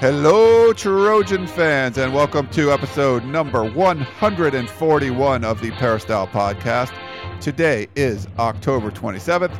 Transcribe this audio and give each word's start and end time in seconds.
Hello, 0.00 0.72
Trojan 0.72 1.46
fans, 1.46 1.96
and 1.98 2.12
welcome 2.12 2.48
to 2.48 2.72
episode 2.72 3.24
number 3.24 3.64
141 3.64 5.44
of 5.44 5.60
the 5.60 5.70
Peristyle 5.70 6.26
Podcast. 6.26 6.92
Today 7.40 7.86
is 7.94 8.26
October 8.40 8.90
27th, 8.90 9.56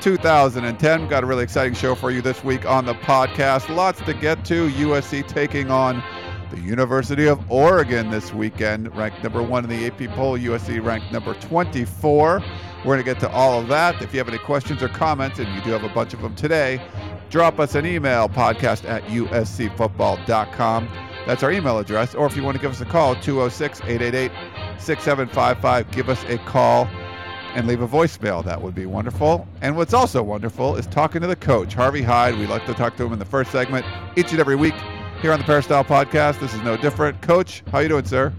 2010. 0.00 1.00
We've 1.00 1.10
Got 1.10 1.24
a 1.24 1.26
really 1.26 1.42
exciting 1.42 1.72
show 1.72 1.94
for 1.94 2.10
you 2.10 2.20
this 2.20 2.44
week 2.44 2.66
on 2.66 2.84
the 2.84 2.94
podcast. 2.96 3.74
Lots 3.74 4.00
to 4.02 4.12
get 4.12 4.44
to. 4.44 4.68
USC 4.68 5.26
taking 5.26 5.70
on 5.70 6.02
the 6.50 6.60
University 6.60 7.26
of 7.26 7.40
Oregon 7.50 8.10
this 8.10 8.32
weekend, 8.32 8.94
ranked 8.94 9.22
number 9.22 9.42
one 9.42 9.64
in 9.64 9.70
the 9.70 9.86
AP 9.86 10.14
poll. 10.14 10.38
USC 10.38 10.84
ranked 10.84 11.10
number 11.12 11.34
24. 11.34 12.40
We're 12.40 12.84
going 12.84 12.98
to 12.98 13.04
get 13.04 13.20
to 13.20 13.30
all 13.30 13.60
of 13.60 13.68
that. 13.68 14.00
If 14.02 14.12
you 14.12 14.18
have 14.18 14.28
any 14.28 14.38
questions 14.38 14.82
or 14.82 14.88
comments, 14.88 15.38
and 15.38 15.52
you 15.54 15.60
do 15.62 15.70
have 15.70 15.82
a 15.82 15.88
bunch 15.88 16.14
of 16.14 16.22
them 16.22 16.34
today, 16.34 16.80
drop 17.30 17.58
us 17.58 17.74
an 17.74 17.86
email, 17.86 18.28
podcast 18.28 18.88
at 18.88 19.02
uscfootball.com. 19.04 20.88
That's 21.26 21.42
our 21.42 21.52
email 21.52 21.78
address. 21.78 22.14
Or 22.14 22.26
if 22.26 22.36
you 22.36 22.42
want 22.42 22.56
to 22.56 22.60
give 22.60 22.70
us 22.70 22.80
a 22.80 22.86
call, 22.86 23.14
206 23.14 23.80
888 23.82 24.30
6755, 24.80 25.90
give 25.90 26.08
us 26.08 26.24
a 26.24 26.38
call 26.38 26.86
and 27.54 27.66
leave 27.66 27.80
a 27.80 27.88
voicemail. 27.88 28.44
That 28.44 28.62
would 28.62 28.74
be 28.74 28.86
wonderful. 28.86 29.46
And 29.60 29.76
what's 29.76 29.92
also 29.92 30.22
wonderful 30.22 30.76
is 30.76 30.86
talking 30.86 31.20
to 31.20 31.26
the 31.26 31.36
coach, 31.36 31.74
Harvey 31.74 32.02
Hyde. 32.02 32.38
We 32.38 32.46
like 32.46 32.64
to 32.66 32.74
talk 32.74 32.96
to 32.96 33.04
him 33.04 33.12
in 33.12 33.18
the 33.18 33.24
first 33.24 33.50
segment 33.50 33.84
each 34.16 34.30
and 34.30 34.40
every 34.40 34.56
week 34.56 34.74
here 35.20 35.32
on 35.32 35.38
the 35.38 35.44
Peristyle 35.44 35.84
Podcast. 35.84 36.40
This 36.40 36.54
is 36.54 36.62
no 36.62 36.76
different. 36.76 37.20
Coach, 37.22 37.62
how 37.72 37.80
you 37.80 37.88
doing, 37.88 38.04
sir? 38.04 38.32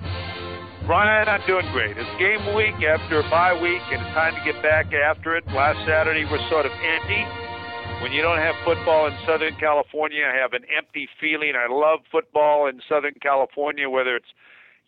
Ryan, 0.88 1.28
I'm 1.28 1.46
doing 1.46 1.72
great. 1.72 1.98
It's 1.98 2.10
game 2.18 2.56
week 2.56 2.82
after 2.82 3.20
a 3.20 3.30
bye 3.30 3.54
week, 3.54 3.82
and 3.92 4.02
it's 4.02 4.14
time 4.16 4.34
to 4.34 4.42
get 4.52 4.62
back 4.64 4.92
after 4.94 5.36
it. 5.36 5.46
Last 5.48 5.86
Saturday 5.86 6.26
was 6.26 6.42
sort 6.50 6.66
of 6.66 6.72
empty. 6.72 7.49
When 8.02 8.14
you 8.14 8.22
don't 8.22 8.38
have 8.38 8.56
football 8.64 9.08
in 9.08 9.14
Southern 9.26 9.56
California, 9.56 10.24
I 10.26 10.36
have 10.38 10.54
an 10.54 10.64
empty 10.76 11.10
feeling. 11.20 11.54
I 11.58 11.68
love 11.70 12.00
football 12.10 12.66
in 12.68 12.82
Southern 12.88 13.16
California, 13.22 13.90
whether 13.90 14.16
it's 14.16 14.34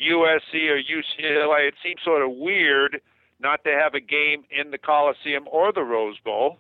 USC 0.02 0.70
or 0.70 0.80
UCLA. 0.80 1.68
It 1.68 1.73
seems 1.84 2.02
sort 2.06 2.22
of 2.22 2.31
weird 2.31 3.02
not 3.42 3.66
to 3.66 3.72
have 3.72 3.95
a 3.95 4.00
game 4.00 4.45
in 4.50 4.72
the 4.72 4.78
Coliseum 4.78 5.45
or 5.52 5.73
the 5.73 5.84
Rose 5.84 6.20
Bowl. 6.23 6.58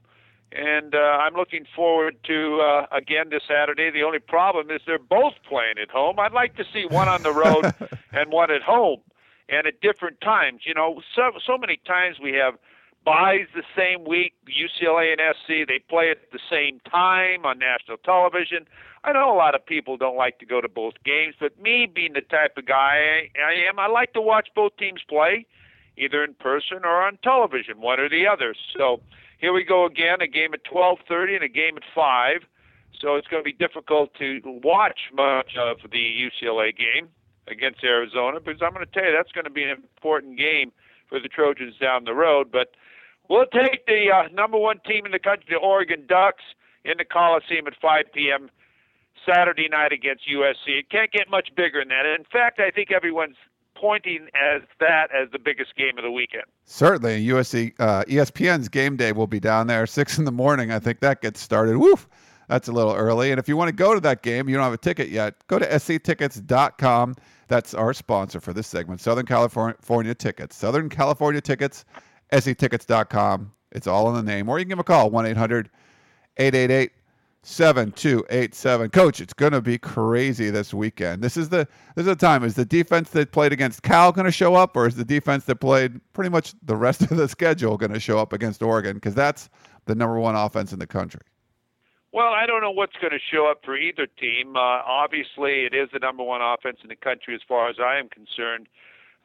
And 0.51 0.93
uh, 0.93 0.97
I'm 0.97 1.35
looking 1.35 1.65
forward 1.73 2.17
to 2.25 2.59
uh, 2.59 2.85
again 2.91 3.29
this 3.29 3.43
Saturday. 3.47 3.89
The 3.89 4.03
only 4.03 4.19
problem 4.19 4.69
is 4.71 4.81
they're 4.85 4.99
both 4.99 5.35
playing 5.47 5.75
at 5.81 5.89
home. 5.89 6.19
I'd 6.19 6.33
like 6.33 6.57
to 6.57 6.65
see 6.73 6.85
one 6.85 7.07
on 7.07 7.23
the 7.23 7.31
road 7.31 7.73
and 8.11 8.29
one 8.29 8.51
at 8.51 8.61
home, 8.61 8.99
and 9.47 9.65
at 9.65 9.79
different 9.79 10.19
times. 10.19 10.63
You 10.65 10.73
know, 10.73 11.01
so 11.15 11.31
so 11.45 11.57
many 11.57 11.79
times 11.87 12.17
we 12.21 12.33
have 12.33 12.55
byes 13.03 13.47
the 13.55 13.63
same 13.75 14.05
week. 14.05 14.33
UCLA 14.47 15.13
and 15.13 15.21
SC 15.35 15.67
they 15.67 15.79
play 15.89 16.11
at 16.11 16.31
the 16.31 16.39
same 16.49 16.79
time 16.89 17.45
on 17.45 17.59
national 17.59 17.97
television. 17.97 18.67
I 19.03 19.13
know 19.13 19.33
a 19.33 19.37
lot 19.37 19.55
of 19.55 19.65
people 19.65 19.97
don't 19.97 20.17
like 20.17 20.37
to 20.39 20.45
go 20.45 20.61
to 20.61 20.69
both 20.69 20.93
games, 21.03 21.35
but 21.39 21.59
me 21.59 21.87
being 21.93 22.13
the 22.13 22.21
type 22.21 22.57
of 22.57 22.65
guy 22.65 23.29
I 23.35 23.53
am, 23.67 23.79
I 23.79 23.87
like 23.87 24.13
to 24.13 24.21
watch 24.21 24.49
both 24.55 24.77
teams 24.77 25.01
play 25.07 25.45
either 25.97 26.23
in 26.23 26.33
person 26.35 26.79
or 26.83 27.01
on 27.01 27.17
television, 27.23 27.81
one 27.81 27.99
or 27.99 28.09
the 28.09 28.27
other. 28.27 28.55
So 28.77 29.01
here 29.39 29.53
we 29.53 29.63
go 29.63 29.85
again, 29.85 30.21
a 30.21 30.27
game 30.27 30.53
at 30.53 30.63
12:30 30.63 31.35
and 31.35 31.43
a 31.43 31.49
game 31.49 31.77
at 31.77 31.83
5. 31.93 32.43
So 32.99 33.15
it's 33.15 33.27
going 33.27 33.41
to 33.41 33.45
be 33.45 33.53
difficult 33.53 34.13
to 34.19 34.41
watch 34.63 34.99
much 35.13 35.55
of 35.57 35.77
the 35.91 36.29
UCLA 36.29 36.75
game 36.75 37.09
against 37.47 37.83
Arizona 37.83 38.39
because 38.39 38.61
I'm 38.61 38.73
going 38.73 38.85
to 38.85 38.91
tell 38.91 39.05
you 39.05 39.11
that's 39.11 39.31
going 39.31 39.45
to 39.45 39.51
be 39.51 39.63
an 39.63 39.71
important 39.71 40.37
game 40.37 40.71
for 41.09 41.19
the 41.19 41.27
Trojans 41.27 41.75
down 41.79 42.05
the 42.05 42.13
road. 42.13 42.51
But 42.51 42.75
we'll 43.31 43.45
take 43.45 43.85
the 43.87 44.11
uh, 44.13 44.27
number 44.33 44.57
one 44.57 44.79
team 44.85 45.05
in 45.05 45.11
the 45.11 45.19
country, 45.19 45.45
the 45.49 45.55
Oregon 45.55 46.05
Ducks, 46.07 46.43
in 46.83 46.97
the 46.97 47.05
Coliseum 47.05 47.65
at 47.67 47.73
5 47.81 48.05
p.m. 48.13 48.49
Saturday 49.25 49.69
night 49.69 49.91
against 49.91 50.27
USC. 50.27 50.79
It 50.79 50.89
can't 50.89 51.11
get 51.11 51.29
much 51.29 51.49
bigger 51.55 51.79
than 51.79 51.89
that. 51.89 52.05
In 52.05 52.25
fact, 52.25 52.59
I 52.59 52.71
think 52.71 52.91
everyone's 52.91 53.37
pointing 53.75 54.27
as 54.35 54.61
that 54.79 55.07
as 55.15 55.31
the 55.31 55.39
biggest 55.39 55.75
game 55.75 55.97
of 55.97 56.03
the 56.03 56.11
weekend. 56.11 56.43
Certainly, 56.65 57.25
USC 57.27 57.73
uh, 57.79 58.03
ESPN's 58.03 58.69
game 58.69 58.97
day 58.97 59.11
will 59.11 59.27
be 59.27 59.39
down 59.39 59.67
there 59.67 59.87
six 59.87 60.17
in 60.17 60.25
the 60.25 60.31
morning. 60.31 60.71
I 60.71 60.79
think 60.79 60.99
that 60.99 61.21
gets 61.21 61.39
started. 61.39 61.77
Woof, 61.77 62.07
that's 62.47 62.67
a 62.67 62.71
little 62.71 62.93
early. 62.93 63.31
And 63.31 63.39
if 63.39 63.47
you 63.47 63.55
want 63.55 63.69
to 63.69 63.75
go 63.75 63.93
to 63.93 63.99
that 64.01 64.21
game, 64.23 64.49
you 64.49 64.55
don't 64.55 64.63
have 64.63 64.73
a 64.73 64.77
ticket 64.77 65.09
yet. 65.09 65.35
Go 65.47 65.57
to 65.57 65.79
sctickets.com. 65.79 67.15
That's 67.47 67.73
our 67.73 67.93
sponsor 67.93 68.39
for 68.39 68.53
this 68.53 68.67
segment, 68.67 69.01
Southern 69.01 69.25
California 69.25 70.15
Tickets. 70.15 70.55
Southern 70.55 70.89
California 70.89 71.41
Tickets, 71.41 71.85
sctickets.com. 72.31 73.51
It's 73.71 73.87
all 73.87 74.09
in 74.09 74.15
the 74.25 74.31
name. 74.31 74.49
Or 74.49 74.59
you 74.59 74.65
can 74.65 74.69
give 74.69 74.79
a 74.79 74.83
call, 74.83 75.09
1 75.09 75.25
800 75.25 75.69
888 76.37 76.91
7287. 77.43 78.89
Coach, 78.91 79.19
it's 79.19 79.33
going 79.33 79.51
to 79.51 79.61
be 79.61 79.77
crazy 79.77 80.51
this 80.51 80.73
weekend. 80.73 81.23
This 81.23 81.37
is 81.37 81.49
the 81.49 81.67
this 81.95 82.03
is 82.03 82.05
the 82.05 82.15
time. 82.15 82.43
Is 82.43 82.53
the 82.55 82.65
defense 82.65 83.09
that 83.11 83.31
played 83.31 83.51
against 83.51 83.81
Cal 83.81 84.11
going 84.11 84.25
to 84.25 84.31
show 84.31 84.53
up 84.53 84.75
or 84.75 84.85
is 84.85 84.95
the 84.95 85.05
defense 85.05 85.45
that 85.45 85.55
played 85.55 85.99
pretty 86.13 86.29
much 86.29 86.53
the 86.63 86.75
rest 86.75 87.01
of 87.11 87.17
the 87.17 87.27
schedule 87.27 87.77
going 87.77 87.93
to 87.93 87.99
show 87.99 88.19
up 88.19 88.31
against 88.31 88.61
Oregon 88.61 88.95
because 88.95 89.15
that's 89.15 89.49
the 89.85 89.95
number 89.95 90.19
one 90.19 90.35
offense 90.35 90.71
in 90.71 90.79
the 90.79 90.87
country? 90.87 91.21
Well, 92.13 92.33
I 92.33 92.45
don't 92.45 92.61
know 92.61 92.71
what's 92.71 92.95
going 93.01 93.13
to 93.13 93.19
show 93.33 93.49
up 93.49 93.61
for 93.63 93.75
either 93.77 94.05
team. 94.05 94.55
Uh, 94.55 94.59
obviously, 94.59 95.65
it 95.65 95.73
is 95.73 95.89
the 95.93 95.99
number 95.99 96.23
one 96.23 96.41
offense 96.41 96.79
in 96.83 96.89
the 96.89 96.95
country 96.95 97.33
as 97.33 97.41
far 97.47 97.69
as 97.69 97.77
I 97.79 97.97
am 97.97 98.09
concerned. 98.09 98.67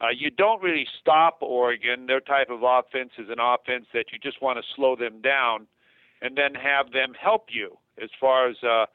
Uh, 0.01 0.09
you 0.17 0.31
don't 0.31 0.63
really 0.63 0.87
stop 1.01 1.39
Oregon. 1.41 2.07
Their 2.07 2.21
type 2.21 2.51
of 2.51 2.63
offense 2.63 3.13
is 3.19 3.29
an 3.31 3.41
offense 3.41 3.87
that 3.95 4.07
you 4.13 4.19
just 4.19 4.43
want 4.43 4.59
to 4.59 4.65
slow 4.75 4.95
them 4.95 5.23
down 5.23 5.67
and 6.21 6.37
then 6.37 6.55
have 6.55 6.93
them 6.93 7.15
help 7.19 7.47
you 7.51 7.79
as 8.03 8.11
far 8.21 8.49
as 8.49 8.57
uh, 8.63 8.87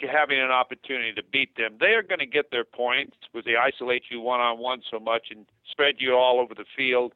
having 0.00 0.40
an 0.40 0.50
opportunity 0.50 1.12
to 1.12 1.22
beat 1.22 1.56
them. 1.56 1.76
They 1.78 1.92
are 1.92 2.02
going 2.02 2.20
to 2.20 2.26
get 2.26 2.50
their 2.50 2.64
points 2.64 3.16
because 3.32 3.44
they 3.44 3.56
isolate 3.56 4.04
you 4.10 4.20
one 4.20 4.40
on 4.40 4.58
one 4.58 4.82
so 4.90 4.98
much 4.98 5.28
and 5.30 5.46
spread 5.70 5.96
you 5.98 6.14
all 6.14 6.40
over 6.40 6.54
the 6.54 6.64
field. 6.76 7.12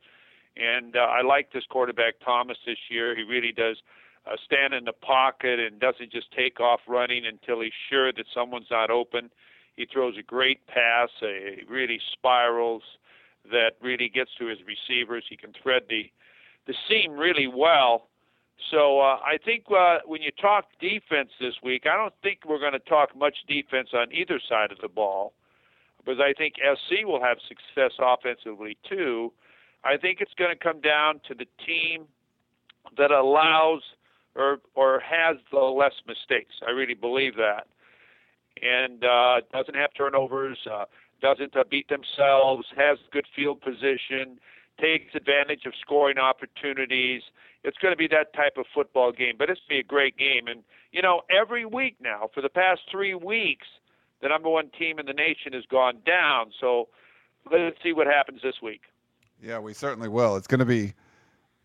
And 0.56 0.96
uh, 0.96 1.00
I 1.00 1.22
like 1.22 1.52
this 1.52 1.64
quarterback 1.70 2.14
Thomas 2.24 2.58
this 2.66 2.78
year. 2.90 3.16
He 3.16 3.22
really 3.22 3.52
does 3.52 3.76
uh, 4.26 4.36
stand 4.44 4.74
in 4.74 4.84
the 4.84 4.92
pocket 4.92 5.60
and 5.60 5.80
doesn't 5.80 6.12
just 6.12 6.30
take 6.32 6.60
off 6.60 6.80
running 6.86 7.24
until 7.24 7.60
he's 7.60 7.72
sure 7.88 8.12
that 8.12 8.26
someone's 8.34 8.70
not 8.70 8.90
open. 8.90 9.30
He 9.76 9.86
throws 9.90 10.16
a 10.18 10.22
great 10.22 10.66
pass. 10.66 11.08
Uh, 11.22 11.26
he 11.56 11.62
really 11.68 12.00
spirals 12.12 12.82
that 13.50 13.72
really 13.80 14.08
gets 14.08 14.30
to 14.38 14.46
his 14.46 14.58
receivers. 14.66 15.24
He 15.28 15.36
can 15.36 15.52
thread 15.62 15.82
the 15.88 16.10
the 16.66 16.74
seam 16.88 17.12
really 17.12 17.46
well 17.46 18.10
so 18.70 19.00
uh, 19.00 19.18
I 19.24 19.38
think 19.42 19.64
uh, 19.70 19.98
when 20.04 20.20
you 20.20 20.30
talk 20.32 20.66
defense 20.80 21.30
this 21.40 21.54
week, 21.62 21.84
I 21.86 21.96
don't 21.96 22.14
think 22.22 22.40
we're 22.46 22.58
going 22.58 22.72
to 22.72 22.78
talk 22.78 23.16
much 23.16 23.36
defense 23.48 23.90
on 23.94 24.12
either 24.12 24.40
side 24.48 24.70
of 24.72 24.78
the 24.82 24.88
ball, 24.88 25.32
because 25.98 26.20
I 26.20 26.34
think 26.36 26.54
SC 26.56 27.06
will 27.06 27.22
have 27.22 27.38
success 27.48 27.92
offensively 27.98 28.76
too. 28.88 29.32
I 29.84 29.96
think 29.96 30.20
it's 30.20 30.34
going 30.34 30.50
to 30.50 30.62
come 30.62 30.80
down 30.80 31.20
to 31.28 31.34
the 31.34 31.46
team 31.66 32.04
that 32.98 33.10
allows 33.10 33.82
or 34.34 34.58
or 34.74 35.00
has 35.00 35.36
the 35.50 35.58
less 35.58 35.94
mistakes. 36.06 36.56
I 36.66 36.70
really 36.70 36.94
believe 36.94 37.36
that, 37.36 37.66
and 38.62 39.04
uh, 39.04 39.40
doesn't 39.52 39.76
have 39.76 39.90
turnovers, 39.96 40.58
uh, 40.70 40.84
doesn't 41.20 41.56
uh, 41.56 41.64
beat 41.70 41.88
themselves, 41.88 42.66
has 42.76 42.98
good 43.12 43.26
field 43.34 43.60
position, 43.60 44.38
takes 44.80 45.14
advantage 45.14 45.66
of 45.66 45.72
scoring 45.80 46.18
opportunities 46.18 47.22
it's 47.62 47.78
going 47.78 47.92
to 47.92 47.96
be 47.96 48.08
that 48.08 48.32
type 48.34 48.56
of 48.56 48.66
football 48.74 49.12
game. 49.12 49.34
But 49.38 49.50
it's 49.50 49.60
going 49.68 49.80
to 49.80 49.82
be 49.82 49.86
a 49.86 49.88
great 49.88 50.16
game. 50.16 50.46
And, 50.46 50.62
you 50.92 51.02
know, 51.02 51.22
every 51.30 51.64
week 51.64 51.96
now, 52.00 52.30
for 52.32 52.40
the 52.40 52.48
past 52.48 52.82
three 52.90 53.14
weeks, 53.14 53.66
the 54.22 54.28
number 54.28 54.48
one 54.48 54.70
team 54.78 54.98
in 54.98 55.06
the 55.06 55.12
nation 55.12 55.52
has 55.52 55.64
gone 55.66 55.98
down. 56.06 56.52
So 56.58 56.88
let's 57.50 57.76
see 57.82 57.92
what 57.92 58.06
happens 58.06 58.40
this 58.42 58.56
week. 58.62 58.82
Yeah, 59.42 59.58
we 59.58 59.72
certainly 59.72 60.08
will. 60.08 60.36
It's 60.36 60.46
going 60.46 60.58
to 60.60 60.66
be 60.66 60.92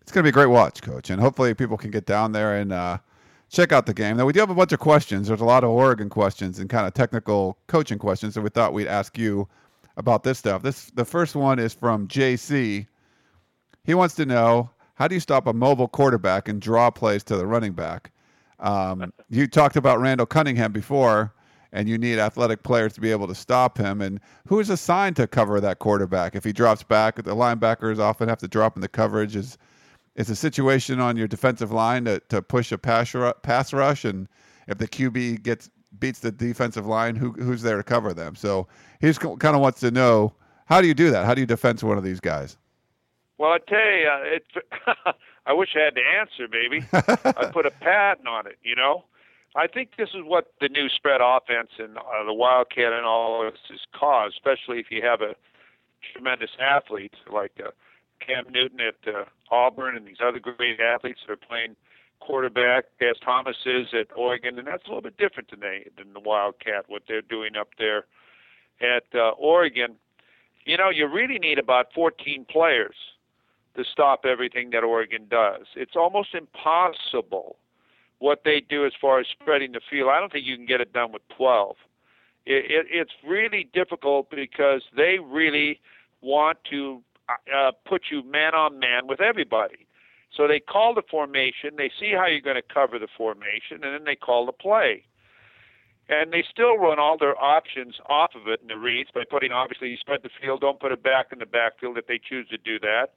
it's 0.01 0.11
going 0.11 0.23
to 0.23 0.23
be 0.23 0.29
a 0.29 0.33
great 0.33 0.45
watch, 0.45 0.81
coach, 0.81 1.09
and 1.09 1.19
hopefully 1.19 1.53
people 1.55 1.77
can 1.77 1.91
get 1.91 2.05
down 2.05 2.31
there 2.31 2.57
and 2.57 2.71
uh, 2.71 2.99
check 3.55 3.71
out 3.71 3.85
the 3.85 3.93
game. 3.93 4.17
Now 4.17 4.25
we 4.25 4.33
do 4.33 4.41
have 4.41 4.49
a 4.49 4.55
bunch 4.55 4.73
of 4.73 4.79
questions. 4.79 5.27
There's 5.27 5.41
a 5.41 5.45
lot 5.45 5.63
of 5.63 5.69
Oregon 5.69 6.09
questions 6.09 6.59
and 6.59 6.69
kind 6.69 6.85
of 6.85 6.93
technical 6.93 7.57
coaching 7.67 7.97
questions, 7.97 8.33
so 8.33 8.41
we 8.41 8.49
thought 8.49 8.73
we'd 8.73 8.87
ask 8.87 9.17
you 9.17 9.47
about 9.97 10.23
this 10.23 10.37
stuff. 10.37 10.61
This 10.61 10.91
the 10.91 11.05
first 11.05 11.35
one 11.35 11.57
is 11.57 11.73
from 11.73 12.07
JC. 12.07 12.85
He 13.85 13.93
wants 13.93 14.15
to 14.15 14.25
know 14.25 14.69
how 14.95 15.07
do 15.07 15.15
you 15.15 15.21
stop 15.21 15.47
a 15.47 15.53
mobile 15.53 15.87
quarterback 15.87 16.49
and 16.49 16.61
draw 16.61 16.91
plays 16.91 17.23
to 17.25 17.37
the 17.37 17.45
running 17.45 17.73
back? 17.73 18.11
Um, 18.59 19.13
you 19.29 19.47
talked 19.47 19.75
about 19.75 19.99
Randall 19.99 20.25
Cunningham 20.25 20.71
before, 20.71 21.33
and 21.71 21.87
you 21.87 21.97
need 21.97 22.19
athletic 22.19 22.63
players 22.63 22.93
to 22.93 23.01
be 23.01 23.11
able 23.11 23.27
to 23.27 23.35
stop 23.35 23.77
him. 23.77 24.01
And 24.01 24.19
who 24.47 24.59
is 24.59 24.69
assigned 24.69 25.15
to 25.17 25.27
cover 25.27 25.61
that 25.61 25.79
quarterback? 25.79 26.35
If 26.35 26.43
he 26.43 26.53
drops 26.53 26.83
back, 26.83 27.17
the 27.17 27.35
linebackers 27.35 27.99
often 27.99 28.27
have 28.27 28.39
to 28.39 28.47
drop 28.47 28.75
in 28.75 28.81
the 28.81 28.87
coverage. 28.87 29.35
Is 29.35 29.57
is 30.15 30.29
a 30.29 30.35
situation 30.35 30.99
on 30.99 31.17
your 31.17 31.27
defensive 31.27 31.71
line 31.71 32.05
to, 32.05 32.19
to 32.29 32.41
push 32.41 32.71
a 32.71 32.77
pass, 32.77 33.15
pass 33.43 33.73
rush, 33.73 34.05
and 34.05 34.27
if 34.67 34.77
the 34.77 34.87
QB 34.87 35.43
gets 35.43 35.69
beats 35.99 36.19
the 36.19 36.31
defensive 36.31 36.85
line, 36.85 37.15
who 37.15 37.31
who's 37.31 37.61
there 37.61 37.77
to 37.77 37.83
cover 37.83 38.13
them? 38.13 38.35
So 38.35 38.67
he 38.99 39.07
just 39.07 39.19
kind 39.19 39.55
of 39.55 39.61
wants 39.61 39.79
to 39.81 39.91
know 39.91 40.33
how 40.65 40.81
do 40.81 40.87
you 40.87 40.93
do 40.93 41.11
that? 41.11 41.25
How 41.25 41.33
do 41.33 41.41
you 41.41 41.47
defend 41.47 41.81
one 41.81 41.97
of 41.97 42.03
these 42.03 42.19
guys? 42.19 42.57
Well, 43.37 43.51
I 43.51 43.57
tell 43.59 43.79
you, 43.79 44.07
uh, 44.07 44.21
it's. 44.23 45.17
I 45.47 45.53
wish 45.53 45.69
I 45.75 45.83
had 45.83 45.93
the 45.93 46.01
answer. 46.01 46.47
Maybe 46.51 46.83
I 47.37 47.51
put 47.51 47.67
a 47.67 47.71
patent 47.71 48.27
on 48.27 48.47
it. 48.47 48.57
You 48.63 48.75
know, 48.75 49.05
I 49.55 49.67
think 49.67 49.91
this 49.97 50.09
is 50.09 50.23
what 50.23 50.53
the 50.59 50.69
new 50.69 50.89
spread 50.89 51.21
offense 51.21 51.69
and 51.77 51.97
uh, 51.97 52.23
the 52.25 52.33
Wildcat 52.33 52.93
and 52.93 53.05
all 53.05 53.43
this 53.43 53.59
has 53.69 53.79
caused, 53.93 54.35
especially 54.35 54.79
if 54.79 54.87
you 54.89 55.01
have 55.03 55.21
a 55.21 55.35
tremendous 56.13 56.51
athlete 56.59 57.13
like 57.31 57.51
uh, 57.63 57.69
Cam 58.25 58.45
Newton 58.51 58.79
at 58.79 59.13
uh, 59.13 59.25
Auburn 59.51 59.95
and 59.95 60.05
these 60.05 60.17
other 60.25 60.39
great 60.39 60.79
athletes 60.79 61.19
that 61.27 61.33
are 61.33 61.37
playing 61.37 61.75
quarterback 62.19 62.85
as 63.01 63.17
Thomas 63.23 63.55
is 63.65 63.87
at 63.93 64.07
Oregon, 64.15 64.57
and 64.57 64.67
that's 64.67 64.85
a 64.85 64.87
little 64.87 65.01
bit 65.01 65.17
different 65.17 65.51
than 65.51 65.59
they 65.59 65.87
than 65.97 66.13
the 66.13 66.19
Wildcat 66.19 66.85
what 66.87 67.03
they're 67.07 67.21
doing 67.21 67.55
up 67.55 67.69
there 67.77 68.05
at 68.81 69.03
uh, 69.13 69.31
Oregon. 69.31 69.95
You 70.65 70.77
know, 70.77 70.89
you 70.89 71.07
really 71.07 71.37
need 71.37 71.59
about 71.59 71.93
14 71.93 72.45
players 72.49 72.95
to 73.75 73.83
stop 73.91 74.25
everything 74.25 74.71
that 74.71 74.83
Oregon 74.83 75.27
does. 75.29 75.67
It's 75.75 75.95
almost 75.95 76.33
impossible 76.33 77.57
what 78.19 78.41
they 78.45 78.61
do 78.61 78.85
as 78.85 78.93
far 78.99 79.19
as 79.19 79.27
spreading 79.27 79.73
the 79.73 79.81
field. 79.89 80.09
I 80.09 80.19
don't 80.19 80.31
think 80.31 80.45
you 80.45 80.55
can 80.55 80.65
get 80.65 80.81
it 80.81 80.93
done 80.93 81.11
with 81.11 81.21
12. 81.37 81.75
It, 82.45 82.65
it, 82.71 82.85
it's 82.89 83.11
really 83.27 83.69
difficult 83.73 84.29
because 84.29 84.81
they 84.95 85.17
really 85.21 85.81
want 86.21 86.57
to 86.71 87.01
uh, 87.29 87.71
put 87.87 88.03
you 88.11 88.23
man 88.23 88.53
on 88.53 88.79
man 88.79 89.07
with 89.07 89.21
everybody. 89.21 89.87
So 90.35 90.47
they 90.47 90.59
call 90.59 90.93
the 90.93 91.03
formation, 91.09 91.71
they 91.77 91.91
see 91.99 92.11
how 92.11 92.25
you're 92.25 92.41
going 92.41 92.57
to 92.57 92.73
cover 92.73 92.99
the 92.99 93.07
formation, 93.17 93.83
and 93.83 93.93
then 93.93 94.03
they 94.03 94.15
call 94.15 94.45
the 94.45 94.51
play. 94.51 95.03
And 96.07 96.31
they 96.31 96.43
still 96.49 96.77
run 96.77 96.99
all 96.99 97.17
their 97.17 97.41
options 97.41 97.95
off 98.07 98.31
of 98.35 98.47
it 98.47 98.61
in 98.61 98.67
the 98.67 98.77
reads 98.77 99.09
by 99.13 99.23
putting 99.29 99.51
obviously 99.51 99.89
you 99.89 99.97
spread 99.97 100.21
the 100.23 100.29
field, 100.41 100.61
don't 100.61 100.79
put 100.79 100.91
it 100.91 101.01
back 101.01 101.27
in 101.31 101.39
the 101.39 101.45
backfield 101.45 101.97
if 101.97 102.05
they 102.05 102.19
choose 102.19 102.47
to 102.49 102.57
do 102.57 102.77
that. 102.79 103.13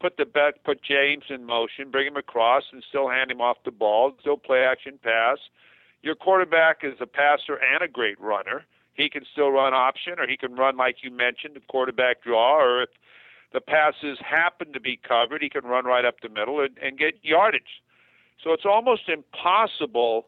Put 0.00 0.16
the 0.16 0.26
back, 0.26 0.62
put 0.64 0.82
James 0.82 1.24
in 1.30 1.44
motion, 1.44 1.90
bring 1.90 2.06
him 2.06 2.16
across, 2.16 2.64
and 2.72 2.84
still 2.86 3.08
hand 3.08 3.30
him 3.30 3.40
off 3.40 3.58
the 3.64 3.70
ball. 3.70 4.12
Still 4.20 4.36
play 4.36 4.64
action 4.64 4.98
pass. 5.02 5.38
Your 6.02 6.14
quarterback 6.14 6.78
is 6.82 6.94
a 7.00 7.06
passer 7.06 7.54
and 7.54 7.82
a 7.82 7.88
great 7.88 8.20
runner. 8.20 8.64
He 8.94 9.08
can 9.08 9.24
still 9.30 9.50
run 9.50 9.72
option, 9.72 10.18
or 10.18 10.26
he 10.26 10.36
can 10.36 10.54
run 10.54 10.76
like 10.76 10.96
you 11.02 11.10
mentioned, 11.10 11.54
the 11.54 11.60
quarterback 11.60 12.22
draw, 12.22 12.60
or 12.60 12.82
if 12.82 12.90
the 13.56 13.60
passes 13.62 14.18
happen 14.20 14.70
to 14.74 14.80
be 14.80 15.00
covered, 15.08 15.40
he 15.40 15.48
can 15.48 15.64
run 15.64 15.86
right 15.86 16.04
up 16.04 16.20
the 16.20 16.28
middle 16.28 16.60
and, 16.60 16.76
and 16.82 16.98
get 16.98 17.14
yardage. 17.22 17.80
So 18.44 18.52
it's 18.52 18.66
almost 18.66 19.08
impossible 19.08 20.26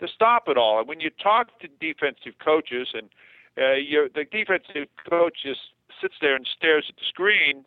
to 0.00 0.08
stop 0.08 0.44
it 0.48 0.56
all. 0.56 0.78
And 0.78 0.88
when 0.88 0.98
you 0.98 1.10
talk 1.10 1.60
to 1.60 1.68
defensive 1.68 2.32
coaches, 2.42 2.88
and 2.94 3.10
uh, 3.58 3.74
you 3.74 4.08
the 4.14 4.24
defensive 4.24 4.88
coach 5.06 5.42
just 5.44 5.60
sits 6.00 6.14
there 6.22 6.34
and 6.34 6.48
stares 6.56 6.86
at 6.88 6.96
the 6.96 7.04
screen, 7.06 7.66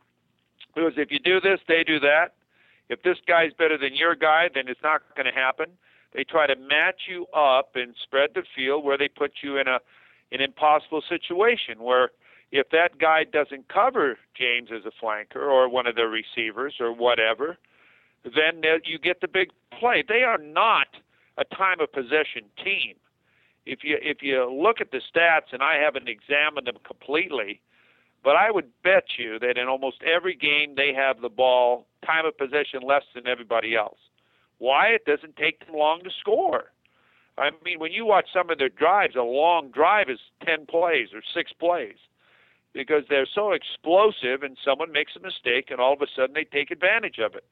because 0.74 0.94
if 0.98 1.12
you 1.12 1.20
do 1.20 1.40
this, 1.40 1.60
they 1.68 1.84
do 1.84 2.00
that. 2.00 2.34
If 2.90 3.04
this 3.04 3.18
guy's 3.28 3.54
better 3.54 3.78
than 3.78 3.94
your 3.94 4.16
guy, 4.16 4.50
then 4.52 4.68
it's 4.68 4.82
not 4.82 5.04
going 5.16 5.28
to 5.28 5.40
happen. 5.40 5.68
They 6.16 6.24
try 6.24 6.48
to 6.48 6.56
match 6.56 7.02
you 7.08 7.28
up 7.28 7.76
and 7.76 7.94
spread 8.02 8.32
the 8.34 8.42
field 8.56 8.84
where 8.84 8.98
they 8.98 9.08
put 9.08 9.34
you 9.44 9.58
in 9.58 9.68
a 9.68 9.78
an 10.32 10.42
impossible 10.42 11.04
situation 11.08 11.84
where 11.84 12.10
if 12.52 12.70
that 12.70 12.98
guy 13.00 13.24
doesn't 13.24 13.68
cover 13.68 14.18
James 14.36 14.70
as 14.74 14.84
a 14.86 15.04
flanker 15.04 15.44
or 15.48 15.70
one 15.70 15.88
of 15.88 15.96
the 15.96 16.08
receivers 16.08 16.76
or 16.80 16.94
whatever, 16.94 17.58
then 18.24 18.62
you 18.86 18.98
get 18.98 19.22
the 19.22 19.28
big 19.28 19.50
play. 19.78 20.04
They 20.08 20.24
are 20.24 20.38
not 20.38 20.88
a 21.38 21.44
time 21.56 21.80
of 21.80 21.92
possession 21.92 22.44
team. 22.64 22.96
If 23.66 23.80
you 23.84 23.98
if 24.02 24.22
you 24.22 24.50
look 24.52 24.80
at 24.80 24.92
the 24.92 25.02
stats, 25.02 25.52
and 25.52 25.64
I 25.64 25.76
haven't 25.76 26.08
examined 26.08 26.68
them 26.68 26.78
completely, 26.86 27.62
but 28.24 28.36
I 28.36 28.52
would 28.52 28.70
bet 28.84 29.06
you 29.18 29.40
that 29.40 29.58
in 29.58 29.68
almost 29.68 30.04
every 30.04 30.36
game 30.36 30.76
they 30.76 30.94
have 30.94 31.22
the 31.22 31.30
ball 31.30 31.88
time 32.06 32.26
of 32.26 32.38
possession 32.38 32.82
less 32.86 33.04
than 33.16 33.28
everybody 33.28 33.76
else. 33.76 33.98
Why? 34.60 34.90
It 34.90 35.06
doesn't 35.06 35.36
take 35.36 35.66
them 35.66 35.76
long 35.76 36.04
to 36.04 36.12
score. 36.20 36.72
I 37.38 37.50
mean, 37.66 37.80
when 37.80 37.92
you 37.92 38.06
watch 38.06 38.28
some 38.32 38.50
of 38.50 38.60
their 38.60 38.70
drives, 38.70 39.16
a 39.16 39.22
long 39.22 39.70
drive 39.72 40.10
is 40.10 40.20
10 40.46 40.68
plays 40.68 41.10
or 41.14 41.22
six 41.34 41.52
plays 41.52 41.98
because 42.76 43.04
they're 43.10 43.28
so 43.34 43.54
explosive 43.54 44.44
and 44.44 44.58
someone 44.64 44.92
makes 44.92 45.14
a 45.16 45.20
mistake 45.20 45.72
and 45.72 45.80
all 45.80 45.94
of 45.94 46.02
a 46.02 46.08
sudden 46.14 46.36
they 46.36 46.44
take 46.44 46.70
advantage 46.70 47.18
of 47.18 47.34
it. 47.34 47.46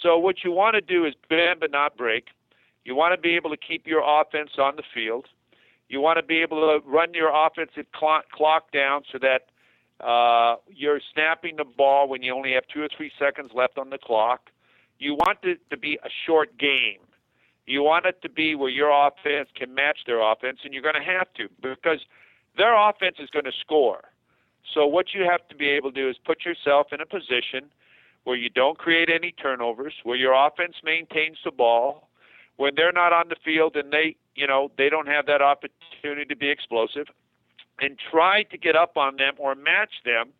So 0.00 0.16
what 0.16 0.44
you 0.44 0.52
want 0.52 0.74
to 0.74 0.80
do 0.80 1.04
is 1.04 1.14
bend 1.28 1.58
but 1.60 1.72
not 1.72 1.96
break. 1.96 2.28
You 2.84 2.94
want 2.94 3.14
to 3.14 3.20
be 3.20 3.34
able 3.34 3.50
to 3.50 3.56
keep 3.56 3.86
your 3.86 4.02
offense 4.02 4.50
on 4.56 4.76
the 4.76 4.84
field. 4.94 5.26
You 5.88 6.00
want 6.00 6.18
to 6.18 6.22
be 6.22 6.40
able 6.40 6.60
to 6.60 6.88
run 6.88 7.14
your 7.14 7.30
offensive 7.34 7.86
clock, 7.92 8.72
down 8.72 9.02
so 9.10 9.18
that 9.18 9.48
uh, 10.06 10.56
you're 10.68 11.00
snapping 11.12 11.56
the 11.56 11.64
ball 11.64 12.08
when 12.08 12.22
you 12.22 12.32
only 12.32 12.52
have 12.52 12.62
two 12.72 12.82
or 12.82 12.88
three 12.96 13.10
seconds 13.18 13.50
left 13.54 13.76
on 13.76 13.90
the 13.90 13.98
clock. 13.98 14.50
You 15.00 15.14
want 15.14 15.38
it 15.42 15.58
to 15.70 15.76
be 15.76 15.98
a 16.04 16.08
short 16.26 16.56
game. 16.58 17.00
You 17.66 17.82
want 17.82 18.06
it 18.06 18.22
to 18.22 18.28
be 18.28 18.54
where 18.54 18.70
your 18.70 18.90
offense 18.90 19.48
can 19.54 19.74
match 19.74 20.00
their 20.06 20.20
offense, 20.20 20.60
and 20.62 20.72
you're 20.72 20.82
going 20.82 20.94
to 20.94 21.02
have 21.02 21.26
to 21.34 21.48
because 21.60 22.00
their 22.56 22.74
offense 22.76 23.16
is 23.18 23.28
going 23.30 23.44
to 23.44 23.52
score. 23.60 24.07
So 24.74 24.86
what 24.86 25.14
you 25.14 25.22
have 25.22 25.46
to 25.48 25.54
be 25.54 25.68
able 25.68 25.92
to 25.92 26.00
do 26.00 26.08
is 26.08 26.16
put 26.24 26.44
yourself 26.44 26.88
in 26.92 27.00
a 27.00 27.06
position 27.06 27.70
where 28.24 28.36
you 28.36 28.50
don't 28.50 28.76
create 28.76 29.08
any 29.08 29.32
turnovers, 29.32 29.94
where 30.02 30.16
your 30.16 30.34
offense 30.34 30.76
maintains 30.84 31.38
the 31.44 31.50
ball, 31.50 32.08
when 32.56 32.74
they're 32.76 32.92
not 32.92 33.12
on 33.12 33.28
the 33.28 33.36
field 33.44 33.76
and 33.76 33.92
they, 33.92 34.16
you 34.34 34.46
know, 34.46 34.70
they 34.76 34.88
don't 34.88 35.08
have 35.08 35.26
that 35.26 35.40
opportunity 35.40 36.24
to 36.26 36.36
be 36.36 36.50
explosive, 36.50 37.06
and 37.80 37.96
try 38.10 38.42
to 38.42 38.58
get 38.58 38.76
up 38.76 38.96
on 38.96 39.16
them 39.16 39.34
or 39.38 39.54
match 39.54 40.02
them, 40.04 40.30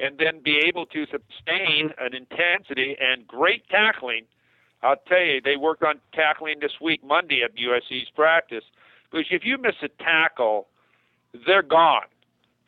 and 0.00 0.18
then 0.18 0.40
be 0.42 0.58
able 0.66 0.86
to 0.86 1.04
sustain 1.04 1.92
an 1.98 2.14
intensity 2.14 2.96
and 2.98 3.26
great 3.26 3.68
tackling. 3.68 4.24
I'll 4.82 4.96
tell 5.06 5.20
you, 5.20 5.42
they 5.42 5.56
worked 5.56 5.82
on 5.82 6.00
tackling 6.14 6.60
this 6.60 6.80
week, 6.80 7.04
Monday 7.04 7.42
at 7.42 7.54
USC's 7.54 8.08
practice, 8.16 8.64
because 9.10 9.26
if 9.30 9.44
you 9.44 9.58
miss 9.58 9.74
a 9.82 9.88
tackle, 10.02 10.68
they're 11.46 11.62
gone. 11.62 12.08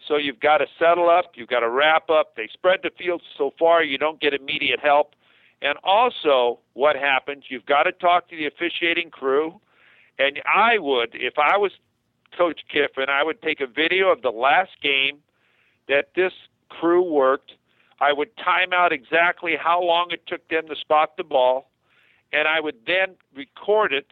So 0.08 0.16
you've 0.16 0.40
got 0.40 0.58
to 0.58 0.66
settle 0.78 1.08
up, 1.08 1.32
you've 1.34 1.48
got 1.48 1.60
to 1.60 1.70
wrap 1.70 2.10
up. 2.10 2.36
They 2.36 2.48
spread 2.52 2.80
the 2.82 2.90
field 2.98 3.22
so 3.38 3.52
far 3.58 3.82
you 3.82 3.98
don't 3.98 4.20
get 4.20 4.34
immediate 4.34 4.80
help. 4.80 5.14
And 5.60 5.78
also, 5.84 6.58
what 6.72 6.96
happens, 6.96 7.44
you've 7.48 7.66
got 7.66 7.84
to 7.84 7.92
talk 7.92 8.28
to 8.30 8.36
the 8.36 8.46
officiating 8.46 9.10
crew. 9.10 9.60
And 10.18 10.40
I 10.44 10.78
would, 10.78 11.10
if 11.12 11.34
I 11.38 11.56
was 11.56 11.70
Coach 12.36 12.62
Kiffin, 12.68 13.08
I 13.08 13.22
would 13.22 13.40
take 13.42 13.60
a 13.60 13.66
video 13.66 14.10
of 14.10 14.22
the 14.22 14.30
last 14.30 14.72
game 14.82 15.18
that 15.88 16.10
this 16.16 16.32
crew 16.68 17.02
worked. 17.02 17.52
I 18.00 18.12
would 18.12 18.36
time 18.36 18.72
out 18.72 18.92
exactly 18.92 19.54
how 19.56 19.80
long 19.80 20.08
it 20.10 20.26
took 20.26 20.46
them 20.48 20.66
to 20.68 20.74
spot 20.74 21.16
the 21.16 21.24
ball. 21.24 21.70
And 22.32 22.48
I 22.48 22.58
would 22.58 22.76
then 22.86 23.14
record 23.36 23.92
it. 23.92 24.06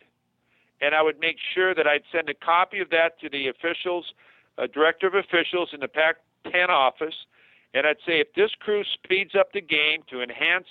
And 0.80 0.94
I 0.94 1.02
would 1.02 1.18
make 1.18 1.36
sure 1.52 1.74
that 1.74 1.86
I'd 1.86 2.04
send 2.12 2.28
a 2.28 2.34
copy 2.34 2.78
of 2.78 2.90
that 2.90 3.18
to 3.20 3.28
the 3.28 3.48
officials 3.48 4.14
a 4.60 4.68
director 4.68 5.06
of 5.06 5.14
officials 5.14 5.70
in 5.72 5.80
the 5.80 5.88
Pac 5.88 6.16
10 6.52 6.70
office, 6.70 7.26
and 7.72 7.86
I'd 7.86 7.96
say 8.06 8.20
if 8.20 8.34
this 8.34 8.50
crew 8.60 8.84
speeds 8.84 9.34
up 9.34 9.52
the 9.52 9.60
game 9.60 10.02
to 10.10 10.22
enhance 10.22 10.66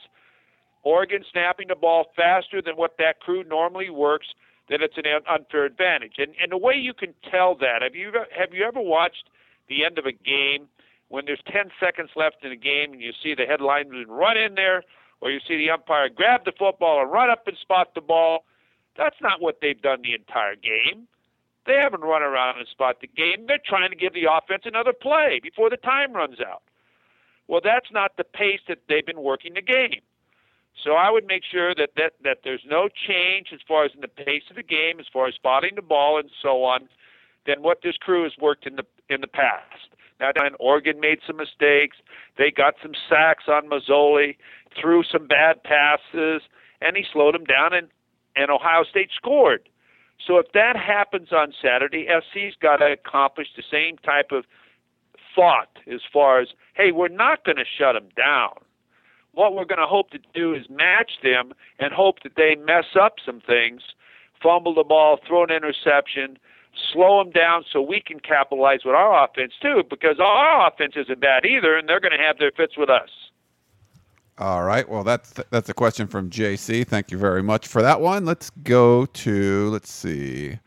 Oregon 0.83 1.25
snapping 1.29 1.67
the 1.67 1.75
ball 1.75 2.05
faster 2.15 2.61
than 2.61 2.75
what 2.75 2.97
that 2.99 3.19
crew 3.19 3.43
normally 3.43 3.89
works, 3.89 4.27
then 4.69 4.81
it's 4.81 4.97
an 4.97 5.05
unfair 5.27 5.65
advantage. 5.65 6.13
And 6.19 6.33
and 6.41 6.51
the 6.51 6.57
way 6.57 6.75
you 6.75 6.93
can 6.93 7.13
tell 7.29 7.55
that 7.55 7.81
have 7.81 7.95
you 7.95 8.11
have 8.37 8.53
you 8.53 8.63
ever 8.63 8.79
watched 8.79 9.29
the 9.67 9.83
end 9.83 9.97
of 9.97 10.05
a 10.05 10.11
game 10.11 10.67
when 11.09 11.25
there's 11.25 11.41
10 11.51 11.71
seconds 11.79 12.11
left 12.15 12.43
in 12.43 12.51
the 12.51 12.55
game 12.55 12.93
and 12.93 13.01
you 13.01 13.11
see 13.23 13.33
the 13.33 13.43
headlineman 13.43 14.05
run 14.07 14.37
in 14.37 14.55
there, 14.55 14.83
or 15.21 15.31
you 15.31 15.39
see 15.47 15.57
the 15.57 15.69
umpire 15.69 16.07
grab 16.09 16.45
the 16.45 16.53
football 16.57 17.01
and 17.01 17.11
run 17.11 17.29
up 17.29 17.47
and 17.47 17.57
spot 17.57 17.95
the 17.95 18.01
ball? 18.01 18.45
That's 18.95 19.17
not 19.21 19.41
what 19.41 19.57
they've 19.61 19.81
done 19.81 20.01
the 20.03 20.13
entire 20.13 20.55
game. 20.55 21.07
They 21.65 21.75
haven't 21.75 22.01
run 22.01 22.23
around 22.23 22.57
and 22.57 22.67
spot 22.67 22.97
the 23.01 23.07
game. 23.07 23.45
They're 23.47 23.59
trying 23.63 23.91
to 23.91 23.95
give 23.95 24.13
the 24.13 24.27
offense 24.31 24.63
another 24.65 24.93
play 24.93 25.39
before 25.41 25.69
the 25.69 25.77
time 25.77 26.13
runs 26.13 26.39
out. 26.39 26.63
Well, 27.47 27.61
that's 27.63 27.91
not 27.91 28.17
the 28.17 28.23
pace 28.23 28.61
that 28.67 28.79
they've 28.87 29.05
been 29.05 29.21
working 29.21 29.53
the 29.55 29.61
game. 29.61 30.01
So 30.83 30.93
I 30.93 31.09
would 31.09 31.25
make 31.25 31.43
sure 31.43 31.75
that, 31.75 31.89
that, 31.97 32.13
that 32.23 32.39
there's 32.43 32.63
no 32.65 32.87
change 32.87 33.47
as 33.53 33.59
far 33.67 33.85
as 33.85 33.91
in 33.93 34.01
the 34.01 34.07
pace 34.07 34.43
of 34.49 34.55
the 34.55 34.63
game, 34.63 34.99
as 34.99 35.07
far 35.11 35.27
as 35.27 35.35
spotting 35.35 35.75
the 35.75 35.81
ball 35.81 36.19
and 36.19 36.29
so 36.41 36.63
on, 36.63 36.87
than 37.45 37.61
what 37.61 37.79
this 37.83 37.97
crew 37.97 38.23
has 38.23 38.33
worked 38.39 38.65
in 38.65 38.75
the 38.75 38.85
in 39.09 39.21
the 39.21 39.27
past. 39.27 39.89
Now, 40.19 40.31
Oregon 40.59 40.99
made 40.99 41.19
some 41.25 41.37
mistakes. 41.37 41.97
They 42.37 42.51
got 42.51 42.75
some 42.81 42.91
sacks 43.09 43.45
on 43.47 43.69
Masoli, 43.69 44.35
threw 44.79 45.03
some 45.03 45.27
bad 45.27 45.63
passes, 45.63 46.41
and 46.81 46.95
he 46.95 47.05
slowed 47.11 47.33
them 47.33 47.45
down 47.45 47.73
and 47.73 47.87
and 48.35 48.51
Ohio 48.51 48.83
State 48.83 49.09
scored. 49.15 49.67
So 50.25 50.37
if 50.37 50.51
that 50.53 50.75
happens 50.75 51.29
on 51.31 51.53
Saturday, 51.61 52.07
SC's 52.07 52.55
got 52.61 52.77
to 52.77 52.91
accomplish 52.91 53.47
the 53.55 53.63
same 53.69 53.97
type 53.97 54.31
of 54.31 54.45
thought 55.35 55.79
as 55.91 56.01
far 56.11 56.39
as, 56.39 56.49
hey, 56.75 56.91
we're 56.91 57.07
not 57.07 57.45
going 57.45 57.57
to 57.57 57.63
shut 57.65 57.93
them 57.93 58.09
down. 58.15 58.53
What 59.33 59.53
we're 59.53 59.65
going 59.65 59.79
to 59.79 59.87
hope 59.87 60.09
to 60.11 60.19
do 60.33 60.53
is 60.53 60.69
match 60.69 61.11
them 61.23 61.53
and 61.79 61.93
hope 61.93 62.23
that 62.23 62.35
they 62.35 62.55
mess 62.55 62.95
up 62.99 63.15
some 63.25 63.39
things, 63.39 63.81
fumble 64.41 64.73
the 64.73 64.83
ball, 64.83 65.19
throw 65.25 65.43
an 65.43 65.51
interception, 65.51 66.37
slow 66.91 67.23
them 67.23 67.31
down 67.31 67.63
so 67.71 67.81
we 67.81 68.01
can 68.01 68.19
capitalize 68.19 68.79
with 68.83 68.95
our 68.95 69.23
offense 69.23 69.53
too, 69.61 69.83
because 69.89 70.19
our 70.19 70.67
offense 70.67 70.93
isn't 70.95 71.21
bad 71.21 71.45
either, 71.45 71.77
and 71.77 71.87
they're 71.87 71.99
going 71.99 72.17
to 72.17 72.23
have 72.23 72.39
their 72.39 72.51
fits 72.51 72.77
with 72.77 72.89
us. 72.89 73.09
All 74.39 74.63
right. 74.63 74.87
Well, 74.87 75.03
that's 75.03 75.33
that's 75.49 75.67
a 75.67 75.73
question 75.73 76.07
from 76.07 76.29
JC. 76.29 76.87
Thank 76.87 77.11
you 77.11 77.17
very 77.17 77.43
much 77.43 77.67
for 77.67 77.81
that 77.81 77.99
one. 77.99 78.23
Let's 78.23 78.49
go 78.63 79.05
to 79.05 79.69
let's 79.69 79.91
see. 79.91 80.57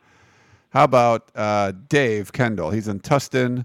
How 0.71 0.85
about 0.85 1.31
uh, 1.35 1.73
Dave 1.88 2.35
Kendall? 2.35 2.71
He's 2.71 2.87
in 2.87 3.00
Tustin, 3.00 3.64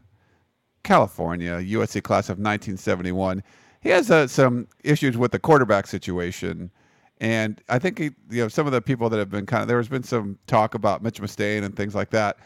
California, 0.84 1.58
USC 1.58 2.02
class 2.04 2.30
of 2.30 2.38
1971. 2.38 3.44
He 3.82 3.90
has 3.90 4.10
uh, 4.10 4.28
some 4.28 4.70
issues 4.82 5.18
with 5.18 5.34
the 5.34 5.40
quarterback 5.40 5.88
situation, 5.88 6.72
and 7.20 7.62
I 7.68 7.78
think 7.78 8.00
he, 8.00 8.12
you 8.30 8.44
know 8.44 8.48
some 8.48 8.66
of 8.66 8.72
the 8.72 8.82
people 8.82 9.10
that 9.10 9.18
have 9.18 9.30
been 9.30 9.46
kind 9.46 9.62
of 9.62 9.68
there 9.68 9.78
has 9.78 9.90
been 9.90 10.04
some 10.04 10.40
talk 10.48 10.74
about 10.74 11.04
Mitch 11.04 11.20
Mustain 11.20 11.66
and 11.66 11.76
things 11.76 11.94
like 11.94 12.12
that. 12.12 12.38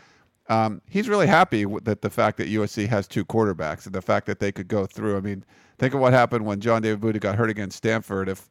Um, 0.49 0.81
he's 0.89 1.07
really 1.07 1.27
happy 1.27 1.65
that 1.83 2.01
the 2.01 2.09
fact 2.09 2.37
that 2.37 2.49
USC 2.49 2.87
has 2.87 3.07
two 3.07 3.23
quarterbacks 3.23 3.85
and 3.85 3.93
the 3.93 4.01
fact 4.01 4.25
that 4.25 4.39
they 4.39 4.51
could 4.51 4.67
go 4.67 4.87
through. 4.87 5.15
I 5.15 5.21
mean, 5.21 5.45
think 5.81 5.95
of 5.95 5.99
what 5.99 6.13
happened 6.13 6.45
when 6.45 6.59
John 6.59 6.83
David 6.83 7.01
Booty 7.01 7.17
got 7.17 7.35
hurt 7.35 7.49
against 7.49 7.75
Stanford. 7.75 8.29
If 8.29 8.47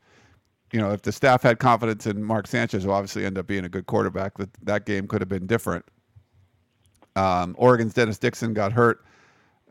you 0.72 0.80
know, 0.80 0.90
if 0.90 1.02
the 1.02 1.12
staff 1.12 1.42
had 1.42 1.60
confidence 1.60 2.06
in 2.06 2.22
Mark 2.25 2.49
Sanchez, 2.49 2.82
who 2.82 2.90
obviously 2.90 3.25
ended 3.25 3.38
up 3.38 3.46
being 3.46 3.64
a 3.64 3.68
good 3.68 3.87
quarterback, 3.87 4.37
that 4.38 4.50
that 4.64 4.84
game 4.84 5.06
could 5.06 5.20
have 5.20 5.28
been 5.28 5.46
different. 5.46 5.84
Um, 7.14 7.54
Oregon's 7.56 7.94
Dennis 7.94 8.18
Dixon 8.18 8.52
got 8.52 8.72
hurt 8.72 9.04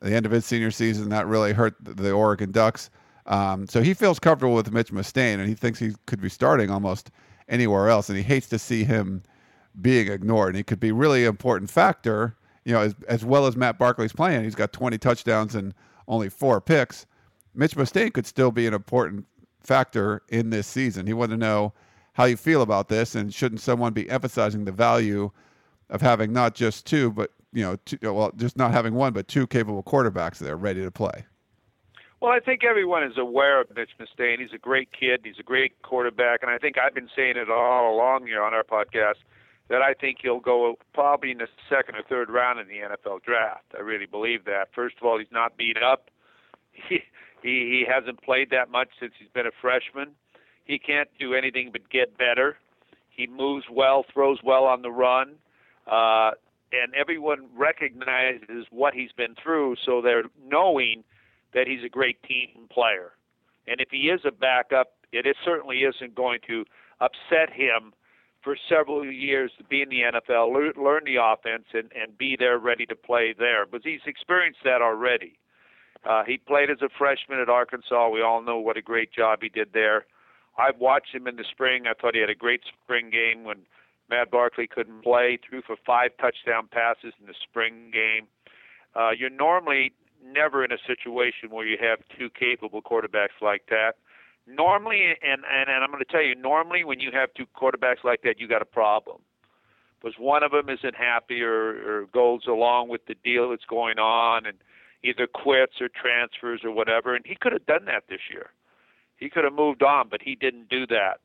at 0.01 0.07
the 0.07 0.15
end 0.15 0.25
of 0.25 0.31
his 0.31 0.45
senior 0.45 0.71
season. 0.71 1.09
That 1.09 1.27
really 1.27 1.51
hurt 1.51 1.75
the, 1.81 2.11
Oregon 2.11 2.51
Ducks. 2.51 2.89
Um, 3.25 3.67
so 3.67 3.81
he 3.81 3.93
feels 3.93 4.19
comfortable 4.19 4.55
with 4.55 4.71
Mitch 4.71 4.91
Mustain, 4.91 5.39
and 5.39 5.47
he 5.47 5.53
thinks 5.53 5.79
he 5.79 5.91
could 6.05 6.21
be 6.21 6.29
starting 6.29 6.69
almost 6.69 7.11
anywhere 7.49 7.89
else. 7.89 8.07
And 8.07 8.17
he 8.17 8.23
hates 8.23 8.47
to 8.49 8.59
see 8.59 8.85
him 8.85 9.23
being 9.81 10.09
ignored. 10.09 10.49
And 10.49 10.57
he 10.57 10.63
could 10.63 10.79
be 10.79 10.93
really 10.93 11.25
important 11.25 11.69
factor, 11.69 12.37
you 12.63 12.73
know, 12.73 12.81
as, 12.81 12.95
as 13.07 13.25
well 13.25 13.45
as 13.45 13.57
Matt 13.57 13.77
Barkley's 13.77 14.13
playing. 14.13 14.45
He's 14.45 14.55
got 14.55 14.71
20 14.73 14.97
touchdowns 14.97 15.55
and 15.55 15.73
only 16.07 16.29
four 16.29 16.59
picks. 16.59 17.05
Mitch 17.59 17.75
Mustain 17.75 18.11
could 18.11 18.25
still 18.25 18.51
be 18.51 18.65
an 18.65 18.73
important 18.73 19.25
factor 19.61 20.23
in 20.29 20.49
this 20.49 20.65
season. 20.65 21.05
He 21.05 21.13
wanted 21.13 21.35
to 21.35 21.37
know 21.37 21.73
how 22.13 22.23
you 22.23 22.37
feel 22.37 22.61
about 22.61 22.87
this, 22.87 23.15
and 23.15 23.33
shouldn't 23.33 23.61
someone 23.61 23.93
be 23.93 24.09
emphasizing 24.09 24.65
the 24.65 24.71
value 24.71 25.29
of 25.89 26.01
having 26.01 26.31
not 26.31 26.55
just 26.55 26.85
two, 26.85 27.11
but 27.11 27.31
you 27.51 27.63
know, 27.63 27.75
two, 27.85 27.97
well, 28.01 28.31
just 28.35 28.57
not 28.57 28.71
having 28.71 28.93
one, 28.93 29.11
but 29.11 29.27
two 29.27 29.45
capable 29.45 29.83
quarterbacks 29.83 30.37
there 30.37 30.55
ready 30.55 30.81
to 30.81 30.91
play. 30.91 31.25
Well, 32.21 32.31
I 32.31 32.39
think 32.39 32.63
everyone 32.63 33.03
is 33.03 33.17
aware 33.17 33.61
of 33.61 33.75
Mitch 33.75 33.91
Mustain. 33.97 34.39
He's 34.39 34.53
a 34.53 34.57
great 34.57 34.89
kid. 34.91 35.21
He's 35.23 35.39
a 35.39 35.43
great 35.43 35.81
quarterback, 35.81 36.41
and 36.41 36.51
I 36.51 36.57
think 36.57 36.77
I've 36.77 36.93
been 36.93 37.09
saying 37.15 37.37
it 37.37 37.49
all 37.49 37.93
along 37.93 38.27
here 38.27 38.41
on 38.41 38.53
our 38.53 38.63
podcast 38.63 39.19
that 39.69 39.81
I 39.81 39.93
think 39.93 40.19
he'll 40.21 40.39
go 40.39 40.77
probably 40.93 41.31
in 41.31 41.37
the 41.37 41.47
second 41.69 41.95
or 41.95 42.03
third 42.03 42.29
round 42.29 42.59
in 42.59 42.67
the 42.67 42.75
NFL 42.75 43.23
draft. 43.23 43.65
I 43.77 43.81
really 43.81 44.05
believe 44.05 44.45
that. 44.45 44.69
First 44.73 44.95
of 44.99 45.07
all, 45.07 45.17
he's 45.19 45.31
not 45.31 45.57
beat 45.57 45.77
up. 45.77 46.09
He 46.87 47.01
he, 47.41 47.85
he 47.85 47.85
hasn't 47.87 48.21
played 48.21 48.49
that 48.51 48.69
much 48.69 48.89
since 48.99 49.13
he's 49.17 49.29
been 49.33 49.47
a 49.47 49.51
freshman. 49.61 50.11
He 50.65 50.79
can't 50.79 51.09
do 51.19 51.33
anything 51.33 51.69
but 51.71 51.89
get 51.89 52.17
better. 52.17 52.57
He 53.09 53.27
moves 53.27 53.65
well, 53.71 54.05
throws 54.13 54.39
well 54.43 54.65
on 54.65 54.81
the 54.81 54.91
run. 54.91 55.35
Uh, 55.87 56.31
and 56.71 56.93
everyone 56.93 57.47
recognizes 57.55 58.67
what 58.69 58.93
he's 58.93 59.11
been 59.11 59.35
through, 59.41 59.75
so 59.83 60.01
they're 60.01 60.25
knowing 60.47 61.03
that 61.53 61.67
he's 61.67 61.83
a 61.83 61.89
great 61.89 62.21
team 62.23 62.67
player. 62.71 63.13
And 63.67 63.81
if 63.81 63.89
he 63.91 64.09
is 64.09 64.21
a 64.25 64.31
backup, 64.31 64.91
it 65.11 65.25
is, 65.25 65.35
certainly 65.43 65.79
isn't 65.79 66.13
going 66.15 66.39
to 66.47 66.65
upset 67.01 67.51
him 67.51 67.93
for 68.43 68.55
several 68.69 69.05
years 69.05 69.51
to 69.57 69.63
be 69.63 69.81
in 69.81 69.89
the 69.89 70.01
NFL, 70.01 70.53
learn 70.77 71.03
the 71.05 71.17
offense, 71.21 71.65
and, 71.73 71.91
and 71.99 72.17
be 72.17 72.35
there 72.37 72.57
ready 72.57 72.85
to 72.85 72.95
play 72.95 73.33
there. 73.37 73.65
But 73.65 73.81
he's 73.83 73.99
experienced 74.05 74.59
that 74.63 74.81
already. 74.81 75.37
Uh, 76.05 76.23
he 76.25 76.37
played 76.37 76.69
as 76.69 76.81
a 76.81 76.89
freshman 76.97 77.39
at 77.39 77.49
Arkansas. 77.49 78.09
We 78.09 78.21
all 78.21 78.41
know 78.41 78.57
what 78.57 78.77
a 78.77 78.81
great 78.81 79.11
job 79.11 79.39
he 79.41 79.49
did 79.49 79.69
there. 79.73 80.05
I've 80.57 80.77
watched 80.77 81.13
him 81.13 81.27
in 81.27 81.35
the 81.35 81.45
spring. 81.49 81.87
I 81.87 81.93
thought 81.93 82.15
he 82.15 82.21
had 82.21 82.29
a 82.29 82.35
great 82.35 82.61
spring 82.83 83.09
game 83.09 83.43
when 83.43 83.59
Matt 84.09 84.31
Barkley 84.31 84.67
couldn't 84.67 85.03
play, 85.03 85.37
threw 85.47 85.61
for 85.61 85.75
five 85.85 86.11
touchdown 86.19 86.67
passes 86.71 87.13
in 87.19 87.27
the 87.27 87.33
spring 87.49 87.91
game. 87.93 88.27
Uh, 88.95 89.11
you're 89.11 89.29
normally 89.29 89.93
never 90.25 90.65
in 90.65 90.71
a 90.71 90.77
situation 90.85 91.49
where 91.49 91.65
you 91.65 91.77
have 91.79 91.99
two 92.17 92.29
capable 92.29 92.81
quarterbacks 92.81 93.39
like 93.41 93.63
that. 93.69 93.93
Normally, 94.47 95.15
and, 95.21 95.43
and, 95.49 95.69
and 95.69 95.83
I'm 95.83 95.91
going 95.91 96.03
to 96.03 96.11
tell 96.11 96.23
you, 96.23 96.35
normally 96.35 96.83
when 96.83 96.99
you 96.99 97.11
have 97.13 97.29
two 97.35 97.45
quarterbacks 97.55 98.03
like 98.03 98.23
that, 98.23 98.39
you 98.39 98.47
got 98.47 98.61
a 98.61 98.65
problem. 98.65 99.21
Because 100.01 100.17
one 100.17 100.43
of 100.43 100.51
them 100.51 100.69
isn't 100.69 100.95
happy 100.95 101.41
or, 101.41 102.01
or 102.01 102.05
goes 102.13 102.47
along 102.47 102.89
with 102.89 103.05
the 103.05 103.15
deal 103.23 103.49
that's 103.49 103.65
going 103.65 103.99
on 103.99 104.45
and 104.45 104.57
either 105.03 105.27
quits 105.27 105.81
or 105.81 105.89
transfers 105.89 106.61
or 106.63 106.71
whatever. 106.71 107.15
And 107.15 107.25
he 107.25 107.35
could 107.39 107.53
have 107.53 107.65
done 107.65 107.85
that 107.85 108.03
this 108.09 108.21
year. 108.31 108.51
He 109.17 109.29
could 109.29 109.43
have 109.43 109.53
moved 109.53 109.83
on, 109.83 110.07
but 110.09 110.21
he 110.21 110.35
didn't 110.35 110.69
do 110.69 110.87
that. 110.87 111.19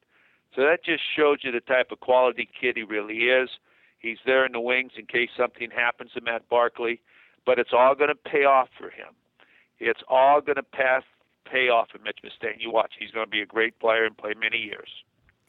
So 0.54 0.62
that 0.62 0.84
just 0.84 1.02
shows 1.16 1.38
you 1.42 1.52
the 1.52 1.60
type 1.60 1.90
of 1.90 2.00
quality 2.00 2.48
kid 2.60 2.76
he 2.76 2.82
really 2.82 3.28
is. 3.30 3.50
He's 3.98 4.18
there 4.26 4.44
in 4.44 4.52
the 4.52 4.60
wings 4.60 4.92
in 4.96 5.06
case 5.06 5.30
something 5.36 5.70
happens 5.70 6.12
to 6.12 6.20
Matt 6.20 6.48
Barkley, 6.48 7.00
but 7.46 7.58
it's 7.58 7.72
all 7.72 7.94
going 7.94 8.10
to 8.10 8.14
pay 8.30 8.44
off 8.44 8.68
for 8.78 8.90
him. 8.90 9.14
It's 9.78 10.02
all 10.08 10.40
going 10.40 10.56
to 10.56 10.62
pass 10.62 11.02
pay 11.50 11.68
off 11.68 11.88
for 11.90 11.98
Mitch 11.98 12.18
Mustain. 12.22 12.60
You 12.60 12.70
watch; 12.70 12.92
he's 12.98 13.10
going 13.10 13.26
to 13.26 13.30
be 13.30 13.40
a 13.40 13.46
great 13.46 13.78
player 13.78 14.04
and 14.04 14.16
play 14.16 14.34
many 14.38 14.58
years. 14.58 14.88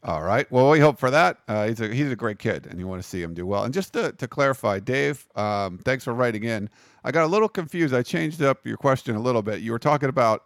All 0.05 0.21
right. 0.21 0.49
Well, 0.51 0.69
we 0.69 0.79
hope 0.79 0.99
for 0.99 1.09
that. 1.09 1.39
Uh, 1.47 1.67
he's 1.67 1.81
a 1.81 1.87
he's 1.91 2.11
a 2.11 2.15
great 2.15 2.37
kid, 2.37 2.67
and 2.67 2.79
you 2.79 2.87
want 2.87 3.01
to 3.01 3.07
see 3.07 3.23
him 3.23 3.33
do 3.33 3.43
well. 3.47 3.63
And 3.63 3.73
just 3.73 3.93
to, 3.93 4.11
to 4.11 4.27
clarify, 4.27 4.79
Dave, 4.79 5.27
um, 5.35 5.79
thanks 5.79 6.03
for 6.03 6.13
writing 6.13 6.43
in. 6.43 6.69
I 7.03 7.11
got 7.11 7.25
a 7.25 7.27
little 7.27 7.49
confused. 7.49 7.91
I 7.91 8.03
changed 8.03 8.43
up 8.43 8.67
your 8.67 8.77
question 8.77 9.15
a 9.15 9.19
little 9.19 9.41
bit. 9.41 9.61
You 9.61 9.71
were 9.71 9.79
talking 9.79 10.09
about 10.09 10.45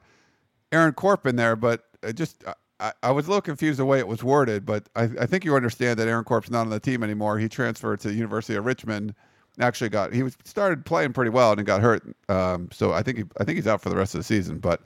Aaron 0.71 0.93
Corp 0.93 1.27
in 1.27 1.35
there, 1.35 1.57
but 1.57 1.83
just 2.15 2.41
I, 2.79 2.93
I, 3.03 3.11
was 3.11 3.25
a 3.25 3.29
little 3.29 3.41
confused 3.41 3.79
the 3.79 3.85
way 3.85 3.99
it 3.99 4.07
was 4.07 4.23
worded, 4.23 4.65
but 4.65 4.87
I, 4.95 5.09
I 5.19 5.25
think 5.25 5.43
you 5.43 5.53
understand 5.57 5.99
that 5.99 6.07
Aaron 6.07 6.23
Corp's 6.23 6.49
not 6.49 6.61
on 6.61 6.69
the 6.69 6.79
team 6.79 7.03
anymore. 7.03 7.37
He 7.37 7.49
transferred 7.49 7.99
to 8.01 8.07
the 8.07 8.13
University 8.13 8.55
of 8.55 8.65
Richmond. 8.65 9.13
Actually, 9.59 9.89
got 9.89 10.13
he 10.13 10.23
was 10.23 10.37
started 10.45 10.85
playing 10.85 11.11
pretty 11.11 11.31
well 11.31 11.51
and 11.51 11.59
then 11.59 11.65
got 11.65 11.81
hurt. 11.81 12.15
Um, 12.29 12.69
so 12.71 12.93
I 12.93 13.03
think 13.03 13.17
he, 13.17 13.23
I 13.41 13.43
think 13.43 13.57
he's 13.57 13.67
out 13.67 13.81
for 13.81 13.89
the 13.89 13.97
rest 13.97 14.15
of 14.15 14.19
the 14.19 14.23
season. 14.23 14.59
But 14.59 14.81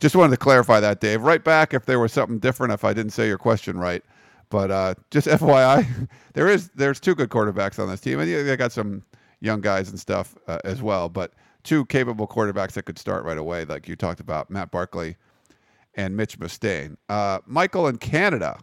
just 0.00 0.16
wanted 0.16 0.32
to 0.32 0.36
clarify 0.36 0.80
that, 0.80 1.00
Dave. 1.00 1.22
Right 1.22 1.42
back 1.42 1.74
if 1.74 1.86
there 1.86 1.98
was 2.00 2.12
something 2.12 2.38
different 2.38 2.72
if 2.72 2.84
I 2.84 2.92
didn't 2.92 3.12
say 3.12 3.28
your 3.28 3.38
question 3.38 3.78
right. 3.78 4.02
But 4.50 4.70
uh, 4.70 4.94
just 5.10 5.26
FYI, 5.28 6.08
there 6.34 6.48
is 6.48 6.70
there's 6.70 7.00
two 7.00 7.14
good 7.14 7.30
quarterbacks 7.30 7.78
on 7.78 7.88
this 7.88 8.00
team, 8.00 8.20
and 8.20 8.30
they 8.30 8.56
got 8.56 8.72
some 8.72 9.02
young 9.40 9.60
guys 9.60 9.90
and 9.90 9.98
stuff 9.98 10.36
uh, 10.46 10.58
as 10.64 10.82
well. 10.82 11.08
But 11.08 11.32
two 11.62 11.84
capable 11.86 12.28
quarterbacks 12.28 12.72
that 12.72 12.84
could 12.84 12.98
start 12.98 13.24
right 13.24 13.38
away, 13.38 13.64
like 13.64 13.88
you 13.88 13.96
talked 13.96 14.20
about, 14.20 14.50
Matt 14.50 14.70
Barkley 14.70 15.16
and 15.94 16.16
Mitch 16.16 16.38
Mustain. 16.38 16.96
Uh, 17.08 17.38
Michael 17.46 17.88
in 17.88 17.98
Canada, 17.98 18.58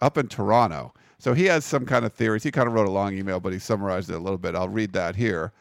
up 0.00 0.16
in 0.18 0.28
Toronto. 0.28 0.92
So 1.18 1.34
he 1.34 1.46
has 1.46 1.64
some 1.64 1.84
kind 1.84 2.04
of 2.04 2.12
theories. 2.12 2.44
He 2.44 2.50
kind 2.50 2.68
of 2.68 2.74
wrote 2.74 2.86
a 2.86 2.92
long 2.92 3.16
email, 3.16 3.40
but 3.40 3.52
he 3.52 3.58
summarized 3.58 4.08
it 4.10 4.14
a 4.14 4.20
little 4.20 4.38
bit. 4.38 4.54
I'll 4.54 4.68
read 4.68 4.92
that 4.92 5.16
here. 5.16 5.52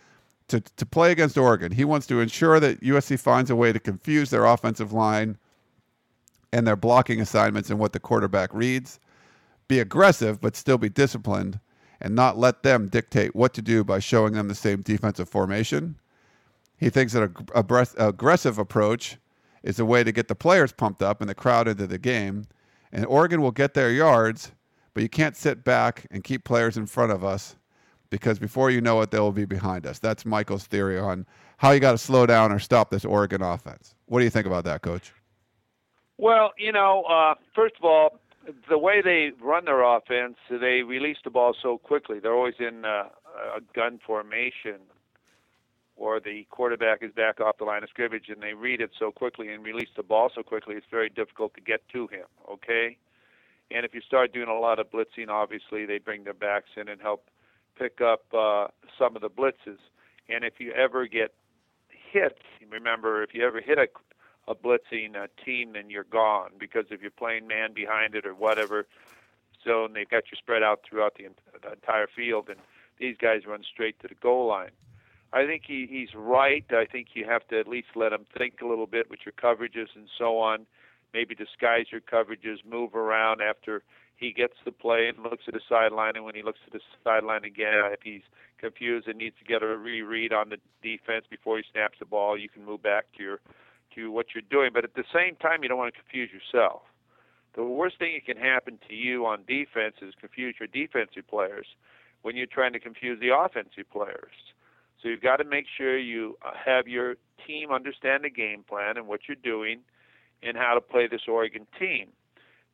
To, 0.49 0.61
to 0.61 0.85
play 0.85 1.11
against 1.11 1.37
Oregon, 1.37 1.73
he 1.73 1.83
wants 1.83 2.07
to 2.07 2.21
ensure 2.21 2.59
that 2.59 2.81
USC 2.81 3.19
finds 3.19 3.49
a 3.49 3.55
way 3.55 3.73
to 3.73 3.79
confuse 3.79 4.29
their 4.29 4.45
offensive 4.45 4.93
line 4.93 5.37
and 6.53 6.65
their 6.65 6.77
blocking 6.77 7.19
assignments 7.19 7.69
and 7.69 7.79
what 7.79 7.91
the 7.91 7.99
quarterback 7.99 8.53
reads. 8.53 8.99
Be 9.67 9.79
aggressive, 9.79 10.39
but 10.39 10.55
still 10.55 10.77
be 10.77 10.87
disciplined, 10.87 11.59
and 11.99 12.15
not 12.15 12.37
let 12.37 12.63
them 12.63 12.87
dictate 12.87 13.35
what 13.35 13.53
to 13.55 13.61
do 13.61 13.83
by 13.83 13.99
showing 13.99 14.33
them 14.33 14.47
the 14.47 14.55
same 14.55 14.81
defensive 14.81 15.27
formation. 15.27 15.97
He 16.77 16.89
thinks 16.89 17.11
that 17.13 17.29
a 17.53 18.07
aggressive 18.07 18.57
approach 18.57 19.17
is 19.63 19.79
a 19.79 19.85
way 19.85 20.05
to 20.05 20.13
get 20.13 20.29
the 20.29 20.35
players 20.35 20.71
pumped 20.71 21.01
up 21.01 21.19
and 21.19 21.29
the 21.29 21.35
crowd 21.35 21.67
into 21.67 21.87
the 21.87 21.97
game. 21.97 22.45
And 22.93 23.05
Oregon 23.05 23.41
will 23.41 23.51
get 23.51 23.73
their 23.73 23.91
yards, 23.91 24.53
but 24.93 25.03
you 25.03 25.09
can't 25.09 25.35
sit 25.35 25.65
back 25.65 26.05
and 26.09 26.23
keep 26.23 26.45
players 26.45 26.77
in 26.77 26.85
front 26.85 27.11
of 27.11 27.25
us 27.25 27.56
because 28.09 28.39
before 28.39 28.71
you 28.71 28.81
know 28.81 29.01
it, 29.01 29.11
they 29.11 29.19
will 29.19 29.31
be 29.31 29.45
behind 29.45 29.85
us. 29.85 29.99
That's 29.99 30.25
Michael's 30.25 30.65
theory 30.65 30.99
on 30.99 31.25
how 31.57 31.71
you 31.71 31.79
got 31.79 31.91
to 31.91 31.97
slow 31.97 32.25
down 32.25 32.51
or 32.51 32.59
stop 32.59 32.89
this 32.89 33.05
Oregon 33.05 33.41
offense. 33.41 33.95
What 34.05 34.19
do 34.19 34.25
you 34.25 34.31
think 34.31 34.45
about 34.45 34.63
that, 34.65 34.81
Coach? 34.81 35.13
Well, 36.17 36.51
you 36.57 36.71
know, 36.71 37.03
uh, 37.03 37.35
first 37.55 37.75
of 37.77 37.85
all, 37.85 38.19
the 38.69 38.77
way 38.77 39.01
they 39.01 39.31
run 39.41 39.65
their 39.65 39.83
offense, 39.83 40.37
they 40.49 40.81
release 40.83 41.17
the 41.23 41.29
ball 41.29 41.55
so 41.61 41.77
quickly. 41.77 42.19
They're 42.19 42.33
always 42.33 42.55
in 42.59 42.85
uh, 42.85 43.09
a 43.55 43.61
gun 43.75 43.99
formation 44.05 44.79
or 45.97 46.19
the 46.19 46.45
quarterback 46.51 47.01
is 47.01 47.11
back 47.11 47.41
off 47.41 47.57
the 47.57 47.65
line 47.65 47.83
of 47.83 47.89
scrimmage 47.89 48.29
and 48.29 48.41
they 48.41 48.53
read 48.53 48.81
it 48.81 48.91
so 48.97 49.11
quickly 49.11 49.49
and 49.49 49.63
release 49.63 49.89
the 49.95 50.03
ball 50.03 50.29
so 50.33 50.43
quickly, 50.43 50.75
it's 50.75 50.85
very 50.89 51.09
difficult 51.09 51.53
to 51.55 51.61
get 51.61 51.81
to 51.89 52.07
him. 52.07 52.25
Okay, 52.49 52.97
And 53.71 53.83
if 53.83 53.93
you 53.93 54.01
start 54.01 54.31
doing 54.31 54.47
a 54.47 54.59
lot 54.59 54.79
of 54.79 54.89
blitzing, 54.91 55.29
obviously 55.29 55.85
they 55.85 55.97
bring 55.97 56.23
their 56.23 56.33
backs 56.33 56.69
in 56.77 56.87
and 56.87 57.01
help 57.01 57.25
pick 57.77 58.01
up 58.01 58.23
uh, 58.33 58.67
some 58.97 59.15
of 59.15 59.21
the 59.21 59.29
blitzes. 59.29 59.77
And 60.29 60.43
if 60.43 60.59
you 60.59 60.71
ever 60.71 61.07
get 61.07 61.33
hit, 61.89 62.39
remember 62.69 63.23
if 63.23 63.33
you 63.33 63.45
ever 63.45 63.61
hit 63.61 63.77
a 63.77 63.87
a 64.47 64.55
blitzing 64.55 65.15
uh, 65.15 65.27
team, 65.43 65.73
then 65.73 65.89
you're 65.89 66.05
gone 66.05 66.51
because 66.57 66.85
if 66.89 67.01
you're 67.01 67.11
playing 67.11 67.47
man 67.47 67.73
behind 67.73 68.15
it 68.15 68.25
or 68.25 68.33
whatever 68.33 68.87
zone, 69.63 69.93
they've 69.93 70.09
got 70.09 70.23
you 70.31 70.37
spread 70.37 70.63
out 70.63 70.81
throughout 70.87 71.15
the, 71.17 71.27
the 71.61 71.73
entire 71.73 72.07
field, 72.07 72.47
and 72.49 72.59
these 72.97 73.17
guys 73.17 73.45
run 73.45 73.63
straight 73.63 73.99
to 73.99 74.07
the 74.07 74.15
goal 74.15 74.47
line. 74.47 74.71
I 75.33 75.45
think 75.45 75.63
he, 75.67 75.85
he's 75.89 76.15
right. 76.15 76.65
I 76.71 76.85
think 76.85 77.09
you 77.13 77.25
have 77.25 77.45
to 77.49 77.59
at 77.59 77.67
least 77.67 77.89
let 77.95 78.13
him 78.13 78.25
think 78.37 78.61
a 78.61 78.65
little 78.65 78.87
bit 78.87 79.09
with 79.09 79.19
your 79.25 79.33
coverages 79.33 79.89
and 79.95 80.07
so 80.17 80.39
on. 80.39 80.65
Maybe 81.13 81.35
disguise 81.35 81.87
your 81.91 82.01
coverages, 82.01 82.65
move 82.69 82.95
around 82.95 83.41
after 83.41 83.83
he 84.17 84.33
gets 84.33 84.55
the 84.65 84.71
play 84.71 85.07
and 85.07 85.23
looks 85.23 85.43
at 85.47 85.53
the 85.53 85.61
sideline, 85.69 86.15
and 86.15 86.25
when 86.25 86.35
he 86.35 86.43
looks 86.43 86.59
at 86.65 86.73
the 86.73 86.79
sideline 87.03 87.45
again, 87.45 87.73
if 87.93 88.01
he's 88.03 88.23
confused 88.59 89.07
and 89.07 89.17
needs 89.17 89.35
to 89.39 89.45
get 89.45 89.61
a 89.61 89.77
reread 89.77 90.33
on 90.33 90.49
the 90.49 90.57
defense 90.81 91.25
before 91.29 91.57
he 91.57 91.63
snaps 91.71 91.99
the 91.99 92.05
ball, 92.05 92.37
you 92.37 92.49
can 92.49 92.65
move 92.65 92.81
back 92.81 93.05
to 93.17 93.23
your 93.23 93.39
to 93.95 94.11
what 94.11 94.27
you're 94.33 94.43
doing. 94.49 94.71
But 94.73 94.83
at 94.83 94.95
the 94.95 95.05
same 95.13 95.35
time, 95.35 95.63
you 95.63 95.69
don't 95.69 95.77
want 95.77 95.93
to 95.93 95.99
confuse 96.01 96.29
yourself. 96.31 96.81
The 97.55 97.63
worst 97.63 97.97
thing 97.97 98.13
that 98.13 98.25
can 98.31 98.41
happen 98.41 98.77
to 98.87 98.95
you 98.95 99.25
on 99.25 99.43
defense 99.47 99.95
is 100.01 100.13
confuse 100.19 100.55
your 100.59 100.67
defensive 100.67 101.27
players 101.27 101.65
when 102.21 102.35
you're 102.35 102.45
trying 102.45 102.73
to 102.73 102.79
confuse 102.79 103.19
the 103.19 103.35
offensive 103.35 103.89
players. 103.91 104.33
So 105.01 105.09
you've 105.09 105.21
got 105.21 105.37
to 105.37 105.43
make 105.43 105.65
sure 105.77 105.97
you 105.97 106.37
have 106.65 106.87
your 106.87 107.15
team 107.45 107.71
understand 107.71 108.23
the 108.23 108.29
game 108.29 108.63
plan 108.67 108.97
and 108.97 109.07
what 109.07 109.21
you're 109.27 109.35
doing 109.35 109.79
and 110.43 110.57
how 110.57 110.73
to 110.73 110.81
play 110.81 111.07
this 111.07 111.21
Oregon 111.27 111.65
team. 111.79 112.09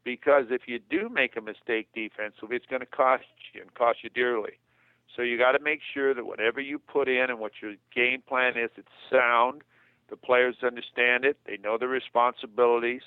Because 0.03 0.45
if 0.49 0.63
you 0.67 0.79
do 0.79 1.09
make 1.09 1.37
a 1.37 1.41
mistake 1.41 1.87
defensively, 1.93 2.57
it's 2.57 2.65
going 2.65 2.81
to 2.81 2.85
cost 2.85 3.23
you 3.53 3.61
and 3.61 3.73
cost 3.73 3.99
you 4.03 4.09
dearly. 4.09 4.59
So 5.15 5.21
you 5.21 5.37
got 5.37 5.51
to 5.53 5.59
make 5.63 5.79
sure 5.93 6.13
that 6.13 6.25
whatever 6.25 6.59
you 6.59 6.79
put 6.79 7.07
in 7.07 7.27
and 7.29 7.39
what 7.39 7.53
your 7.61 7.75
game 7.93 8.21
plan 8.27 8.57
is, 8.57 8.71
it's 8.75 8.87
sound. 9.11 9.61
The 10.09 10.17
players 10.17 10.57
understand 10.63 11.23
it. 11.23 11.37
They 11.45 11.57
know 11.57 11.77
their 11.77 11.87
responsibilities. 11.87 13.01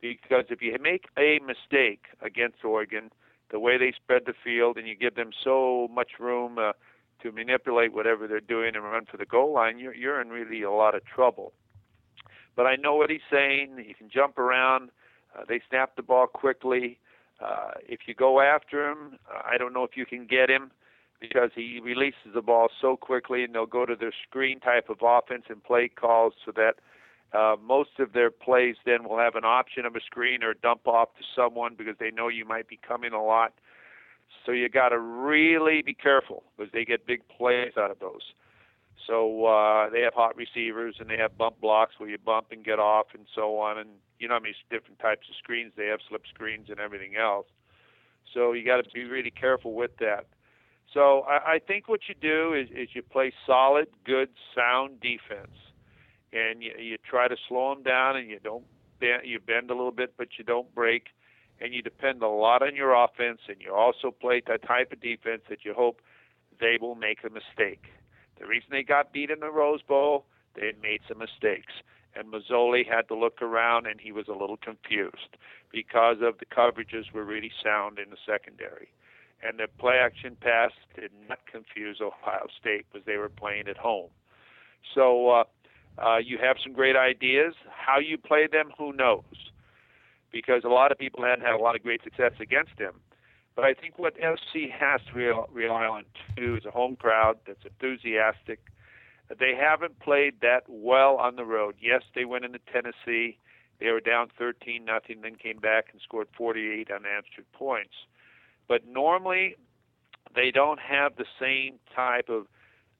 Because 0.00 0.44
if 0.50 0.62
you 0.62 0.76
make 0.80 1.06
a 1.18 1.40
mistake 1.44 2.04
against 2.22 2.64
Oregon, 2.64 3.10
the 3.50 3.58
way 3.58 3.78
they 3.78 3.92
spread 3.92 4.22
the 4.26 4.34
field 4.44 4.76
and 4.76 4.86
you 4.86 4.94
give 4.94 5.14
them 5.14 5.30
so 5.42 5.88
much 5.92 6.12
room 6.20 6.58
uh, 6.58 6.72
to 7.22 7.32
manipulate 7.32 7.92
whatever 7.92 8.28
they're 8.28 8.40
doing 8.40 8.76
and 8.76 8.84
run 8.84 9.06
for 9.10 9.16
the 9.16 9.26
goal 9.26 9.52
line, 9.52 9.78
you're, 9.78 9.94
you're 9.94 10.20
in 10.20 10.28
really 10.28 10.62
a 10.62 10.70
lot 10.70 10.94
of 10.94 11.04
trouble. 11.04 11.52
But 12.54 12.66
I 12.66 12.76
know 12.76 12.94
what 12.94 13.10
he's 13.10 13.20
saying. 13.30 13.82
He 13.84 13.94
can 13.94 14.08
jump 14.08 14.38
around. 14.38 14.90
Uh, 15.38 15.44
they 15.48 15.60
snap 15.68 15.96
the 15.96 16.02
ball 16.02 16.26
quickly. 16.26 16.98
Uh, 17.40 17.72
if 17.88 18.00
you 18.06 18.14
go 18.14 18.40
after 18.40 18.90
him, 18.90 19.18
I 19.30 19.58
don't 19.58 19.72
know 19.72 19.84
if 19.84 19.96
you 19.96 20.06
can 20.06 20.26
get 20.26 20.50
him 20.50 20.70
because 21.20 21.50
he 21.54 21.80
releases 21.82 22.34
the 22.34 22.42
ball 22.42 22.68
so 22.80 22.96
quickly, 22.96 23.44
and 23.44 23.54
they'll 23.54 23.66
go 23.66 23.86
to 23.86 23.96
their 23.96 24.12
screen 24.28 24.60
type 24.60 24.88
of 24.88 24.98
offense 25.02 25.44
and 25.48 25.62
play 25.62 25.88
calls 25.88 26.32
so 26.44 26.52
that 26.52 26.74
uh, 27.36 27.56
most 27.62 27.90
of 27.98 28.12
their 28.12 28.30
plays 28.30 28.76
then 28.86 29.08
will 29.08 29.18
have 29.18 29.34
an 29.34 29.44
option 29.44 29.84
of 29.84 29.94
a 29.94 30.00
screen 30.00 30.42
or 30.42 30.54
dump 30.54 30.86
off 30.86 31.08
to 31.18 31.24
someone 31.36 31.74
because 31.76 31.96
they 32.00 32.10
know 32.10 32.28
you 32.28 32.44
might 32.44 32.68
be 32.68 32.78
coming 32.86 33.12
a 33.12 33.22
lot. 33.22 33.52
So 34.46 34.52
you 34.52 34.68
got 34.68 34.90
to 34.90 34.98
really 34.98 35.82
be 35.82 35.94
careful 35.94 36.42
because 36.56 36.72
they 36.72 36.84
get 36.84 37.06
big 37.06 37.20
plays 37.28 37.72
out 37.76 37.90
of 37.90 37.98
those. 37.98 38.32
So 39.06 39.46
uh, 39.46 39.90
they 39.90 40.00
have 40.02 40.14
hot 40.14 40.36
receivers 40.36 40.96
and 40.98 41.08
they 41.08 41.16
have 41.16 41.38
bump 41.38 41.60
blocks 41.60 41.94
where 41.98 42.10
you 42.10 42.18
bump 42.18 42.48
and 42.50 42.64
get 42.64 42.78
off 42.78 43.06
and 43.14 43.26
so 43.34 43.58
on. 43.58 43.78
And 43.78 43.90
you 44.18 44.28
know 44.28 44.34
how 44.34 44.40
many 44.40 44.54
different 44.70 44.98
types 44.98 45.26
of 45.28 45.36
screens 45.36 45.72
they 45.76 45.86
have, 45.86 46.00
slip 46.08 46.22
screens 46.32 46.66
and 46.68 46.80
everything 46.80 47.16
else. 47.16 47.46
So 48.34 48.52
you 48.52 48.64
got 48.64 48.82
to 48.82 48.90
be 48.90 49.04
really 49.04 49.30
careful 49.30 49.74
with 49.74 49.96
that. 49.98 50.26
So 50.92 51.20
I, 51.22 51.54
I 51.54 51.58
think 51.58 51.88
what 51.88 52.00
you 52.08 52.14
do 52.20 52.54
is, 52.54 52.68
is 52.70 52.88
you 52.94 53.02
play 53.02 53.32
solid, 53.46 53.88
good, 54.04 54.30
sound 54.54 55.00
defense, 55.00 55.56
and 56.32 56.62
you, 56.62 56.72
you 56.78 56.96
try 56.98 57.28
to 57.28 57.36
slow 57.48 57.74
them 57.74 57.82
down, 57.82 58.16
and 58.16 58.28
you 58.28 58.38
don't 58.42 58.64
bend, 59.00 59.22
you 59.24 59.38
bend 59.38 59.70
a 59.70 59.74
little 59.74 59.92
bit, 59.92 60.14
but 60.16 60.28
you 60.38 60.44
don't 60.44 60.74
break, 60.74 61.08
and 61.60 61.74
you 61.74 61.82
depend 61.82 62.22
a 62.22 62.28
lot 62.28 62.62
on 62.62 62.74
your 62.74 62.92
offense, 62.92 63.40
and 63.48 63.56
you 63.60 63.74
also 63.74 64.10
play 64.10 64.42
that 64.46 64.62
type 64.66 64.92
of 64.92 65.00
defense 65.00 65.42
that 65.48 65.64
you 65.64 65.74
hope 65.74 66.00
they 66.60 66.78
will 66.80 66.94
make 66.94 67.18
a 67.24 67.30
mistake. 67.30 67.84
The 68.38 68.46
reason 68.46 68.68
they 68.70 68.82
got 68.82 69.12
beat 69.12 69.30
in 69.30 69.40
the 69.40 69.50
Rose 69.50 69.82
Bowl, 69.82 70.24
they 70.54 70.66
had 70.66 70.80
made 70.80 71.00
some 71.08 71.18
mistakes. 71.18 71.72
And 72.14 72.32
Masoli 72.32 72.88
had 72.88 73.08
to 73.08 73.14
look 73.14 73.42
around 73.42 73.86
and 73.86 74.00
he 74.00 74.12
was 74.12 74.28
a 74.28 74.32
little 74.32 74.56
confused 74.56 75.36
because 75.70 76.16
of 76.22 76.38
the 76.38 76.46
coverages 76.46 77.12
were 77.12 77.24
really 77.24 77.52
sound 77.62 77.98
in 77.98 78.10
the 78.10 78.16
secondary 78.26 78.88
and 79.42 79.58
the 79.58 79.68
play 79.78 79.96
action 79.96 80.36
pass 80.40 80.72
did 80.94 81.10
not 81.28 81.38
confuse 81.50 82.00
Ohio 82.00 82.46
State 82.60 82.86
because 82.90 83.06
they 83.06 83.16
were 83.16 83.28
playing 83.28 83.68
at 83.68 83.76
home. 83.76 84.10
So 84.94 85.30
uh, 85.30 85.44
uh, 85.98 86.18
you 86.18 86.38
have 86.42 86.56
some 86.62 86.72
great 86.72 86.96
ideas. 86.96 87.54
How 87.70 87.98
you 87.98 88.18
play 88.18 88.48
them, 88.50 88.72
who 88.76 88.92
knows? 88.92 89.24
Because 90.32 90.62
a 90.64 90.68
lot 90.68 90.92
of 90.92 90.98
people 90.98 91.24
hadn't 91.24 91.44
had 91.44 91.54
a 91.54 91.62
lot 91.62 91.76
of 91.76 91.82
great 91.82 92.02
success 92.02 92.32
against 92.40 92.78
him. 92.78 92.94
But 93.58 93.64
I 93.64 93.74
think 93.74 93.98
what 93.98 94.14
SC 94.14 94.70
has 94.70 95.00
to 95.12 95.44
rely 95.52 95.84
on 95.84 96.04
too 96.36 96.54
is 96.54 96.64
a 96.64 96.70
home 96.70 96.94
crowd 96.94 97.38
that's 97.44 97.64
enthusiastic. 97.64 98.60
They 99.36 99.56
haven't 99.58 99.98
played 99.98 100.34
that 100.42 100.62
well 100.68 101.16
on 101.16 101.34
the 101.34 101.44
road. 101.44 101.74
Yes, 101.80 102.02
they 102.14 102.24
went 102.24 102.44
into 102.44 102.60
Tennessee. 102.72 103.38
They 103.80 103.90
were 103.90 103.98
down 104.00 104.28
13 104.38 104.84
nothing, 104.84 105.22
then 105.22 105.34
came 105.34 105.58
back 105.58 105.86
and 105.90 106.00
scored 106.00 106.28
48 106.36 106.88
unanswered 106.92 107.50
points 107.52 107.94
but 108.68 108.86
normally 108.86 109.56
they 110.34 110.50
don't 110.50 110.78
have 110.78 111.16
the 111.16 111.24
same 111.40 111.80
type 111.96 112.28
of 112.28 112.46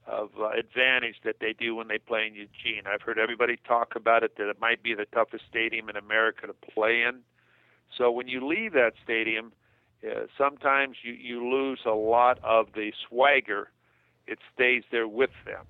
of 0.07 0.31
uh, 0.41 0.49
advantage 0.59 1.17
that 1.23 1.37
they 1.39 1.53
do 1.53 1.75
when 1.75 1.87
they 1.87 1.99
play 1.99 2.27
in 2.27 2.35
Eugene. 2.35 2.85
I've 2.87 3.03
heard 3.03 3.19
everybody 3.19 3.59
talk 3.69 3.95
about 3.95 4.23
it 4.23 4.39
that 4.39 4.49
it 4.49 4.59
might 4.59 4.83
be 4.83 4.95
the 4.95 5.05
toughest 5.05 5.45
stadium 5.51 5.91
in 5.91 5.97
America 5.97 6.47
to 6.47 6.55
play 6.55 7.03
in. 7.03 7.21
So 7.95 8.11
when 8.11 8.27
you 8.27 8.47
leave 8.47 8.73
that 8.73 8.93
stadium, 9.05 9.53
uh, 10.05 10.27
sometimes 10.37 10.97
you 11.03 11.13
you 11.13 11.49
lose 11.49 11.81
a 11.87 11.91
lot 11.91 12.39
of 12.43 12.69
the 12.75 12.93
swagger. 13.09 13.71
It 14.27 14.39
stays 14.55 14.85
there 14.91 15.09
with 15.09 15.31
them. 15.47 15.65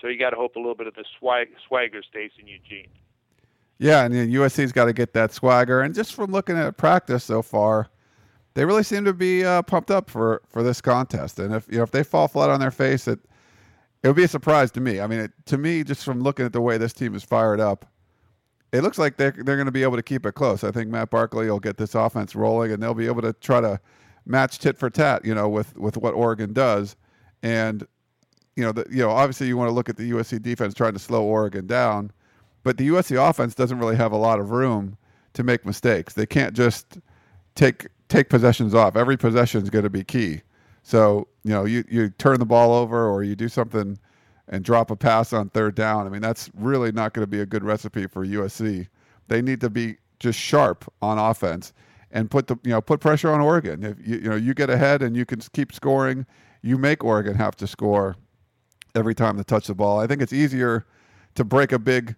So 0.00 0.08
you 0.08 0.18
got 0.18 0.30
to 0.30 0.36
hope 0.36 0.56
a 0.56 0.58
little 0.58 0.74
bit 0.74 0.86
of 0.86 0.94
the 0.94 1.04
swag, 1.18 1.48
swagger 1.66 2.02
stays 2.02 2.30
in 2.38 2.46
Eugene. 2.46 2.88
Yeah, 3.78 4.04
and 4.04 4.14
USC's 4.14 4.72
got 4.72 4.86
to 4.86 4.92
get 4.92 5.12
that 5.14 5.32
swagger. 5.32 5.80
And 5.80 5.94
just 5.94 6.14
from 6.14 6.32
looking 6.32 6.56
at 6.56 6.76
practice 6.76 7.24
so 7.24 7.40
far, 7.42 7.88
they 8.54 8.64
really 8.64 8.82
seem 8.82 9.04
to 9.04 9.14
be 9.14 9.44
uh, 9.44 9.62
pumped 9.62 9.90
up 9.90 10.10
for 10.10 10.42
for 10.48 10.62
this 10.62 10.80
contest. 10.80 11.38
And 11.38 11.54
if 11.54 11.66
you 11.70 11.78
know 11.78 11.84
if 11.84 11.90
they 11.90 12.02
fall 12.02 12.28
flat 12.28 12.50
on 12.50 12.60
their 12.60 12.70
face, 12.70 13.08
it 13.08 13.20
it 14.02 14.08
would 14.08 14.16
be 14.16 14.24
a 14.24 14.28
surprise 14.28 14.70
to 14.72 14.80
me. 14.80 15.00
I 15.00 15.06
mean, 15.06 15.20
it, 15.20 15.32
to 15.46 15.58
me, 15.58 15.84
just 15.84 16.04
from 16.04 16.20
looking 16.20 16.46
at 16.46 16.52
the 16.52 16.60
way 16.60 16.78
this 16.78 16.92
team 16.92 17.14
is 17.14 17.22
fired 17.22 17.60
up, 17.60 17.86
it 18.72 18.82
looks 18.82 18.98
like 18.98 19.16
they're 19.16 19.32
they're 19.32 19.56
going 19.56 19.66
to 19.66 19.72
be 19.72 19.82
able 19.82 19.96
to 19.96 20.02
keep 20.02 20.26
it 20.26 20.32
close. 20.32 20.62
I 20.62 20.70
think 20.70 20.90
Matt 20.90 21.10
Barkley 21.10 21.50
will 21.50 21.60
get 21.60 21.76
this 21.76 21.94
offense 21.94 22.34
rolling, 22.34 22.72
and 22.72 22.82
they'll 22.82 22.94
be 22.94 23.06
able 23.06 23.22
to 23.22 23.32
try 23.34 23.60
to 23.60 23.80
match 24.26 24.58
tit 24.58 24.78
for 24.78 24.90
tat, 24.90 25.24
you 25.24 25.34
know, 25.34 25.48
with 25.48 25.76
with 25.76 25.96
what 25.96 26.14
Oregon 26.14 26.52
does. 26.52 26.96
And 27.42 27.86
you 28.56 28.64
know, 28.64 28.72
the, 28.72 28.86
you 28.90 28.98
know, 28.98 29.10
obviously 29.10 29.46
you 29.46 29.56
want 29.56 29.68
to 29.68 29.74
look 29.74 29.88
at 29.88 29.96
the 29.96 30.10
USC 30.10 30.40
defense 30.42 30.74
trying 30.74 30.92
to 30.92 30.98
slow 30.98 31.24
Oregon 31.24 31.66
down, 31.66 32.12
but 32.62 32.76
the 32.76 32.88
USC 32.88 33.28
offense 33.28 33.54
doesn't 33.54 33.78
really 33.78 33.96
have 33.96 34.12
a 34.12 34.16
lot 34.16 34.38
of 34.38 34.50
room 34.50 34.96
to 35.34 35.42
make 35.42 35.64
mistakes. 35.64 36.14
They 36.14 36.26
can't 36.26 36.54
just 36.54 36.98
take 37.54 37.88
take 38.08 38.28
possessions 38.28 38.74
off. 38.74 38.96
Every 38.96 39.16
possession 39.16 39.62
is 39.62 39.70
going 39.70 39.84
to 39.84 39.90
be 39.90 40.04
key. 40.04 40.42
So 40.82 41.28
you 41.44 41.50
know, 41.50 41.64
you 41.64 41.84
you 41.88 42.10
turn 42.10 42.38
the 42.38 42.46
ball 42.46 42.72
over 42.72 43.08
or 43.08 43.24
you 43.24 43.34
do 43.34 43.48
something 43.48 43.98
and 44.50 44.64
drop 44.64 44.90
a 44.90 44.96
pass 44.96 45.32
on 45.32 45.48
third 45.48 45.74
down. 45.74 46.06
I 46.06 46.10
mean, 46.10 46.20
that's 46.20 46.50
really 46.54 46.92
not 46.92 47.14
going 47.14 47.22
to 47.22 47.30
be 47.30 47.40
a 47.40 47.46
good 47.46 47.64
recipe 47.64 48.06
for 48.06 48.26
USC. 48.26 48.88
They 49.28 49.40
need 49.40 49.60
to 49.62 49.70
be 49.70 49.96
just 50.18 50.38
sharp 50.38 50.92
on 51.00 51.18
offense 51.18 51.72
and 52.10 52.30
put 52.30 52.48
the 52.48 52.58
you 52.64 52.72
know 52.72 52.80
put 52.80 53.00
pressure 53.00 53.30
on 53.30 53.40
Oregon. 53.40 53.84
If 53.84 54.06
you 54.06 54.16
you 54.16 54.28
know 54.28 54.36
you 54.36 54.52
get 54.52 54.68
ahead 54.68 55.02
and 55.02 55.16
you 55.16 55.24
can 55.24 55.40
keep 55.52 55.72
scoring, 55.72 56.26
you 56.62 56.76
make 56.76 57.02
Oregon 57.04 57.36
have 57.36 57.56
to 57.56 57.66
score 57.66 58.16
every 58.94 59.14
time 59.14 59.36
they 59.36 59.44
touch 59.44 59.68
the 59.68 59.74
ball. 59.74 60.00
I 60.00 60.08
think 60.08 60.20
it's 60.20 60.32
easier 60.32 60.84
to 61.36 61.44
break 61.44 61.70
a 61.70 61.78
big, 61.78 62.16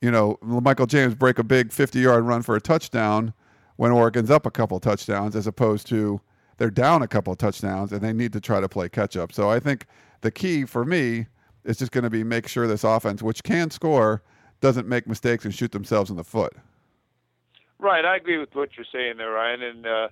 you 0.00 0.12
know, 0.12 0.38
Michael 0.40 0.86
James 0.86 1.16
break 1.16 1.40
a 1.40 1.44
big 1.44 1.72
50 1.72 1.98
yard 1.98 2.24
run 2.24 2.42
for 2.42 2.54
a 2.54 2.60
touchdown 2.60 3.34
when 3.74 3.90
Oregon's 3.90 4.30
up 4.30 4.46
a 4.46 4.50
couple 4.52 4.78
touchdowns 4.78 5.34
as 5.34 5.48
opposed 5.48 5.88
to 5.88 6.20
they're 6.58 6.70
down 6.70 7.02
a 7.02 7.08
couple 7.08 7.34
touchdowns 7.34 7.92
and 7.92 8.00
they 8.00 8.12
need 8.12 8.32
to 8.32 8.40
try 8.40 8.60
to 8.60 8.68
play 8.68 8.88
catch 8.88 9.16
up. 9.16 9.32
So 9.32 9.50
I 9.50 9.58
think 9.58 9.86
the 10.20 10.30
key 10.30 10.64
for 10.64 10.84
me 10.84 11.26
is 11.66 11.78
just 11.78 11.92
going 11.92 12.04
to 12.04 12.10
be 12.10 12.24
make 12.24 12.48
sure 12.48 12.66
this 12.66 12.84
offense, 12.84 13.22
which 13.22 13.42
can 13.42 13.70
score, 13.70 14.22
doesn't 14.60 14.88
make 14.88 15.06
mistakes 15.06 15.44
and 15.44 15.54
shoot 15.54 15.72
themselves 15.72 16.10
in 16.10 16.16
the 16.16 16.24
foot. 16.24 16.54
Right, 17.78 18.04
I 18.04 18.16
agree 18.16 18.38
with 18.38 18.54
what 18.54 18.70
you're 18.76 18.86
saying 18.90 19.18
there, 19.18 19.32
Ryan, 19.32 19.62
and 19.62 19.86
uh, 19.86 20.08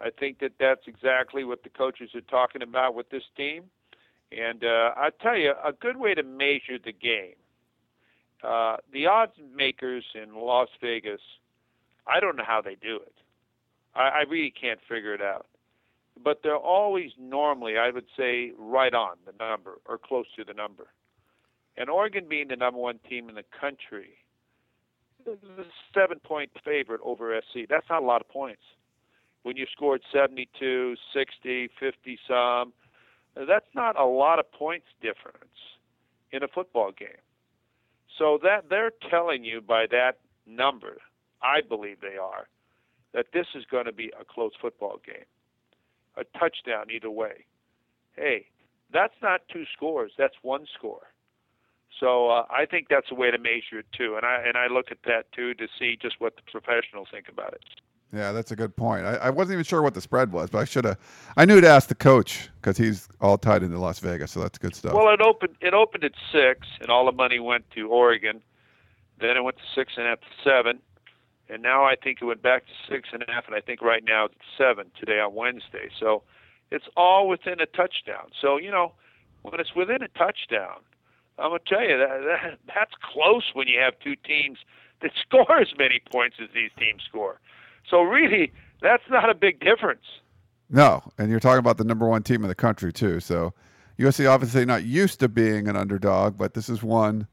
I 0.00 0.10
think 0.10 0.40
that 0.40 0.52
that's 0.60 0.86
exactly 0.86 1.44
what 1.44 1.62
the 1.62 1.70
coaches 1.70 2.10
are 2.14 2.20
talking 2.20 2.60
about 2.62 2.94
with 2.94 3.08
this 3.08 3.22
team. 3.36 3.64
And 4.30 4.64
uh, 4.64 4.92
I 4.96 5.10
tell 5.22 5.36
you, 5.36 5.54
a 5.64 5.72
good 5.72 5.96
way 5.96 6.14
to 6.14 6.22
measure 6.22 6.78
the 6.84 6.92
game. 6.92 7.36
Uh, 8.44 8.76
the 8.92 9.06
odds 9.06 9.32
makers 9.54 10.04
in 10.14 10.34
Las 10.34 10.68
Vegas 10.82 11.20
I 12.06 12.20
don't 12.20 12.36
know 12.36 12.44
how 12.46 12.60
they 12.60 12.76
do 12.76 12.96
it. 12.96 13.14
I, 13.94 14.08
I 14.08 14.20
really 14.28 14.50
can't 14.52 14.80
figure 14.88 15.14
it 15.14 15.22
out. 15.22 15.46
But 16.22 16.40
they're 16.42 16.56
always 16.56 17.10
normally, 17.18 17.76
I 17.76 17.90
would 17.90 18.06
say, 18.16 18.52
right 18.58 18.94
on 18.94 19.16
the 19.26 19.32
number 19.38 19.78
or 19.84 19.98
close 19.98 20.26
to 20.36 20.44
the 20.44 20.54
number. 20.54 20.88
And 21.76 21.90
Oregon 21.90 22.26
being 22.28 22.48
the 22.48 22.56
number 22.56 22.80
one 22.80 22.98
team 23.08 23.28
in 23.28 23.34
the 23.34 23.44
country, 23.58 24.18
the 25.24 25.66
seven 25.92 26.20
point 26.20 26.50
favorite 26.64 27.00
over 27.04 27.38
SC. 27.40 27.68
That's 27.68 27.86
not 27.90 28.02
a 28.02 28.06
lot 28.06 28.20
of 28.20 28.28
points. 28.28 28.62
When 29.42 29.56
you 29.56 29.66
scored 29.70 30.00
72, 30.12 30.96
60, 31.14 31.68
50 31.78 32.18
some, 32.26 32.72
that's 33.34 33.66
not 33.74 33.98
a 33.98 34.04
lot 34.04 34.38
of 34.38 34.50
points 34.52 34.86
difference 35.02 35.44
in 36.32 36.42
a 36.42 36.48
football 36.48 36.92
game. 36.98 37.08
So 38.18 38.38
that 38.42 38.70
they're 38.70 38.92
telling 39.10 39.44
you 39.44 39.60
by 39.60 39.86
that 39.90 40.18
number, 40.46 40.96
I 41.42 41.60
believe 41.60 42.00
they 42.00 42.16
are, 42.16 42.48
that 43.12 43.26
this 43.32 43.46
is 43.54 43.64
going 43.70 43.84
to 43.84 43.92
be 43.92 44.10
a 44.18 44.24
close 44.24 44.52
football 44.60 45.00
game. 45.04 45.26
A 46.16 46.24
touchdown 46.38 46.86
either 46.90 47.10
way. 47.10 47.44
Hey, 48.14 48.46
that's 48.92 49.14
not 49.22 49.42
two 49.52 49.64
scores, 49.74 50.12
that's 50.16 50.36
one 50.42 50.66
score. 50.76 51.08
So 52.00 52.28
uh, 52.28 52.44
I 52.50 52.66
think 52.66 52.88
that's 52.88 53.10
a 53.10 53.14
way 53.14 53.30
to 53.30 53.38
measure 53.38 53.78
it 53.78 53.86
too, 53.96 54.16
and 54.16 54.24
I 54.24 54.42
and 54.46 54.56
I 54.56 54.66
look 54.66 54.90
at 54.90 54.98
that 55.06 55.32
too 55.32 55.54
to 55.54 55.66
see 55.78 55.96
just 56.00 56.20
what 56.20 56.36
the 56.36 56.42
professionals 56.50 57.08
think 57.10 57.28
about 57.28 57.54
it. 57.54 57.62
Yeah, 58.12 58.32
that's 58.32 58.50
a 58.50 58.56
good 58.56 58.76
point. 58.76 59.04
I, 59.04 59.14
I 59.14 59.30
wasn't 59.30 59.54
even 59.54 59.64
sure 59.64 59.82
what 59.82 59.94
the 59.94 60.00
spread 60.00 60.30
was, 60.30 60.48
but 60.50 60.58
I 60.58 60.64
should 60.64 60.84
have. 60.84 60.98
I 61.36 61.44
knew 61.44 61.60
to 61.60 61.68
ask 61.68 61.88
the 61.88 61.94
coach 61.94 62.48
because 62.56 62.76
he's 62.76 63.08
all 63.20 63.36
tied 63.36 63.62
into 63.62 63.78
Las 63.78 63.98
Vegas, 63.98 64.30
so 64.30 64.40
that's 64.40 64.58
good 64.58 64.74
stuff. 64.74 64.92
Well, 64.92 65.12
it 65.12 65.20
opened 65.20 65.56
it 65.60 65.74
opened 65.74 66.04
at 66.04 66.12
six, 66.30 66.66
and 66.80 66.90
all 66.90 67.06
the 67.06 67.12
money 67.12 67.38
went 67.38 67.68
to 67.72 67.88
Oregon. 67.88 68.42
Then 69.18 69.36
it 69.36 69.42
went 69.42 69.56
to 69.56 69.62
six 69.74 69.94
and 69.96 70.06
a 70.06 70.10
half 70.10 70.18
seven, 70.44 70.78
and 71.48 71.62
now 71.62 71.84
I 71.84 71.94
think 71.96 72.18
it 72.20 72.24
went 72.24 72.42
back 72.42 72.64
to 72.66 72.72
six 72.88 73.08
and 73.12 73.22
a 73.22 73.30
half, 73.30 73.46
and 73.46 73.54
I 73.54 73.60
think 73.60 73.82
right 73.82 74.02
now 74.04 74.26
it's 74.26 74.34
seven 74.58 74.90
today 74.98 75.20
on 75.20 75.34
Wednesday. 75.34 75.88
So 75.98 76.22
it's 76.70 76.86
all 76.96 77.28
within 77.28 77.60
a 77.60 77.66
touchdown. 77.66 78.30
So 78.40 78.56
you 78.58 78.70
know, 78.70 78.92
when 79.42 79.60
it's 79.60 79.74
within 79.74 80.02
a 80.02 80.08
touchdown, 80.08 80.80
I'm 81.38 81.50
gonna 81.50 81.60
tell 81.66 81.82
you 81.82 81.98
that, 81.98 82.22
that 82.24 82.58
that's 82.66 82.92
close 83.12 83.44
when 83.54 83.68
you 83.68 83.78
have 83.80 83.94
two 84.00 84.16
teams 84.16 84.58
that 85.02 85.12
score 85.22 85.58
as 85.60 85.68
many 85.78 86.00
points 86.12 86.36
as 86.42 86.48
these 86.54 86.70
teams 86.78 87.02
score. 87.08 87.40
So 87.88 88.02
really, 88.02 88.52
that's 88.82 89.04
not 89.10 89.30
a 89.30 89.34
big 89.34 89.60
difference. 89.60 90.04
No, 90.68 91.02
and 91.18 91.30
you're 91.30 91.40
talking 91.40 91.60
about 91.60 91.78
the 91.78 91.84
number 91.84 92.08
one 92.08 92.22
team 92.22 92.42
in 92.42 92.48
the 92.48 92.54
country 92.54 92.92
too. 92.92 93.20
So 93.20 93.54
USC 93.98 94.28
obviously 94.28 94.64
not 94.64 94.84
used 94.84 95.20
to 95.20 95.28
being 95.28 95.68
an 95.68 95.76
underdog, 95.76 96.36
but 96.36 96.54
this 96.54 96.68
is 96.68 96.82
one 96.82 97.28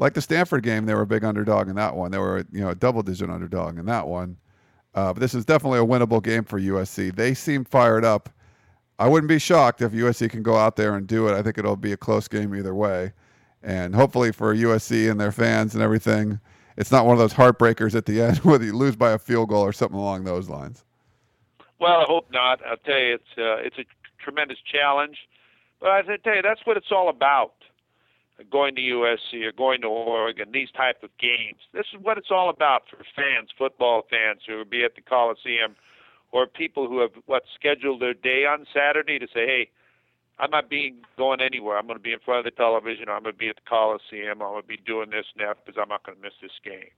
like 0.00 0.14
the 0.14 0.22
Stanford 0.22 0.64
game. 0.64 0.86
They 0.86 0.94
were 0.94 1.02
a 1.02 1.06
big 1.06 1.24
underdog 1.24 1.68
in 1.68 1.76
that 1.76 1.94
one. 1.94 2.10
They 2.10 2.18
were 2.18 2.44
you 2.50 2.60
know 2.60 2.70
a 2.70 2.74
double 2.74 3.02
digit 3.02 3.30
underdog 3.30 3.78
in 3.78 3.86
that 3.86 4.08
one. 4.08 4.36
Uh, 4.94 5.12
but 5.12 5.20
this 5.20 5.34
is 5.34 5.44
definitely 5.44 5.78
a 5.78 5.84
winnable 5.86 6.20
game 6.20 6.42
for 6.42 6.58
USC. 6.58 7.14
They 7.14 7.34
seem 7.34 7.64
fired 7.64 8.04
up. 8.04 8.28
I 8.98 9.06
wouldn't 9.06 9.28
be 9.28 9.38
shocked 9.38 9.82
if 9.82 9.92
USC 9.92 10.28
can 10.28 10.42
go 10.42 10.56
out 10.56 10.74
there 10.74 10.96
and 10.96 11.06
do 11.06 11.28
it. 11.28 11.32
I 11.32 11.42
think 11.42 11.58
it'll 11.58 11.76
be 11.76 11.92
a 11.92 11.96
close 11.96 12.26
game 12.26 12.54
either 12.56 12.74
way. 12.74 13.12
And 13.62 13.94
hopefully 13.94 14.32
for 14.32 14.54
USC 14.54 15.08
and 15.08 15.20
their 15.20 15.30
fans 15.30 15.74
and 15.74 15.82
everything, 15.82 16.40
it's 16.76 16.90
not 16.90 17.06
one 17.06 17.12
of 17.12 17.18
those 17.18 17.34
heartbreakers 17.34 17.94
at 17.94 18.06
the 18.06 18.20
end 18.20 18.38
whether 18.42 18.64
you 18.64 18.76
lose 18.76 18.96
by 18.96 19.12
a 19.12 19.18
field 19.18 19.50
goal 19.50 19.62
or 19.62 19.72
something 19.72 19.98
along 19.98 20.24
those 20.24 20.48
lines. 20.48 20.84
Well, 21.78 22.00
I 22.00 22.04
hope 22.06 22.26
not. 22.32 22.60
I'll 22.66 22.76
tell 22.78 22.98
you, 22.98 23.14
it's 23.14 23.38
uh, 23.38 23.56
it's 23.56 23.78
a 23.78 23.84
tremendous 24.22 24.58
challenge, 24.70 25.16
but 25.78 25.90
I 25.90 26.02
tell 26.02 26.34
you, 26.34 26.42
that's 26.42 26.60
what 26.64 26.76
it's 26.76 26.90
all 26.90 27.08
about. 27.08 27.54
Going 28.50 28.74
to 28.76 28.80
USC 28.80 29.44
or 29.44 29.52
going 29.52 29.82
to 29.82 29.88
Oregon, 29.88 30.50
these 30.52 30.70
type 30.70 31.02
of 31.02 31.10
games. 31.18 31.58
This 31.72 31.86
is 31.92 32.00
what 32.00 32.16
it's 32.16 32.30
all 32.30 32.48
about 32.48 32.82
for 32.88 32.98
fans, 33.14 33.50
football 33.58 34.02
fans 34.08 34.40
who 34.46 34.56
will 34.56 34.64
be 34.64 34.84
at 34.84 34.94
the 34.94 35.02
Coliseum, 35.02 35.76
or 36.32 36.46
people 36.46 36.88
who 36.88 37.00
have 37.00 37.10
what 37.26 37.42
scheduled 37.54 38.00
their 38.00 38.14
day 38.14 38.46
on 38.46 38.66
Saturday 38.72 39.18
to 39.18 39.26
say, 39.26 39.46
hey, 39.46 39.70
I'm 40.38 40.50
not 40.50 40.70
being 40.70 41.02
going 41.18 41.40
anywhere. 41.40 41.76
I'm 41.76 41.86
going 41.86 41.98
to 41.98 42.02
be 42.02 42.14
in 42.14 42.18
front 42.24 42.38
of 42.38 42.44
the 42.46 42.56
television. 42.56 43.08
Or 43.08 43.16
I'm 43.16 43.22
going 43.22 43.34
to 43.34 43.38
be 43.38 43.48
at 43.48 43.56
the 43.56 43.68
Coliseum. 43.68 44.40
I'm 44.40 44.52
going 44.52 44.62
to 44.62 44.68
be 44.68 44.78
doing 44.78 45.10
this 45.10 45.26
now 45.36 45.52
because 45.52 45.78
I'm 45.80 45.90
not 45.90 46.04
going 46.06 46.16
to 46.16 46.22
miss 46.22 46.32
this 46.40 46.56
game. 46.64 46.88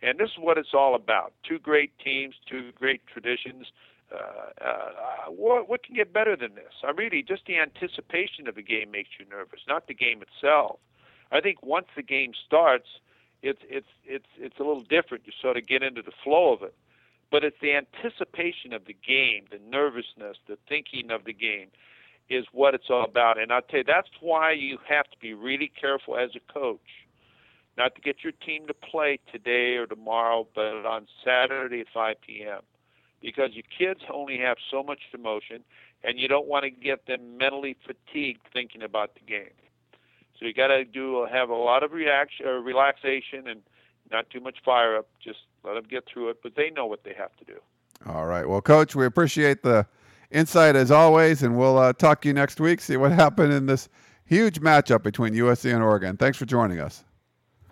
And 0.00 0.18
this 0.18 0.30
is 0.30 0.38
what 0.38 0.58
it's 0.58 0.74
all 0.74 0.94
about. 0.94 1.32
Two 1.46 1.58
great 1.58 1.92
teams, 2.02 2.34
two 2.48 2.72
great 2.74 3.02
traditions. 3.06 3.66
Uh, 4.12 4.64
uh, 4.64 5.30
what, 5.30 5.68
what 5.68 5.82
can 5.82 5.94
get 5.94 6.12
better 6.12 6.36
than 6.36 6.54
this? 6.54 6.72
I 6.84 6.90
really 6.90 7.22
just 7.22 7.46
the 7.46 7.58
anticipation 7.58 8.46
of 8.48 8.56
a 8.56 8.62
game 8.62 8.90
makes 8.90 9.10
you 9.18 9.26
nervous, 9.30 9.60
not 9.66 9.86
the 9.86 9.94
game 9.94 10.22
itself. 10.22 10.78
I 11.30 11.40
think 11.40 11.62
once 11.62 11.86
the 11.96 12.02
game 12.02 12.32
starts, 12.46 12.86
it's 13.42 13.62
it's 13.68 13.88
it's 14.04 14.28
it's 14.38 14.58
a 14.58 14.62
little 14.62 14.82
different. 14.82 15.26
You 15.26 15.32
sort 15.40 15.56
of 15.56 15.66
get 15.66 15.82
into 15.82 16.02
the 16.02 16.12
flow 16.22 16.52
of 16.52 16.62
it, 16.62 16.74
but 17.30 17.42
it's 17.42 17.56
the 17.60 17.72
anticipation 17.72 18.72
of 18.72 18.84
the 18.84 18.96
game, 19.06 19.46
the 19.50 19.58
nervousness, 19.66 20.36
the 20.46 20.58
thinking 20.68 21.10
of 21.10 21.24
the 21.24 21.32
game 21.32 21.68
is 22.28 22.44
what 22.52 22.74
it's 22.74 22.90
all 22.90 23.04
about. 23.04 23.38
And 23.38 23.50
I'll 23.52 23.62
tell 23.62 23.78
you, 23.78 23.84
that's 23.84 24.08
why 24.20 24.52
you 24.52 24.78
have 24.88 25.10
to 25.10 25.18
be 25.20 25.34
really 25.34 25.70
careful 25.80 26.16
as 26.16 26.30
a 26.36 26.52
coach 26.52 26.80
not 27.76 27.94
to 27.94 28.00
get 28.00 28.22
your 28.22 28.32
team 28.32 28.66
to 28.66 28.74
play 28.74 29.18
today 29.32 29.76
or 29.76 29.86
tomorrow, 29.86 30.46
but 30.54 30.84
on 30.86 31.06
Saturday 31.24 31.80
at 31.80 31.86
5 31.92 32.16
p.m. 32.26 32.60
Because 33.22 33.50
your 33.52 33.64
kids 33.76 34.00
only 34.12 34.38
have 34.38 34.56
so 34.70 34.82
much 34.82 35.00
emotion, 35.14 35.62
and 36.02 36.18
you 36.18 36.28
don't 36.28 36.46
want 36.46 36.64
to 36.64 36.70
get 36.70 37.06
them 37.06 37.38
mentally 37.38 37.76
fatigued 37.86 38.40
thinking 38.52 38.82
about 38.82 39.14
the 39.14 39.20
game. 39.20 39.54
So 40.38 40.46
you 40.46 40.54
got 40.54 40.68
to 40.68 40.84
do 40.84 41.26
have 41.30 41.50
a 41.50 41.54
lot 41.54 41.84
of 41.84 41.92
reaction 41.92 42.46
or 42.46 42.60
relaxation 42.60 43.46
and 43.46 43.62
not 44.10 44.28
too 44.30 44.40
much 44.40 44.56
fire 44.64 44.96
up. 44.96 45.06
Just 45.22 45.40
let 45.64 45.74
them 45.74 45.84
get 45.88 46.04
through 46.12 46.30
it, 46.30 46.38
but 46.42 46.56
they 46.56 46.70
know 46.70 46.86
what 46.86 47.04
they 47.04 47.14
have 47.14 47.34
to 47.36 47.44
do. 47.44 47.58
All 48.06 48.26
right. 48.26 48.48
Well, 48.48 48.60
coach, 48.60 48.96
we 48.96 49.06
appreciate 49.06 49.62
the 49.62 49.86
insight 50.32 50.74
as 50.74 50.90
always, 50.90 51.42
and 51.42 51.56
we'll 51.56 51.78
uh, 51.78 51.92
talk 51.92 52.22
to 52.22 52.28
you 52.28 52.34
next 52.34 52.60
week, 52.60 52.80
see 52.80 52.96
what 52.96 53.12
happened 53.12 53.52
in 53.52 53.66
this 53.66 53.88
huge 54.24 54.60
matchup 54.60 55.02
between 55.02 55.34
USC 55.34 55.72
and 55.72 55.82
Oregon. 55.82 56.16
Thanks 56.16 56.38
for 56.38 56.46
joining 56.46 56.80
us. 56.80 57.04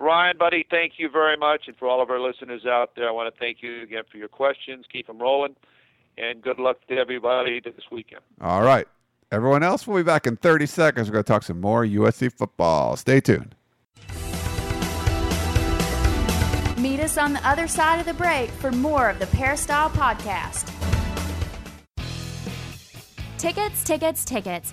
Ryan, 0.01 0.39
buddy, 0.39 0.67
thank 0.71 0.95
you 0.97 1.11
very 1.11 1.37
much. 1.37 1.69
And 1.69 1.77
for 1.77 1.87
all 1.87 2.03
of 2.03 2.09
our 2.09 2.19
listeners 2.19 2.65
out 2.65 2.93
there, 2.97 3.07
I 3.07 3.13
want 3.13 3.33
to 3.33 3.39
thank 3.39 3.59
you 3.61 3.83
again 3.83 4.05
for 4.11 4.17
your 4.17 4.29
questions. 4.29 4.87
Keep 4.91 5.07
them 5.07 5.19
rolling. 5.19 5.55
And 6.17 6.41
good 6.41 6.59
luck 6.59 6.79
to 6.89 6.97
everybody 6.97 7.61
this 7.61 7.75
weekend. 7.93 8.23
All 8.41 8.63
right. 8.63 8.89
Everyone 9.31 9.63
else, 9.63 9.87
we'll 9.87 9.99
be 9.99 10.03
back 10.03 10.27
in 10.27 10.37
30 10.37 10.67
seconds. 10.67 11.09
We're 11.09 11.13
going 11.13 11.25
to 11.25 11.29
talk 11.29 11.43
some 11.43 11.61
more 11.61 11.85
USC 11.85 12.33
football. 12.33 12.97
Stay 12.97 13.21
tuned. 13.21 13.55
Meet 16.79 17.01
us 17.01 17.19
on 17.19 17.35
the 17.35 17.47
other 17.47 17.69
side 17.69 18.01
of 18.01 18.07
the 18.07 18.15
break 18.15 18.49
for 18.53 18.73
more 18.73 19.11
of 19.11 19.19
the 19.19 19.27
Peristyle 19.27 19.91
Podcast. 19.91 20.67
Tickets, 23.37 23.85
tickets, 23.85 24.25
tickets. 24.25 24.73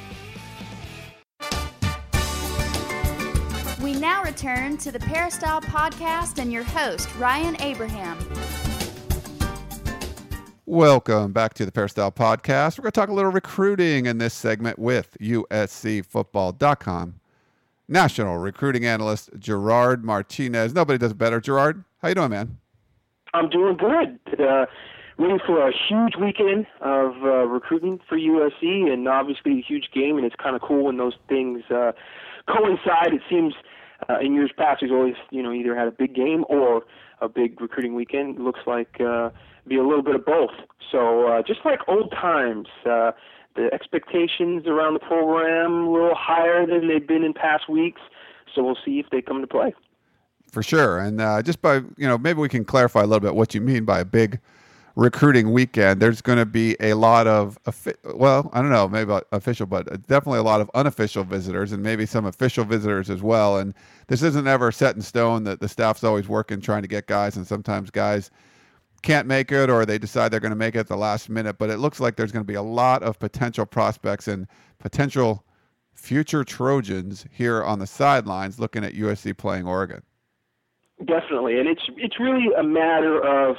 We 3.81 3.93
now 3.93 4.23
return 4.23 4.77
to 4.77 4.91
the 4.91 4.99
Peristyle 4.99 5.59
Podcast 5.59 6.37
and 6.37 6.51
your 6.53 6.61
host, 6.61 7.09
Ryan 7.15 7.59
Abraham. 7.61 8.19
Welcome 10.67 11.31
back 11.31 11.55
to 11.55 11.65
the 11.65 11.71
Peristyle 11.71 12.11
Podcast. 12.11 12.77
We're 12.77 12.83
going 12.83 12.91
to 12.91 12.99
talk 12.99 13.09
a 13.09 13.13
little 13.13 13.31
recruiting 13.31 14.05
in 14.05 14.19
this 14.19 14.35
segment 14.35 14.77
with 14.77 15.17
USCFootball.com. 15.19 17.15
National 17.87 18.37
recruiting 18.37 18.85
analyst 18.85 19.31
Gerard 19.39 20.05
Martinez. 20.05 20.75
Nobody 20.75 20.99
does 20.99 21.13
it 21.13 21.17
better. 21.17 21.41
Gerard, 21.41 21.83
how 22.03 22.09
you 22.09 22.15
doing, 22.15 22.29
man? 22.29 22.59
I'm 23.33 23.49
doing 23.49 23.77
good. 23.77 24.19
Uh, 24.39 24.67
waiting 25.17 25.39
for 25.43 25.67
a 25.67 25.71
huge 25.89 26.17
weekend 26.21 26.67
of 26.81 27.15
uh, 27.23 27.47
recruiting 27.47 27.99
for 28.07 28.15
USC, 28.15 28.93
and 28.93 29.07
obviously 29.07 29.57
a 29.57 29.61
huge 29.63 29.89
game. 29.91 30.17
And 30.17 30.25
it's 30.25 30.35
kind 30.35 30.55
of 30.55 30.61
cool 30.61 30.83
when 30.83 30.97
those 30.97 31.15
things 31.27 31.63
uh, 31.71 31.93
coincide. 32.47 33.13
It 33.13 33.21
seems 33.27 33.55
uh, 34.09 34.19
in 34.19 34.33
years 34.33 34.51
past, 34.57 34.81
we've 34.81 34.91
always, 34.91 35.15
you 35.29 35.43
know, 35.43 35.51
either 35.51 35.75
had 35.75 35.87
a 35.87 35.91
big 35.91 36.15
game 36.15 36.45
or 36.49 36.83
a 37.21 37.29
big 37.29 37.59
recruiting 37.61 37.95
weekend. 37.95 38.39
Looks 38.39 38.61
like 38.65 38.99
uh, 38.99 39.29
be 39.67 39.77
a 39.77 39.83
little 39.83 40.03
bit 40.03 40.15
of 40.15 40.25
both. 40.25 40.51
So 40.91 41.27
uh, 41.27 41.43
just 41.43 41.61
like 41.65 41.79
old 41.87 42.11
times, 42.11 42.67
uh, 42.85 43.11
the 43.55 43.69
expectations 43.73 44.65
around 44.65 44.93
the 44.93 44.99
program 44.99 45.87
a 45.87 45.91
little 45.91 46.15
higher 46.15 46.65
than 46.65 46.87
they've 46.87 47.07
been 47.07 47.23
in 47.23 47.33
past 47.33 47.69
weeks. 47.69 48.01
So 48.53 48.63
we'll 48.63 48.77
see 48.83 48.99
if 48.99 49.09
they 49.11 49.21
come 49.21 49.41
to 49.41 49.47
play. 49.47 49.73
For 50.51 50.61
sure, 50.61 50.99
and 50.99 51.21
uh, 51.21 51.41
just 51.41 51.61
by 51.61 51.75
you 51.75 52.07
know, 52.07 52.17
maybe 52.17 52.41
we 52.41 52.49
can 52.49 52.65
clarify 52.65 53.01
a 53.01 53.05
little 53.05 53.21
bit 53.21 53.35
what 53.35 53.55
you 53.55 53.61
mean 53.61 53.85
by 53.85 54.01
a 54.01 54.05
big 54.05 54.39
recruiting 54.95 55.51
weekend, 55.51 56.01
there's 56.01 56.21
going 56.21 56.37
to 56.37 56.45
be 56.45 56.75
a 56.79 56.93
lot 56.93 57.27
of, 57.27 57.57
well, 58.15 58.49
I 58.53 58.61
don't 58.61 58.71
know, 58.71 58.87
maybe 58.87 59.13
official, 59.31 59.65
but 59.65 59.85
definitely 60.07 60.39
a 60.39 60.43
lot 60.43 60.61
of 60.61 60.69
unofficial 60.73 61.23
visitors 61.23 61.71
and 61.71 61.81
maybe 61.81 62.05
some 62.05 62.25
official 62.25 62.65
visitors 62.65 63.09
as 63.09 63.21
well. 63.21 63.57
And 63.57 63.73
this 64.07 64.21
isn't 64.21 64.47
ever 64.47 64.71
set 64.71 64.95
in 64.95 65.01
stone 65.01 65.43
that 65.45 65.59
the 65.59 65.69
staff's 65.69 66.03
always 66.03 66.27
working 66.27 66.61
trying 66.61 66.81
to 66.81 66.87
get 66.87 67.07
guys, 67.07 67.37
and 67.37 67.47
sometimes 67.47 67.89
guys 67.89 68.31
can't 69.01 69.27
make 69.27 69.51
it 69.51 69.69
or 69.69 69.85
they 69.85 69.97
decide 69.97 70.31
they're 70.31 70.39
going 70.39 70.51
to 70.51 70.55
make 70.55 70.75
it 70.75 70.79
at 70.79 70.87
the 70.87 70.97
last 70.97 71.29
minute. 71.29 71.57
But 71.57 71.69
it 71.69 71.77
looks 71.77 71.99
like 71.99 72.15
there's 72.15 72.31
going 72.31 72.45
to 72.45 72.47
be 72.47 72.55
a 72.55 72.61
lot 72.61 73.03
of 73.03 73.17
potential 73.17 73.65
prospects 73.65 74.27
and 74.27 74.47
potential 74.79 75.43
future 75.93 76.43
Trojans 76.43 77.25
here 77.31 77.63
on 77.63 77.79
the 77.79 77.87
sidelines 77.87 78.59
looking 78.59 78.83
at 78.83 78.93
USC 78.93 79.37
playing 79.37 79.67
Oregon. 79.67 80.01
Definitely, 81.05 81.59
and 81.59 81.67
it's 81.67 81.81
it's 81.97 82.19
really 82.19 82.53
a 82.55 82.61
matter 82.61 83.19
of 83.19 83.57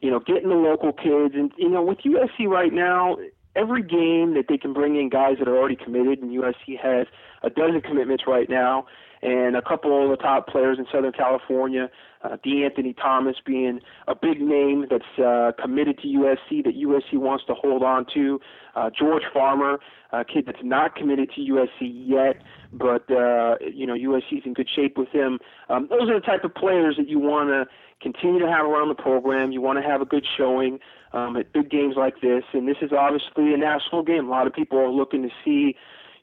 you 0.00 0.10
know 0.10 0.20
getting 0.20 0.48
the 0.48 0.54
local 0.56 0.92
kids, 0.92 1.34
and 1.34 1.52
you 1.56 1.68
know 1.68 1.82
with 1.82 1.98
USC 1.98 2.46
right 2.46 2.72
now, 2.72 3.16
every 3.54 3.82
game 3.82 4.34
that 4.34 4.46
they 4.48 4.58
can 4.58 4.72
bring 4.72 4.96
in 4.96 5.08
guys 5.08 5.36
that 5.38 5.48
are 5.48 5.56
already 5.56 5.76
committed, 5.76 6.20
and 6.20 6.30
USC 6.30 6.78
has 6.80 7.06
a 7.42 7.50
dozen 7.50 7.80
commitments 7.80 8.24
right 8.26 8.48
now 8.48 8.86
and 9.26 9.56
a 9.56 9.62
couple 9.62 10.04
of 10.04 10.08
the 10.08 10.16
top 10.16 10.46
players 10.46 10.78
in 10.78 10.86
Southern 10.92 11.10
California, 11.10 11.90
uh, 12.22 12.36
De'Anthony 12.46 12.96
Thomas 12.96 13.34
being 13.44 13.80
a 14.06 14.14
big 14.14 14.40
name 14.40 14.86
that's 14.88 15.18
uh, 15.18 15.50
committed 15.60 15.98
to 15.98 16.06
USC 16.06 16.62
that 16.62 16.76
USC 16.76 17.18
wants 17.18 17.44
to 17.46 17.54
hold 17.54 17.82
on 17.82 18.06
to. 18.14 18.40
Uh, 18.76 18.88
George 18.96 19.24
Farmer, 19.34 19.80
a 20.12 20.24
kid 20.24 20.44
that's 20.46 20.62
not 20.62 20.94
committed 20.94 21.30
to 21.34 21.40
USC 21.40 21.68
yet, 21.80 22.40
but 22.72 23.10
uh, 23.10 23.56
you 23.60 23.84
know 23.84 23.94
USC's 23.94 24.42
in 24.44 24.54
good 24.54 24.68
shape 24.74 24.96
with 24.96 25.08
him. 25.08 25.40
Um, 25.68 25.88
those 25.90 26.08
are 26.08 26.20
the 26.20 26.24
type 26.24 26.44
of 26.44 26.54
players 26.54 26.96
that 26.96 27.08
you 27.08 27.18
want 27.18 27.48
to 27.48 27.66
continue 28.00 28.38
to 28.38 28.48
have 28.48 28.64
around 28.64 28.90
the 28.90 29.02
program. 29.02 29.50
You 29.50 29.60
want 29.60 29.82
to 29.82 29.88
have 29.88 30.00
a 30.00 30.04
good 30.04 30.24
showing 30.36 30.78
um, 31.12 31.36
at 31.36 31.52
big 31.52 31.68
games 31.68 31.94
like 31.96 32.20
this, 32.20 32.44
and 32.52 32.68
this 32.68 32.76
is 32.80 32.92
obviously 32.92 33.52
a 33.54 33.56
national 33.56 34.04
game. 34.04 34.26
A 34.26 34.30
lot 34.30 34.46
of 34.46 34.52
people 34.52 34.78
are 34.78 34.90
looking 34.90 35.22
to 35.22 35.30
see 35.44 35.74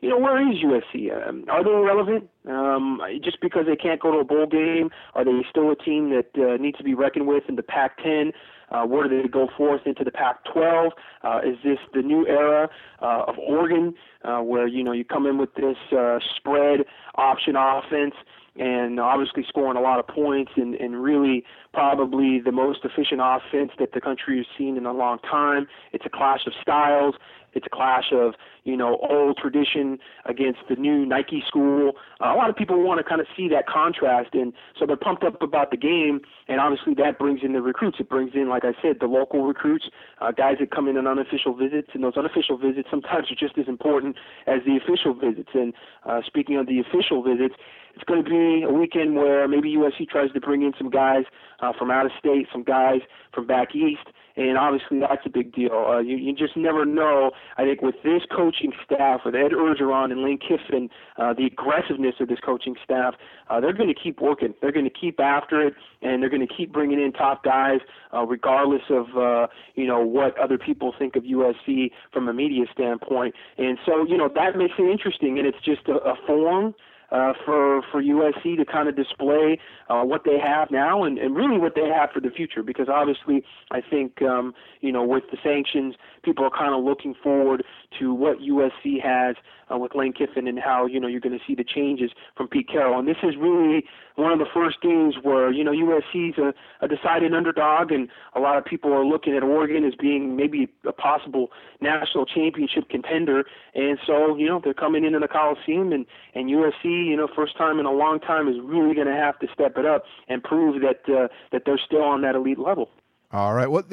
you 0.03 0.09
know, 0.09 0.19
where 0.19 0.37
is 0.51 0.57
USC? 0.57 1.27
Um, 1.27 1.45
are 1.49 1.63
they 1.63 1.69
irrelevant? 1.69 2.29
Um, 2.45 2.99
just 3.23 3.39
because 3.41 3.65
they 3.65 3.77
can't 3.77 4.01
go 4.01 4.11
to 4.11 4.17
a 4.17 4.25
bowl 4.25 4.45
game, 4.45 4.89
are 5.15 5.23
they 5.23 5.45
still 5.49 5.71
a 5.71 5.77
team 5.77 6.09
that 6.09 6.27
uh, 6.35 6.57
needs 6.61 6.77
to 6.77 6.83
be 6.83 6.93
reckoned 6.93 7.25
with 7.25 7.43
in 7.47 7.55
the 7.55 7.63
Pac-10? 7.63 8.33
Uh, 8.69 8.85
where 8.85 9.07
do 9.07 9.21
they 9.21 9.29
go 9.29 9.47
forth 9.55 9.81
into 9.85 10.03
the 10.03 10.11
Pac-12? 10.11 10.89
Uh, 11.23 11.39
is 11.45 11.55
this 11.63 11.77
the 11.93 12.01
new 12.01 12.27
era 12.27 12.69
uh, 13.01 13.23
of 13.27 13.35
Oregon, 13.39 13.93
uh, 14.25 14.39
where 14.39 14.67
you 14.67 14.83
know 14.83 14.91
you 14.91 15.05
come 15.05 15.25
in 15.25 15.37
with 15.37 15.53
this 15.55 15.77
uh, 15.97 16.19
spread 16.35 16.81
option 17.15 17.55
offense? 17.55 18.15
and 18.55 18.99
obviously 18.99 19.43
scoring 19.47 19.77
a 19.77 19.81
lot 19.81 19.99
of 19.99 20.07
points 20.07 20.51
and, 20.55 20.75
and 20.75 21.01
really 21.01 21.43
probably 21.73 22.39
the 22.39 22.51
most 22.51 22.79
efficient 22.83 23.19
offense 23.19 23.71
that 23.79 23.93
the 23.93 24.01
country 24.01 24.37
has 24.37 24.45
seen 24.57 24.77
in 24.77 24.85
a 24.85 24.93
long 24.93 25.17
time. 25.19 25.67
It's 25.91 26.05
a 26.05 26.09
clash 26.09 26.45
of 26.45 26.53
styles. 26.61 27.15
It's 27.53 27.65
a 27.65 27.69
clash 27.69 28.11
of 28.11 28.33
you 28.63 28.77
know 28.77 28.97
old 29.09 29.37
tradition 29.37 29.99
against 30.25 30.59
the 30.69 30.75
new 30.75 31.05
Nike 31.05 31.43
school. 31.47 31.93
Uh, 32.21 32.33
a 32.33 32.35
lot 32.35 32.49
of 32.49 32.55
people 32.55 32.81
want 32.81 32.99
to 32.99 33.03
kind 33.03 33.21
of 33.21 33.27
see 33.35 33.47
that 33.49 33.67
contrast, 33.67 34.29
and 34.33 34.53
so 34.79 34.85
they're 34.85 34.97
pumped 34.97 35.23
up 35.23 35.41
about 35.41 35.71
the 35.71 35.77
game. 35.77 36.21
And 36.47 36.59
obviously 36.59 36.93
that 36.95 37.19
brings 37.19 37.41
in 37.43 37.53
the 37.53 37.61
recruits. 37.61 37.97
It 37.99 38.09
brings 38.09 38.31
in, 38.33 38.49
like 38.49 38.63
I 38.65 38.73
said, 38.81 38.97
the 38.99 39.07
local 39.07 39.43
recruits, 39.43 39.85
uh, 40.21 40.31
guys 40.31 40.57
that 40.59 40.71
come 40.71 40.87
in 40.87 40.97
on 40.97 41.07
unofficial 41.07 41.55
visits, 41.55 41.89
and 41.93 42.03
those 42.03 42.17
unofficial 42.17 42.57
visits 42.57 42.87
sometimes 42.89 43.31
are 43.31 43.35
just 43.35 43.57
as 43.57 43.67
important 43.67 44.15
as 44.47 44.59
the 44.65 44.77
official 44.77 45.13
visits. 45.13 45.49
And 45.53 45.73
uh, 46.05 46.21
speaking 46.25 46.57
of 46.57 46.67
the 46.67 46.79
official 46.79 47.23
visits, 47.23 47.55
it's 47.95 48.03
going 48.05 48.23
to 48.23 48.29
be 48.29 48.63
a 48.63 48.71
weekend 48.71 49.15
where 49.15 49.47
maybe 49.47 49.75
USC 49.75 50.07
tries 50.09 50.31
to 50.31 50.39
bring 50.41 50.63
in 50.63 50.73
some 50.77 50.89
guys 50.89 51.25
uh, 51.59 51.73
from 51.77 51.91
out 51.91 52.05
of 52.05 52.11
state, 52.17 52.47
some 52.51 52.63
guys 52.63 53.01
from 53.33 53.45
back 53.45 53.75
east, 53.75 54.07
and 54.35 54.57
obviously 54.57 54.99
that's 54.99 55.25
a 55.25 55.29
big 55.29 55.53
deal. 55.53 55.85
Uh, 55.87 55.99
you, 55.99 56.17
you 56.17 56.33
just 56.33 56.57
never 56.57 56.85
know. 56.85 57.31
I 57.57 57.63
think 57.63 57.81
with 57.81 57.95
this 58.03 58.23
coaching 58.35 58.71
staff, 58.83 59.21
with 59.25 59.35
Ed 59.35 59.51
Orgeron 59.51 60.11
and 60.11 60.23
Lane 60.23 60.39
Kiffin, 60.39 60.89
uh, 61.17 61.33
the 61.33 61.45
aggressiveness 61.45 62.15
of 62.19 62.27
this 62.27 62.39
coaching 62.43 62.75
staff, 62.83 63.15
uh, 63.49 63.59
they're 63.59 63.73
going 63.73 63.93
to 63.93 63.99
keep 63.99 64.21
working. 64.21 64.53
They're 64.61 64.71
going 64.71 64.85
to 64.85 64.91
keep 64.91 65.19
after 65.19 65.61
it, 65.61 65.73
and 66.01 66.21
they're 66.21 66.29
going 66.29 66.45
to 66.45 66.53
keep 66.53 66.73
bringing 66.73 66.99
in 66.99 67.11
top 67.13 67.43
guys, 67.43 67.79
uh, 68.13 68.25
regardless 68.25 68.83
of 68.89 69.17
uh, 69.17 69.47
you 69.75 69.85
know 69.85 69.99
what 69.99 70.37
other 70.39 70.57
people 70.57 70.93
think 70.97 71.15
of 71.15 71.23
USC 71.23 71.91
from 72.11 72.27
a 72.27 72.33
media 72.33 72.65
standpoint. 72.73 73.35
And 73.57 73.77
so 73.85 74.05
you 74.07 74.17
know 74.17 74.29
that 74.33 74.57
makes 74.57 74.73
it 74.79 74.89
interesting, 74.89 75.37
and 75.37 75.47
it's 75.47 75.63
just 75.63 75.87
a, 75.87 75.95
a 75.97 76.15
form 76.25 76.73
uh, 77.13 77.33
for 77.45 77.81
for 77.91 78.01
USC 78.01 78.57
to 78.57 78.65
kind 78.65 78.89
of 78.89 78.95
display 78.95 79.59
uh, 79.89 80.01
what 80.01 80.23
they 80.25 80.39
have 80.39 80.71
now 80.71 81.03
and, 81.03 81.17
and 81.17 81.35
really 81.35 81.57
what 81.57 81.75
they 81.75 81.87
have 81.87 82.09
for 82.11 82.19
the 82.19 82.31
future. 82.31 82.63
Because 82.63 82.89
obviously, 82.89 83.45
I 83.71 83.81
think 83.81 84.21
um, 84.21 84.53
you 84.81 84.91
know 84.91 85.03
with 85.03 85.23
the 85.31 85.37
sanctions, 85.43 85.95
people 86.23 86.43
are 86.43 86.49
kind 86.49 86.73
of 86.73 86.83
looking 86.83 87.13
forward 87.23 87.63
to 87.99 88.13
what 88.13 88.39
USC 88.39 89.01
has 89.01 89.35
uh, 89.73 89.77
with 89.77 89.95
Lane 89.95 90.13
Kiffin 90.13 90.47
and 90.47 90.59
how 90.59 90.85
you 90.85 90.99
know 90.99 91.07
you're 91.07 91.21
going 91.21 91.37
to 91.37 91.43
see 91.45 91.55
the 91.55 91.63
changes 91.63 92.11
from 92.35 92.47
Pete 92.47 92.67
Carroll. 92.67 92.99
And 92.99 93.07
this 93.07 93.17
is 93.23 93.35
really 93.37 93.85
one 94.15 94.31
of 94.31 94.39
the 94.39 94.45
first 94.53 94.81
games 94.81 95.15
where 95.21 95.51
you 95.51 95.63
know 95.63 95.71
USC's 95.71 96.37
a, 96.37 96.53
a 96.83 96.87
decided 96.87 97.33
underdog, 97.33 97.91
and 97.91 98.09
a 98.35 98.39
lot 98.39 98.57
of 98.57 98.65
people 98.65 98.93
are 98.93 99.05
looking 99.05 99.35
at 99.35 99.43
Oregon 99.43 99.83
as 99.85 99.95
being 99.95 100.35
maybe 100.35 100.69
a 100.85 100.91
possible 100.91 101.49
national 101.81 102.25
championship 102.25 102.89
contender. 102.89 103.43
And 103.73 103.97
so 104.05 104.35
you 104.35 104.47
know 104.47 104.61
they're 104.63 104.73
coming 104.73 105.05
into 105.05 105.19
the 105.19 105.27
Coliseum, 105.27 105.91
and 105.91 106.05
and 106.35 106.49
USC, 106.49 106.83
you 106.83 107.15
know, 107.15 107.27
first 107.35 107.57
time 107.57 107.79
in 107.79 107.85
a 107.85 107.91
long 107.91 108.19
time, 108.19 108.47
is 108.47 108.55
really 108.63 108.95
going 108.95 109.07
to 109.07 109.13
have 109.13 109.39
to 109.39 109.47
step 109.53 109.77
it 109.77 109.85
up 109.85 110.03
and 110.27 110.43
prove 110.43 110.81
that 110.81 111.01
uh, 111.13 111.27
that 111.51 111.63
they're 111.65 111.81
still 111.83 112.03
on 112.03 112.21
that 112.21 112.35
elite 112.35 112.59
level. 112.59 112.89
All 113.31 113.55
right. 113.55 113.69
Well, 113.69 113.83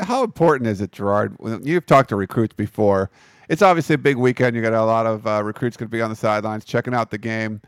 how 0.00 0.24
important 0.24 0.68
is 0.68 0.80
it, 0.80 0.90
Gerard? 0.90 1.36
You've 1.62 1.84
talked 1.84 2.08
to 2.08 2.16
recruits 2.16 2.54
before. 2.54 3.10
It's 3.48 3.62
obviously 3.62 3.94
a 3.94 3.98
big 3.98 4.16
weekend. 4.16 4.56
You 4.56 4.62
got 4.62 4.72
a 4.72 4.84
lot 4.84 5.06
of 5.06 5.26
uh, 5.26 5.42
recruits 5.42 5.76
going 5.76 5.88
to 5.88 5.92
be 5.92 6.02
on 6.02 6.10
the 6.10 6.16
sidelines 6.16 6.64
checking 6.64 6.94
out 6.94 7.10
the 7.10 7.18
game. 7.18 7.60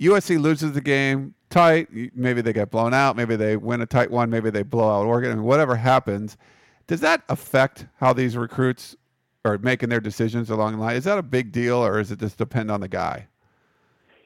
USC 0.00 0.40
loses 0.40 0.72
the 0.72 0.80
game 0.80 1.34
tight. 1.50 1.88
Maybe 2.14 2.40
they 2.42 2.52
get 2.52 2.70
blown 2.70 2.92
out. 2.92 3.16
Maybe 3.16 3.36
they 3.36 3.56
win 3.56 3.80
a 3.80 3.86
tight 3.86 4.10
one. 4.10 4.30
Maybe 4.30 4.50
they 4.50 4.62
blow 4.62 4.90
out 4.90 5.06
Oregon. 5.06 5.32
I 5.32 5.34
mean, 5.36 5.44
whatever 5.44 5.76
happens, 5.76 6.36
does 6.86 7.00
that 7.00 7.22
affect 7.28 7.86
how 7.96 8.12
these 8.12 8.36
recruits 8.36 8.96
are 9.44 9.58
making 9.58 9.88
their 9.88 10.00
decisions 10.00 10.50
along 10.50 10.72
the 10.72 10.80
line? 10.80 10.96
Is 10.96 11.04
that 11.04 11.18
a 11.18 11.22
big 11.22 11.52
deal, 11.52 11.76
or 11.76 12.00
is 12.00 12.10
it 12.10 12.18
just 12.18 12.36
depend 12.36 12.70
on 12.70 12.80
the 12.80 12.88
guy? 12.88 13.28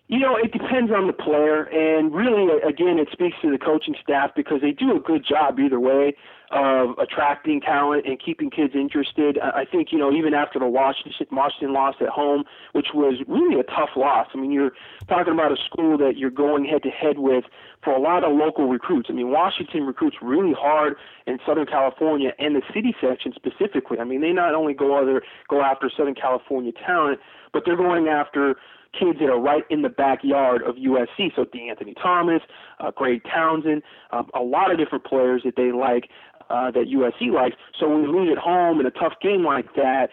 You 0.08 0.18
know, 0.18 0.34
it 0.34 0.50
depends 0.50 0.90
on 0.90 1.06
the 1.06 1.12
player, 1.12 1.64
and 1.64 2.12
really, 2.12 2.60
again, 2.62 2.98
it 2.98 3.08
speaks 3.12 3.36
to 3.42 3.50
the 3.50 3.58
coaching 3.58 3.94
staff 4.02 4.32
because 4.34 4.60
they 4.60 4.72
do 4.72 4.96
a 4.96 4.98
good 4.98 5.24
job 5.24 5.60
either 5.60 5.78
way 5.78 6.16
of 6.50 6.98
attracting 6.98 7.60
talent 7.60 8.06
and 8.06 8.20
keeping 8.20 8.50
kids 8.50 8.74
interested. 8.74 9.38
I 9.38 9.64
think, 9.64 9.92
you 9.92 9.98
know, 9.98 10.12
even 10.12 10.34
after 10.34 10.58
the 10.58 10.66
Washington, 10.66 11.12
Washington 11.30 11.72
loss 11.72 11.94
at 12.00 12.08
home, 12.08 12.44
which 12.72 12.88
was 12.92 13.22
really 13.28 13.60
a 13.60 13.62
tough 13.62 13.90
loss. 13.96 14.26
I 14.34 14.38
mean, 14.38 14.50
you're 14.50 14.72
talking 15.08 15.32
about 15.32 15.52
a 15.52 15.56
school 15.70 15.96
that 15.98 16.16
you're 16.16 16.30
going 16.30 16.64
head 16.64 16.82
to 16.82 16.90
head 16.90 17.18
with 17.18 17.44
for 17.84 17.92
a 17.92 18.00
lot 18.00 18.24
of 18.24 18.32
local 18.36 18.68
recruits. 18.68 19.08
I 19.10 19.12
mean, 19.12 19.30
Washington 19.30 19.84
recruits 19.84 20.16
really 20.20 20.52
hard 20.52 20.96
in 21.26 21.38
Southern 21.46 21.66
California 21.66 22.32
and 22.38 22.56
the 22.56 22.62
city 22.74 22.94
section 23.00 23.32
specifically. 23.34 23.98
I 24.00 24.04
mean, 24.04 24.20
they 24.20 24.32
not 24.32 24.54
only 24.54 24.74
go 24.74 25.00
other 25.00 25.22
go 25.48 25.62
after 25.62 25.88
Southern 25.96 26.16
California 26.16 26.72
talent, 26.84 27.20
but 27.52 27.62
they're 27.64 27.76
going 27.76 28.08
after 28.08 28.56
kids 28.98 29.18
that 29.20 29.28
are 29.28 29.40
right 29.40 29.64
in 29.70 29.82
the 29.82 29.88
backyard 29.88 30.62
of 30.62 30.76
USC. 30.76 31.34
So 31.36 31.44
De'Anthony 31.44 31.94
Thomas, 32.00 32.42
uh, 32.80 32.90
Greg 32.90 33.22
Townsend, 33.24 33.82
um, 34.10 34.28
a 34.34 34.40
lot 34.40 34.72
of 34.72 34.78
different 34.78 35.04
players 35.04 35.42
that 35.44 35.56
they 35.56 35.72
like 35.72 36.08
uh, 36.50 36.70
that 36.72 36.86
USC 36.88 37.32
likes. 37.32 37.56
So 37.78 37.88
when 37.88 38.02
you 38.02 38.12
lose 38.12 38.28
at 38.30 38.38
home 38.38 38.80
in 38.80 38.86
a 38.86 38.90
tough 38.90 39.14
game 39.22 39.44
like 39.44 39.74
that, 39.76 40.10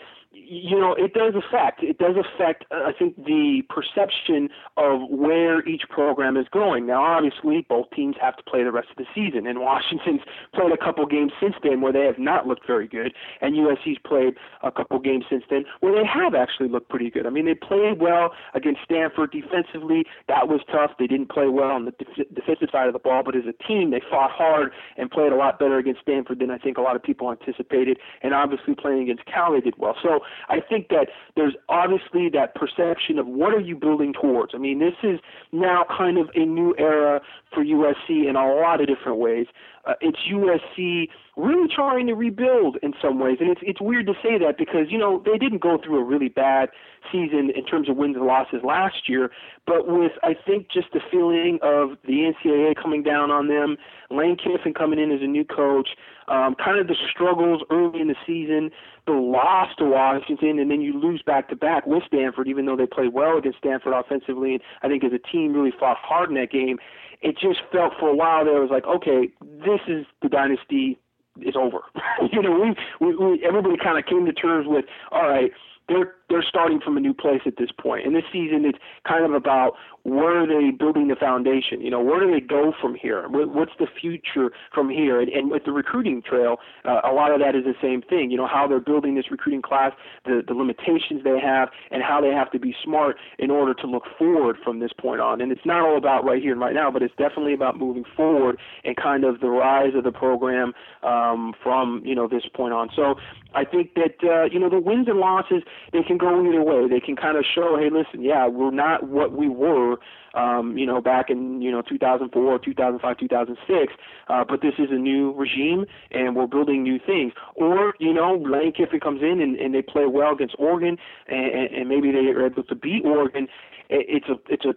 you 0.50 0.80
know, 0.80 0.94
it 0.94 1.14
does 1.14 1.34
affect. 1.36 1.84
It 1.84 1.98
does 1.98 2.16
affect, 2.16 2.66
uh, 2.72 2.88
I 2.88 2.94
think, 2.98 3.16
the 3.18 3.64
perception 3.70 4.50
of 4.78 5.02
where 5.10 5.68
each 5.68 5.84
program 5.90 6.38
is 6.38 6.46
going. 6.52 6.88
Now, 6.88 7.04
obviously, 7.04 7.66
both 7.68 7.88
teams 7.94 8.16
have 8.22 8.38
to 8.38 8.44
play 8.44 8.64
the 8.64 8.72
rest 8.72 8.88
of 8.90 8.98
the 8.98 9.06
season, 9.14 9.46
and 9.48 9.60
Washington's 9.68 10.22
played 10.54 10.72
a 10.72 10.78
couple 10.78 11.06
games 11.06 11.34
since 11.42 11.56
then 11.64 11.82
where 11.82 11.92
they 11.92 12.06
have 12.06 12.18
not 12.18 12.48
looked 12.48 12.66
very 12.66 12.88
good, 12.88 13.14
and 13.42 13.56
USC's 13.56 13.98
played 14.06 14.36
a 14.64 14.72
couple 14.72 15.00
games 15.00 15.26
since 15.30 15.44
then 15.50 15.66
where 15.82 15.94
they 15.94 16.08
have 16.08 16.34
actually 16.34 16.70
looked 16.70 16.90
pretty 16.90 17.10
good. 17.10 17.26
I 17.26 17.30
mean, 17.30 17.46
they 17.46 17.56
played 17.56 18.00
well 18.00 18.32
against 18.54 18.82
Stanford 18.86 19.32
defensively. 19.32 20.06
That 20.28 20.48
was 20.48 20.62
tough. 20.72 20.92
They 20.98 21.08
didn't 21.08 21.30
play 21.30 21.48
well 21.48 21.72
on 21.72 21.86
the 21.86 21.92
def- 21.92 22.34
defensive 22.34 22.70
side 22.72 22.88
of 22.88 22.94
the 22.94 23.00
ball, 23.00 23.24
but 23.24 23.36
as 23.36 23.44
a 23.48 23.64
team, 23.68 23.92
they 23.92 24.02
fought 24.10 24.32
hard 24.32 24.72
and 24.96 25.12
played 25.12 25.34
a 25.34 25.36
lot 25.36 25.60
better 25.60 25.78
against 25.78 26.02
Stanford 26.02 26.40
than 26.40 26.52
I 26.52 26.58
think 26.58 26.78
a 26.78 26.82
lot 26.82 26.96
of 26.96 27.04
people 27.04 27.32
anticipated. 27.32 28.00
And 28.22 28.34
obviously, 28.34 28.76
playing 28.76 29.04
against 29.04 29.26
Cal, 29.26 29.52
they 29.52 29.60
did 29.60 29.76
well. 29.78 29.96
So 30.02 30.22
I 30.50 30.60
think 30.60 30.90
that 30.90 31.08
there's 31.36 31.56
obviously 31.70 32.30
that 32.30 32.56
perception 32.56 33.20
of 33.20 33.28
what 33.28 33.54
are 33.54 33.60
you 33.60 33.76
building 33.76 34.14
towards. 34.14 34.54
I 34.56 34.58
mean, 34.58 34.80
this 34.80 34.96
is 35.04 35.20
now 35.52 35.86
kind 35.96 36.18
of 36.18 36.30
a 36.36 36.46
new 36.46 36.76
era 36.78 37.22
for 37.54 37.64
USC 37.64 38.28
in 38.30 38.36
a 38.36 38.56
lot 38.56 38.82
of 38.82 38.88
different 38.88 39.18
ways. 39.20 39.48
uh, 39.86 39.94
it's 40.02 40.20
USC 40.32 41.10
really 41.38 41.68
trying 41.74 42.08
to 42.08 42.14
rebuild 42.14 42.78
in 42.82 42.94
some 43.02 43.20
ways. 43.20 43.38
And 43.40 43.50
it's 43.50 43.62
it's 43.64 43.80
weird 43.80 44.08
to 44.08 44.14
say 44.24 44.38
that 44.40 44.58
because 44.58 44.88
you 44.90 44.98
know 44.98 45.22
they 45.24 45.38
didn't 45.38 45.62
go 45.62 45.78
through 45.78 46.00
a 46.00 46.04
really 46.04 46.30
bad 46.30 46.70
season 47.12 47.52
in 47.56 47.64
terms 47.66 47.90
of 47.90 47.96
wins 47.96 48.16
and 48.18 48.26
losses 48.26 48.60
last 48.64 49.08
year, 49.08 49.30
but 49.66 49.88
with 49.88 50.14
I 50.24 50.34
think 50.34 50.68
just 50.72 50.88
the 50.94 51.00
feeling 51.12 51.60
of 51.62 51.92
the 52.06 52.34
NCAA 52.34 52.76
coming 52.82 53.04
down 53.04 53.32
on 53.32 53.48
them, 53.48 53.78
Lane 54.10 54.36
Kiffin 54.36 54.74
coming 54.74 55.00
in 55.00 55.12
as 55.12 55.22
a 55.22 55.28
new 55.28 55.46
coach, 55.46 55.90
um, 56.28 56.56
kind 56.56 56.80
of 56.80 56.88
the 56.88 56.96
struggles 57.10 57.62
early 57.70 58.02
in 58.02 58.08
the 58.08 58.16
season, 58.26 58.72
the 59.06 59.14
loss 59.14 59.70
to 59.78 59.86
Washington, 59.86 60.60
and 60.60 60.72
then 60.72 60.82
you 60.82 61.00
lose 61.00 61.22
back 61.22 61.50
to 61.50 61.56
back 61.56 61.86
with 61.86 62.04
Stanford, 62.08 62.48
even 62.48 62.66
though 62.66 62.76
they 62.76 62.88
played 62.88 63.14
well 63.14 63.38
against 63.38 63.60
Stanford 63.60 63.94
offensively. 63.94 64.56
And 64.56 64.62
I 64.82 64.88
think 64.88 65.04
as 65.04 65.14
a 65.14 65.32
team 65.32 65.54
really 65.54 65.72
fought 65.80 65.98
hard 66.02 66.30
in 66.30 66.36
that 66.36 66.52
game. 66.52 66.78
It 67.20 67.36
just 67.40 67.62
felt 67.72 67.94
for 68.00 68.10
a 68.10 68.16
while 68.16 68.46
there 68.46 68.62
was 68.62 68.70
like, 68.70 68.86
okay, 68.86 69.30
this 69.42 69.80
is 69.88 70.06
the 70.22 70.30
dynasty 70.30 71.00
is 71.42 71.56
over. 71.56 71.80
you 72.32 72.42
know, 72.42 72.52
we, 72.52 72.76
we, 73.06 73.16
we 73.16 73.46
everybody 73.46 73.76
kind 73.78 73.98
of 73.98 74.06
came 74.06 74.26
to 74.26 74.34
terms 74.34 74.68
with, 74.68 74.86
all 75.12 75.30
right, 75.30 75.52
they're 75.88 76.16
they're 76.30 76.44
starting 76.48 76.80
from 76.82 76.98
a 76.98 77.00
new 77.00 77.14
place 77.14 77.42
at 77.46 77.58
this 77.58 77.70
point. 77.80 78.06
And 78.06 78.16
this 78.16 78.26
season, 78.32 78.66
it's 78.66 78.80
kind 79.08 79.24
of 79.24 79.34
about 79.34 79.74
where 80.08 80.42
are 80.42 80.48
they 80.48 80.72
building 80.72 81.10
the 81.10 81.18
foundation? 81.18 81.82
You 81.82 81.92
know, 81.92 82.00
where 82.00 82.22
do 82.22 82.32
they 82.32 82.40
go 82.40 82.72
from 82.82 82.96
here? 82.96 83.28
What's 83.28 83.74
the 83.78 83.88
future 84.00 84.52
from 84.74 84.90
here? 84.90 85.20
And, 85.20 85.28
and 85.28 85.52
with 85.52 85.66
the 85.66 85.74
recruiting 85.74 86.22
trail, 86.22 86.58
uh, 86.86 87.02
a 87.04 87.12
lot 87.12 87.34
of 87.34 87.42
that 87.42 87.56
is 87.56 87.66
the 87.66 87.76
same 87.82 88.02
thing. 88.02 88.32
You 88.32 88.38
know, 88.38 88.48
how 88.48 88.68
they're 88.70 88.80
building 88.80 89.16
this 89.16 89.30
recruiting 89.30 89.62
class, 89.62 89.92
the, 90.24 90.42
the 90.48 90.54
limitations 90.54 91.26
they 91.26 91.38
have, 91.44 91.70
and 91.92 92.02
how 92.02 92.22
they 92.22 92.30
have 92.30 92.50
to 92.52 92.60
be 92.60 92.74
smart 92.82 93.18
in 93.38 93.52
order 93.52 93.74
to 93.74 93.86
look 93.86 94.04
forward 94.18 94.56
from 94.64 94.80
this 94.80 94.92
point 94.98 95.20
on. 95.20 95.42
And 95.42 95.52
it's 95.52 95.66
not 95.66 95.82
all 95.82 95.98
about 95.98 96.24
right 96.24 96.42
here 96.42 96.54
and 96.54 96.62
right 96.62 96.74
now, 96.74 96.90
but 96.90 97.04
it's 97.04 97.16
definitely 97.18 97.54
about 97.54 97.78
moving 97.78 98.06
forward 98.16 98.58
and 98.86 98.96
kind 98.96 99.26
of 99.26 99.42
the 99.42 99.50
rise 99.50 99.94
of 99.94 100.06
the 100.06 100.14
program 100.14 100.72
um, 101.04 101.54
from, 101.62 102.02
you 102.06 102.16
know, 102.16 102.30
this 102.30 102.44
point 102.56 102.74
on. 102.74 102.90
So 102.96 103.16
I 103.54 103.66
think 103.66 103.96
that, 103.96 104.24
uh, 104.24 104.46
you 104.46 104.60
know, 104.60 104.70
the 104.70 104.80
wins 104.80 105.10
and 105.10 105.20
losses, 105.20 105.64
they 105.92 106.04
can 106.04 106.18
go 106.18 106.46
either 106.48 106.64
way. 106.64 106.88
They 106.88 107.02
can 107.02 107.18
kind 107.18 107.38
of 107.38 107.44
show, 107.44 107.78
hey, 107.78 107.90
listen, 107.90 108.24
yeah, 108.24 108.48
we're 108.48 108.72
not 108.72 109.10
what 109.10 109.34
we 109.34 109.50
were 109.50 109.97
um, 110.34 110.78
you 110.78 110.86
know, 110.86 111.02
back 111.02 111.30
in 111.30 111.62
you 111.62 111.72
know 111.72 111.82
2004, 111.82 112.60
2005, 112.60 113.18
2006. 113.18 113.94
Uh, 114.28 114.44
but 114.48 114.62
this 114.62 114.74
is 114.78 114.90
a 114.92 114.98
new 114.98 115.34
regime, 115.34 115.86
and 116.12 116.36
we're 116.36 116.48
building 116.48 116.84
new 116.84 117.00
things. 117.00 117.34
Or 117.56 117.94
you 118.00 118.14
know, 118.14 118.36
Lane 118.36 118.74
Kiffin 118.74 119.00
comes 119.00 119.22
in 119.22 119.42
and, 119.42 119.56
and 119.58 119.74
they 119.74 119.82
play 119.82 120.06
well 120.06 120.34
against 120.34 120.56
Oregon, 120.60 120.98
and, 121.28 121.70
and 121.74 121.90
maybe 121.90 122.12
they 122.12 122.30
are 122.30 122.46
able 122.46 122.64
to 122.64 122.76
beat 122.76 123.06
Oregon. 123.06 123.48
It's 123.90 124.28
a 124.28 124.36
it's 124.52 124.66
a 124.66 124.74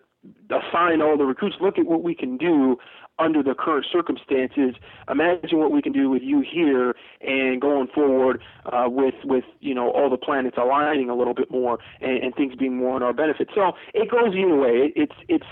a 0.51 0.61
sign 0.73 1.01
all 1.01 1.17
the 1.17 1.25
recruits. 1.25 1.57
Look 1.61 1.79
at 1.79 1.87
what 1.87 2.03
we 2.03 2.15
can 2.15 2.37
do 2.37 2.77
under 3.21 3.43
the 3.43 3.55
current 3.55 3.87
circumstances. 3.91 4.75
Imagine 5.11 5.59
what 5.59 5.71
we 5.71 5.83
can 5.83 5.93
do 5.93 6.09
with 6.11 6.23
you 6.23 6.41
here 6.41 6.95
and 7.21 7.61
going 7.61 7.89
forward 7.95 8.43
uh, 8.67 8.89
with 8.89 9.15
with 9.25 9.45
you 9.61 9.75
know 9.75 9.91
all 9.91 10.11
the 10.11 10.17
planets 10.17 10.57
aligning 10.59 11.11
a 11.11 11.15
little 11.15 11.35
bit 11.35 11.51
more 11.51 11.79
and, 12.01 12.23
and 12.23 12.35
things 12.35 12.55
being 12.55 12.77
more 12.77 12.97
in 12.97 13.03
our 13.03 13.13
benefit. 13.13 13.49
So 13.55 13.73
it 13.95 14.11
goes 14.11 14.35
either 14.35 14.57
way. 14.57 14.71
It, 14.71 14.93
it's 14.97 15.17
it's 15.29 15.47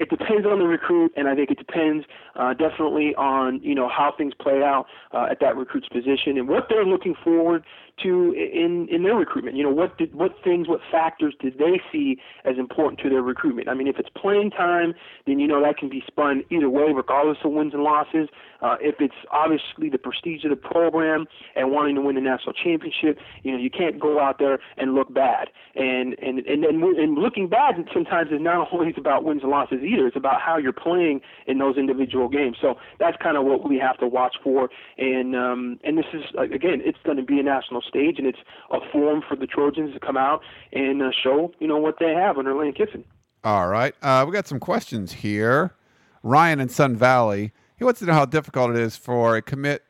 it 0.00 0.08
depends 0.08 0.46
on 0.46 0.58
the 0.58 0.66
recruit, 0.66 1.12
and 1.14 1.28
I 1.28 1.34
think 1.34 1.50
it 1.50 1.58
depends 1.58 2.06
uh, 2.34 2.54
definitely 2.54 3.14
on 3.16 3.60
you 3.62 3.74
know 3.74 3.88
how 3.88 4.12
things 4.16 4.32
play 4.40 4.62
out 4.62 4.86
uh, 5.12 5.26
at 5.30 5.40
that 5.40 5.56
recruit's 5.56 5.88
position 5.88 6.38
and 6.38 6.48
what 6.48 6.66
they're 6.68 6.86
looking 6.86 7.14
forward 7.22 7.64
to 8.02 8.32
in 8.32 8.88
in 8.90 9.02
their 9.02 9.16
recruitment. 9.16 9.56
You 9.56 9.64
know, 9.64 9.70
what 9.70 9.96
did 9.98 10.14
what 10.14 10.32
things, 10.42 10.68
what 10.68 10.80
factors 10.90 11.34
did 11.40 11.58
they 11.58 11.80
see 11.92 12.18
as 12.44 12.58
important 12.58 13.00
to 13.00 13.10
their 13.10 13.22
recruitment? 13.22 13.68
I 13.68 13.74
mean, 13.74 13.88
if 13.88 13.98
it's 13.98 14.08
playing 14.10 14.50
time, 14.50 14.94
then 15.26 15.38
you 15.38 15.46
know 15.46 15.62
that 15.62 15.76
can 15.76 15.88
be 15.88 16.02
spun 16.06 16.44
either 16.50 16.70
way, 16.70 16.92
regardless 16.94 17.38
of 17.44 17.52
wins 17.52 17.74
and 17.74 17.82
losses. 17.82 18.28
Uh, 18.62 18.76
if 18.80 18.96
it's 19.00 19.14
obviously 19.30 19.88
the 19.88 19.98
prestige 19.98 20.44
of 20.44 20.50
the 20.50 20.56
program 20.56 21.26
and 21.56 21.70
wanting 21.70 21.94
to 21.94 22.00
win 22.02 22.14
the 22.14 22.20
national 22.20 22.52
championship, 22.52 23.18
you 23.42 23.52
know, 23.52 23.58
you 23.58 23.70
can't 23.70 23.98
go 23.98 24.20
out 24.20 24.38
there 24.38 24.58
and 24.76 24.94
look 24.94 25.12
bad. 25.12 25.48
And 25.74 26.14
and 26.20 26.40
and 26.40 26.64
and, 26.64 26.82
and 26.82 27.14
looking 27.14 27.48
bad 27.48 27.76
sometimes 27.92 28.30
is 28.30 28.40
not 28.40 28.68
always 28.72 28.94
about 28.96 29.24
wins 29.24 29.42
and 29.42 29.50
losses 29.50 29.78
either. 29.82 30.06
It's 30.06 30.16
about 30.16 30.40
how 30.40 30.58
you're 30.58 30.72
playing 30.72 31.20
in 31.46 31.58
those 31.58 31.76
individual 31.76 32.28
games. 32.28 32.56
So 32.60 32.74
that's 32.98 33.16
kind 33.22 33.36
of 33.36 33.44
what 33.44 33.68
we 33.68 33.78
have 33.78 33.98
to 33.98 34.06
watch 34.06 34.36
for. 34.42 34.68
And 34.98 35.34
um, 35.34 35.78
and 35.84 35.96
this 35.96 36.06
is 36.12 36.22
again, 36.38 36.82
it's 36.84 36.98
going 37.04 37.16
to 37.16 37.24
be 37.24 37.38
a 37.40 37.42
national 37.42 37.82
stage, 37.90 38.18
and 38.18 38.26
it's 38.26 38.38
a 38.70 38.78
forum 38.92 39.22
for 39.28 39.36
the 39.36 39.46
Trojans 39.46 39.92
to 39.92 40.00
come 40.00 40.16
out 40.16 40.40
and 40.72 41.02
uh, 41.02 41.10
show 41.22 41.52
you 41.58 41.66
know 41.66 41.76
what 41.76 41.96
they 42.00 42.14
have 42.14 42.38
under 42.38 42.54
Lane 42.54 42.72
Kiffin. 42.72 43.04
All 43.44 43.68
right, 43.68 43.94
uh, 44.02 44.24
we 44.26 44.32
got 44.32 44.46
some 44.46 44.60
questions 44.60 45.12
here. 45.12 45.74
Ryan 46.22 46.60
in 46.60 46.68
Sun 46.68 46.96
Valley, 46.96 47.52
he 47.76 47.84
wants 47.84 48.00
to 48.00 48.06
know 48.06 48.12
how 48.12 48.26
difficult 48.26 48.70
it 48.70 48.76
is 48.76 48.96
for 48.96 49.36
a 49.36 49.42
commit 49.42 49.82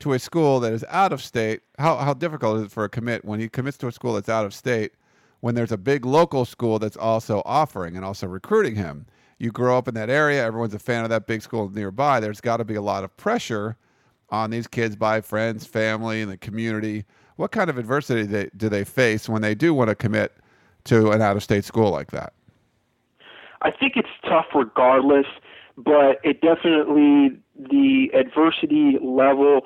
to 0.00 0.12
a 0.12 0.18
school 0.18 0.60
that 0.60 0.72
is 0.72 0.84
out 0.88 1.12
of 1.12 1.22
state. 1.22 1.60
How 1.78 1.96
how 1.96 2.14
difficult 2.14 2.58
is 2.58 2.64
it 2.64 2.70
for 2.70 2.84
a 2.84 2.88
commit 2.88 3.24
when 3.24 3.40
he 3.40 3.48
commits 3.48 3.78
to 3.78 3.86
a 3.86 3.92
school 3.92 4.14
that's 4.14 4.28
out 4.28 4.44
of 4.44 4.54
state? 4.54 4.92
When 5.40 5.54
there's 5.54 5.72
a 5.72 5.78
big 5.78 6.04
local 6.04 6.44
school 6.44 6.78
that's 6.78 6.98
also 6.98 7.40
offering 7.46 7.96
and 7.96 8.04
also 8.04 8.26
recruiting 8.26 8.74
him, 8.74 9.06
you 9.38 9.50
grow 9.50 9.78
up 9.78 9.88
in 9.88 9.94
that 9.94 10.10
area, 10.10 10.44
everyone's 10.44 10.74
a 10.74 10.78
fan 10.78 11.02
of 11.02 11.08
that 11.08 11.26
big 11.26 11.40
school 11.40 11.70
nearby. 11.70 12.20
There's 12.20 12.42
got 12.42 12.58
to 12.58 12.64
be 12.64 12.74
a 12.74 12.82
lot 12.82 13.04
of 13.04 13.16
pressure 13.16 13.78
on 14.28 14.50
these 14.50 14.66
kids 14.66 14.96
by 14.96 15.22
friends, 15.22 15.66
family, 15.66 16.20
and 16.20 16.30
the 16.30 16.36
community 16.36 17.06
what 17.40 17.52
kind 17.52 17.70
of 17.70 17.78
adversity 17.78 18.24
they, 18.24 18.50
do 18.54 18.68
they 18.68 18.84
face 18.84 19.26
when 19.26 19.40
they 19.40 19.54
do 19.54 19.72
want 19.72 19.88
to 19.88 19.94
commit 19.94 20.36
to 20.84 21.10
an 21.10 21.22
out 21.22 21.36
of 21.36 21.42
state 21.42 21.64
school 21.64 21.90
like 21.90 22.10
that? 22.10 22.34
I 23.62 23.70
think 23.70 23.94
it's 23.96 24.10
tough 24.28 24.44
regardless, 24.54 25.24
but 25.78 26.20
it 26.22 26.42
definitely, 26.42 27.38
the 27.56 28.10
adversity 28.14 28.98
level 29.02 29.62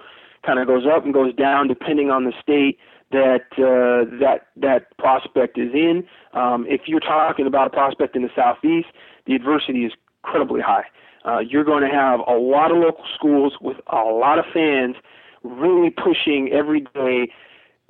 kind 0.47 0.61
of 0.61 0.69
goes 0.69 0.85
up 0.87 1.05
and 1.05 1.13
goes 1.13 1.35
down 1.35 1.67
depending 1.67 2.11
on 2.11 2.25
the 2.25 2.33
state 2.41 2.79
that 3.11 3.47
uh, 3.59 4.09
that 4.19 4.47
that 4.57 4.97
prospect 4.99 5.59
is 5.59 5.73
in. 5.75 6.05
Um, 6.33 6.67
if 6.69 6.83
you're 6.87 7.01
talking 7.01 7.47
about 7.47 7.67
a 7.67 7.71
prospect 7.71 8.15
in 8.15 8.23
the 8.23 8.31
southeast, 8.37 8.89
the 9.27 9.35
adversity 9.35 9.85
is 9.85 9.93
incredibly 10.25 10.61
high. 10.61 10.85
Uh, 11.25 11.41
you're 11.41 11.65
going 11.65 11.83
to 11.83 11.95
have 11.95 12.21
a 12.29 12.35
lot 12.35 12.71
of 12.71 12.79
local 12.79 13.05
schools 13.15 13.55
with 13.61 13.79
a 13.89 13.97
lot 13.97 14.39
of 14.39 14.45
fans 14.53 14.97
really 15.43 15.91
pushing 15.91 16.51
every 16.53 16.81
day 16.95 17.29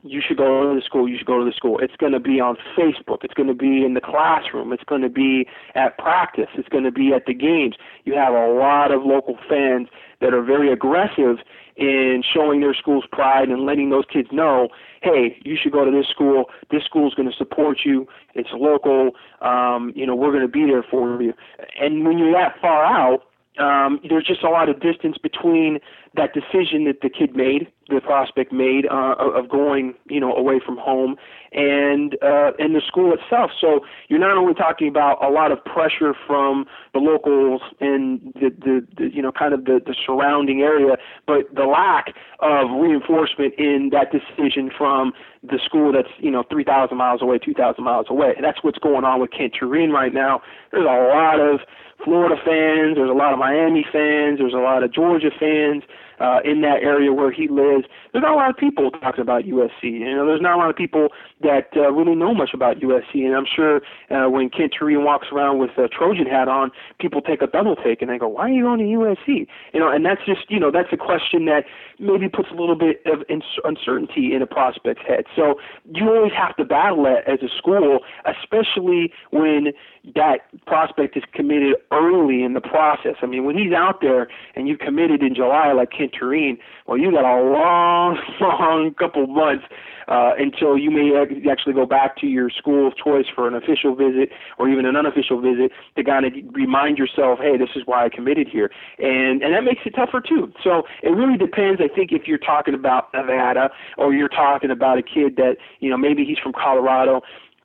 you 0.05 0.21
should 0.27 0.37
go 0.37 0.69
to 0.69 0.79
the 0.79 0.85
school, 0.85 1.09
you 1.09 1.17
should 1.17 1.27
go 1.27 1.39
to 1.39 1.45
the 1.45 1.57
school. 1.57 1.79
It's 1.79 1.97
going 1.97 2.13
to 2.13 2.21
be 2.21 2.39
on 2.39 2.57
Facebook. 2.77 3.25
It's 3.25 3.35
going 3.35 3.49
to 3.49 3.55
be 3.55 3.85
in 3.85 3.95
the 3.95 4.01
classroom. 4.01 4.73
It's 4.73 4.85
going 4.85 5.01
to 5.01 5.09
be 5.09 5.47
at 5.75 5.97
practice. 5.99 6.49
It's 6.55 6.69
going 6.69 6.85
to 6.85 6.93
be 6.93 7.13
at 7.15 7.25
the 7.27 7.33
games. 7.33 7.77
You 8.05 8.15
have 8.15 8.35
a 8.35 8.49
lot 8.49 8.93
of 8.93 9.03
local 9.03 9.39
fans 9.49 9.89
that 10.21 10.35
are 10.35 10.43
very 10.43 10.71
aggressive 10.71 11.39
in 11.77 12.23
showing 12.23 12.61
their 12.61 12.75
school's 12.75 13.07
pride 13.11 13.49
and 13.49 13.65
letting 13.65 13.91
those 13.91 14.05
kids 14.13 14.29
know, 14.31 14.69
hey, 15.03 15.37
you 15.43 15.57
should 15.61 15.73
go 15.73 15.85
to 15.85 15.91
this 15.91 16.07
school. 16.07 16.45
This 16.71 16.85
school 16.85 17.09
is 17.09 17.15
going 17.15 17.29
to 17.29 17.37
support 17.37 17.79
you. 17.85 18.07
It's 18.35 18.51
local. 18.53 19.13
Um, 19.41 19.93
you 19.97 20.07
know, 20.07 20.15
we're 20.15 20.31
going 20.31 20.47
to 20.47 20.49
be 20.49 20.67
there 20.67 20.85
for 20.89 21.21
you. 21.21 21.33
And 21.81 22.05
when 22.05 22.19
you're 22.19 22.33
that 22.33 22.61
far 22.61 22.85
out, 22.85 23.23
um, 23.59 24.01
there's 24.09 24.27
just 24.27 24.43
a 24.43 24.51
lot 24.51 24.69
of 24.69 24.81
distance 24.81 25.17
between 25.19 25.79
that 26.17 26.33
decision 26.33 26.85
that 26.85 27.01
the 27.03 27.11
kid 27.11 27.35
made, 27.35 27.67
the 27.89 28.01
prospect 28.01 28.53
made, 28.53 28.87
uh, 28.87 29.15
of 29.19 29.49
going, 29.49 29.95
you 30.09 30.21
know, 30.21 30.33
away 30.35 30.61
from 30.65 30.77
home, 30.77 31.17
and 31.53 32.17
uh, 32.23 32.53
and 32.59 32.75
the 32.75 32.81
school 32.87 33.13
itself. 33.13 33.51
So 33.61 33.81
you're 34.09 34.19
not 34.19 34.37
only 34.37 34.55
talking 34.55 34.89
about 34.89 35.23
a 35.25 35.29
lot 35.29 35.53
of 35.53 35.65
pressure 35.65 36.15
from 36.27 36.67
the 36.93 37.01
locals 37.01 37.63
and 37.81 38.33
the, 38.35 38.51
the, 38.51 38.87
the 38.97 39.11
you 39.13 39.23
know 39.23 39.33
kind 39.33 39.53
of 39.53 39.65
the, 39.65 39.81
the 39.85 39.95
surrounding 40.07 40.61
area, 40.61 40.97
but 41.27 41.53
the 41.55 41.65
lack 41.65 42.15
of 42.41 42.71
reinforcement 42.81 43.55
in 43.59 43.91
that 43.93 44.13
decision 44.13 44.71
from 44.77 45.13
the 45.43 45.59
school 45.65 45.93
that's 45.93 46.09
you 46.19 46.31
know 46.31 46.45
3,000 46.51 46.97
miles 46.97 47.23
away, 47.23 47.39
2,000 47.39 47.83
miles 47.83 48.07
away. 48.09 48.35
And 48.37 48.45
that's 48.45 48.63
what's 48.63 48.79
going 48.79 49.05
on 49.05 49.21
with 49.21 49.31
Kent 49.31 49.55
Turene 49.61 49.91
right 49.91 50.15
now. 50.15 50.43
There's 50.71 50.87
a 50.87 51.15
lot 51.15 51.41
of 51.41 51.61
Florida 52.05 52.37
fans. 52.37 52.97
There's 52.97 53.11
a 53.11 53.15
lot 53.15 53.33
of 53.33 53.39
Miami 53.39 53.85
fans. 53.91 54.39
There's 54.39 54.55
a 54.55 54.63
lot 54.63 54.83
of 54.83 54.93
Georgia 54.93 55.31
fans 55.39 55.83
uh, 56.21 56.41
in 56.45 56.61
that 56.63 56.83
area 56.83 57.13
where 57.13 57.31
he 57.31 57.49
lives. 57.49 57.87
There's 58.13 58.23
not 58.23 58.33
a 58.33 58.37
lot 58.37 58.51
of 58.51 58.57
people 58.57 58.91
talking 58.91 59.21
about 59.21 59.45
USC. 59.45 59.83
You 59.83 60.17
know, 60.17 60.27
there's 60.27 60.41
not 60.41 60.55
a 60.55 60.59
lot 60.59 60.71
of 60.71 60.77
people 60.77 61.09
that 61.43 61.69
uh, 61.77 61.91
really 61.93 62.15
know 62.15 62.35
much 62.35 62.51
about 62.55 62.79
USC. 62.79 63.25
And 63.25 63.35
I'm 63.35 63.47
sure 63.47 63.81
uh, 64.11 64.29
when 64.31 64.51
Kent 64.51 64.75
Turene 64.79 65.05
walks 65.05 65.29
around 65.33 65.59
with 65.59 65.71
a 65.79 65.89
Trojan 65.89 66.27
hat 66.27 66.49
on, 66.49 66.71
people 67.01 67.21
take 67.21 67.43
a 67.43 67.47
double 67.47 67.77
take 67.77 68.03
and 68.03 68.11
they 68.11 68.19
go, 68.19 68.29
"Why 68.29 68.45
are 68.45 68.53
you 68.53 68.65
going 68.65 68.79
to 68.79 68.85
USC?" 68.85 69.47
You 69.73 69.81
know, 69.81 69.91
and 69.91 70.05
that's 70.05 70.25
just 70.25 70.51
you 70.51 70.61
know 70.61 70.71
that's 70.71 70.93
a 70.93 70.97
question 70.97 71.45
that 71.47 71.65
maybe 71.99 72.29
puts 72.29 72.49
a 72.51 72.55
little 72.55 72.77
bit 72.77 73.03
of 73.07 73.25
uncertainty 73.65 74.35
in 74.35 74.43
a 74.43 74.47
prospect's 74.47 75.03
head. 75.07 75.25
So 75.35 75.61
you 75.93 76.09
always 76.09 76.33
have 76.33 76.57
to 76.57 76.65
battle 76.65 77.05
that 77.05 77.29
as 77.29 77.41
a 77.43 77.49
school, 77.57 78.01
especially 78.25 79.13
when 79.31 79.73
that 80.15 80.41
prospect 80.67 81.17
is 81.17 81.23
committed 81.33 81.77
early 81.91 82.43
in 82.43 82.55
the 82.55 82.61
process. 82.61 83.17
I 83.23 83.27
mean, 83.27 83.45
when 83.45 83.57
he's 83.57 83.73
out 83.73 84.01
there 84.01 84.29
and 84.55 84.69
you 84.69 84.77
committed 84.77 85.23
in 85.23 85.35
July 85.35 85.73
like 85.73 85.91
Kent 85.91 86.04
Turene, 86.13 86.59
well, 86.87 86.99
you 86.99 87.11
got 87.11 87.25
a 87.25 87.43
long, 87.43 88.19
long 88.41 88.95
couple 88.95 89.27
months 89.27 89.65
uh, 90.09 90.33
until 90.39 90.77
you 90.77 90.91
may 90.91 91.13
actually 91.51 91.73
go 91.73 91.87
back 91.87 92.17
to 92.19 92.27
your 92.27 92.51
school 92.51 92.89
of 92.89 92.95
choice 92.97 93.27
for 93.35 93.49
an 93.49 93.55
official 93.55 93.95
visit 93.95 94.31
or 94.59 94.69
even 94.69 94.85
an 94.85 94.97
unofficial 94.97 95.41
visit 95.41 95.73
to 95.97 96.05
kind 96.05 96.27
of 96.27 96.33
remind 96.53 96.99
yourself, 96.99 97.39
hey, 97.41 97.57
this 97.57 97.71
is 97.75 97.83
why 97.87 98.05
I 98.05 98.09
committed 98.09 98.49
here, 98.49 98.71
and 98.99 99.43
and 99.43 99.55
that 99.55 99.65
makes 99.65 99.83
it 99.85 99.95
tougher 99.97 100.21
too. 100.21 100.53
So 100.63 100.83
it 101.03 101.11
really 101.11 101.39
depends. 101.39 101.81
I 101.81 101.89
think 101.89 102.13
if 102.13 102.27
you're 102.27 102.39
talking 102.39 102.75
about 102.75 103.13
Nevada 103.15 103.71
or 103.97 104.13
you're 104.13 104.29
talking 104.29 104.71
about 104.71 104.99
a 104.99 105.03
kid 105.03 105.37
that 105.37 105.57
you 105.81 105.91
know 105.91 105.97
maybe 105.97 106.25
he's 106.25 106.39
from 106.39 106.53
Colorado 106.53 107.23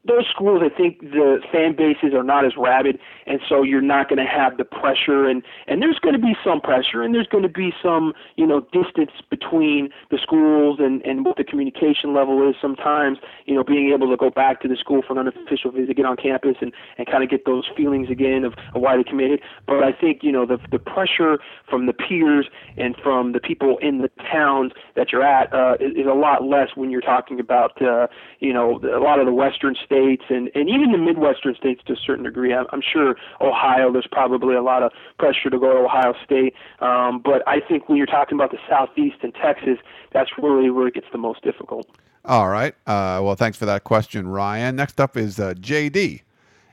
those 0.07 0.25
schools, 0.29 0.61
I 0.63 0.69
think 0.75 1.01
the 1.01 1.39
fan 1.51 1.75
bases 1.75 2.13
are 2.13 2.23
not 2.23 2.45
as 2.45 2.53
rabid, 2.57 2.99
and 3.27 3.41
so 3.49 3.63
you're 3.63 3.81
not 3.81 4.07
going 4.07 4.23
to 4.23 4.31
have 4.31 4.55
the 4.55 4.63
pressure, 4.63 5.27
and 5.27 5.43
and 5.67 5.81
there's 5.81 5.99
going 5.99 6.15
to 6.15 6.21
be 6.21 6.35
some 6.43 6.61
pressure, 6.61 7.03
and 7.03 7.13
there's 7.13 7.27
going 7.27 7.43
to 7.43 7.49
be 7.49 7.73
some 7.83 8.13
you 8.37 8.47
know 8.47 8.61
distance 8.71 9.11
between 9.29 9.89
the 10.09 10.17
schools 10.17 10.79
and 10.79 11.01
and 11.01 11.25
what 11.25 11.35
the 11.35 11.43
communication 11.43 12.13
level 12.13 12.47
is. 12.49 12.55
Sometimes 12.61 13.17
you 13.45 13.55
know 13.55 13.63
being 13.63 13.91
able 13.93 14.09
to 14.09 14.15
go 14.15 14.29
back 14.29 14.61
to 14.61 14.69
the 14.69 14.77
school 14.77 15.01
for 15.05 15.19
an 15.19 15.19
unofficial 15.19 15.71
visit, 15.71 15.97
get 15.97 16.05
on 16.05 16.15
campus, 16.15 16.55
and 16.61 16.71
and 16.97 17.05
kind 17.05 17.21
of 17.21 17.29
get 17.29 17.45
those 17.45 17.67
feelings 17.75 18.09
again 18.09 18.45
of, 18.45 18.53
of 18.73 18.81
why 18.81 18.95
they 18.95 19.03
committed. 19.03 19.41
But 19.67 19.83
I 19.83 19.91
think 19.91 20.23
you 20.23 20.31
know 20.31 20.45
the 20.45 20.59
the 20.71 20.79
pressure 20.79 21.39
from 21.69 21.87
the 21.87 21.93
peers 21.93 22.47
and 22.77 22.95
from 23.03 23.33
the 23.33 23.41
people 23.41 23.77
in 23.81 23.97
the 23.97 24.09
towns 24.31 24.71
that 24.95 25.11
you're 25.11 25.23
at 25.23 25.53
uh, 25.53 25.75
is, 25.81 25.91
is 25.91 26.07
a 26.07 26.15
lot 26.15 26.45
less 26.45 26.69
when 26.75 26.89
you're 26.89 27.01
talking 27.01 27.37
about 27.37 27.81
uh, 27.81 28.07
you 28.39 28.53
know 28.53 28.79
a 28.81 29.03
lot 29.03 29.19
of 29.19 29.25
the 29.25 29.33
western 29.33 29.75
states 29.89 30.23
and, 30.29 30.51
and 30.53 30.69
even 30.69 30.91
the 30.91 30.97
Midwestern 30.97 31.55
states 31.55 31.81
to 31.87 31.93
a 31.93 31.95
certain 31.95 32.23
degree. 32.23 32.53
I'm, 32.53 32.65
I'm 32.71 32.81
sure 32.81 33.15
Ohio, 33.41 33.91
there's 33.91 34.07
probably 34.11 34.55
a 34.55 34.61
lot 34.61 34.83
of 34.83 34.91
pressure 35.17 35.49
to 35.49 35.59
go 35.59 35.73
to 35.73 35.79
Ohio 35.79 36.13
State. 36.23 36.53
Um, 36.79 37.21
but 37.23 37.41
I 37.47 37.59
think 37.59 37.89
when 37.89 37.97
you're 37.97 38.05
talking 38.05 38.37
about 38.37 38.51
the 38.51 38.59
Southeast 38.69 39.17
and 39.23 39.33
Texas, 39.33 39.79
that's 40.13 40.29
really 40.41 40.69
where 40.69 40.87
it 40.87 40.93
gets 40.93 41.07
the 41.11 41.17
most 41.17 41.41
difficult. 41.43 41.87
All 42.25 42.49
right. 42.49 42.75
Uh, 42.85 43.19
well, 43.23 43.35
thanks 43.35 43.57
for 43.57 43.65
that 43.65 43.83
question, 43.83 44.27
Ryan. 44.27 44.75
Next 44.75 45.01
up 45.01 45.17
is 45.17 45.39
uh, 45.39 45.53
JD 45.55 46.21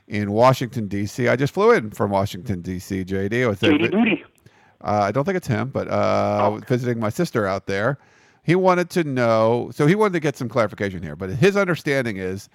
in 0.07 0.31
Washington, 0.31 0.87
D.C. 0.87 1.27
I 1.27 1.35
just 1.35 1.53
flew 1.53 1.71
in 1.71 1.91
from 1.91 2.11
Washington, 2.11 2.61
D.C., 2.61 3.03
JD. 3.03 3.29
JD 3.29 3.91
Booty. 3.91 4.23
Uh, 4.81 5.01
I 5.03 5.11
don't 5.11 5.25
think 5.25 5.37
it's 5.37 5.47
him, 5.47 5.69
but 5.69 5.87
uh, 5.87 6.51
oh. 6.51 6.61
visiting 6.67 6.99
my 6.99 7.09
sister 7.09 7.47
out 7.47 7.65
there. 7.65 7.97
He 8.43 8.55
wanted 8.55 8.89
to 8.91 9.03
know, 9.03 9.71
so 9.73 9.87
he 9.87 9.95
wanted 9.95 10.13
to 10.13 10.19
get 10.21 10.37
some 10.37 10.47
clarification 10.47 11.03
here, 11.03 11.17
but 11.17 11.29
his 11.29 11.57
understanding 11.57 12.15
is 12.15 12.47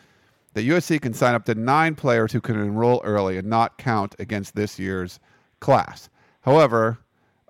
that 0.54 0.64
USC 0.64 1.00
can 1.00 1.14
sign 1.14 1.34
up 1.34 1.44
to 1.46 1.54
nine 1.54 1.94
players 1.94 2.32
who 2.32 2.40
can 2.40 2.58
enroll 2.58 3.00
early 3.04 3.38
and 3.38 3.48
not 3.48 3.78
count 3.78 4.14
against 4.18 4.54
this 4.54 4.78
year's 4.78 5.18
class. 5.60 6.08
However, 6.42 6.98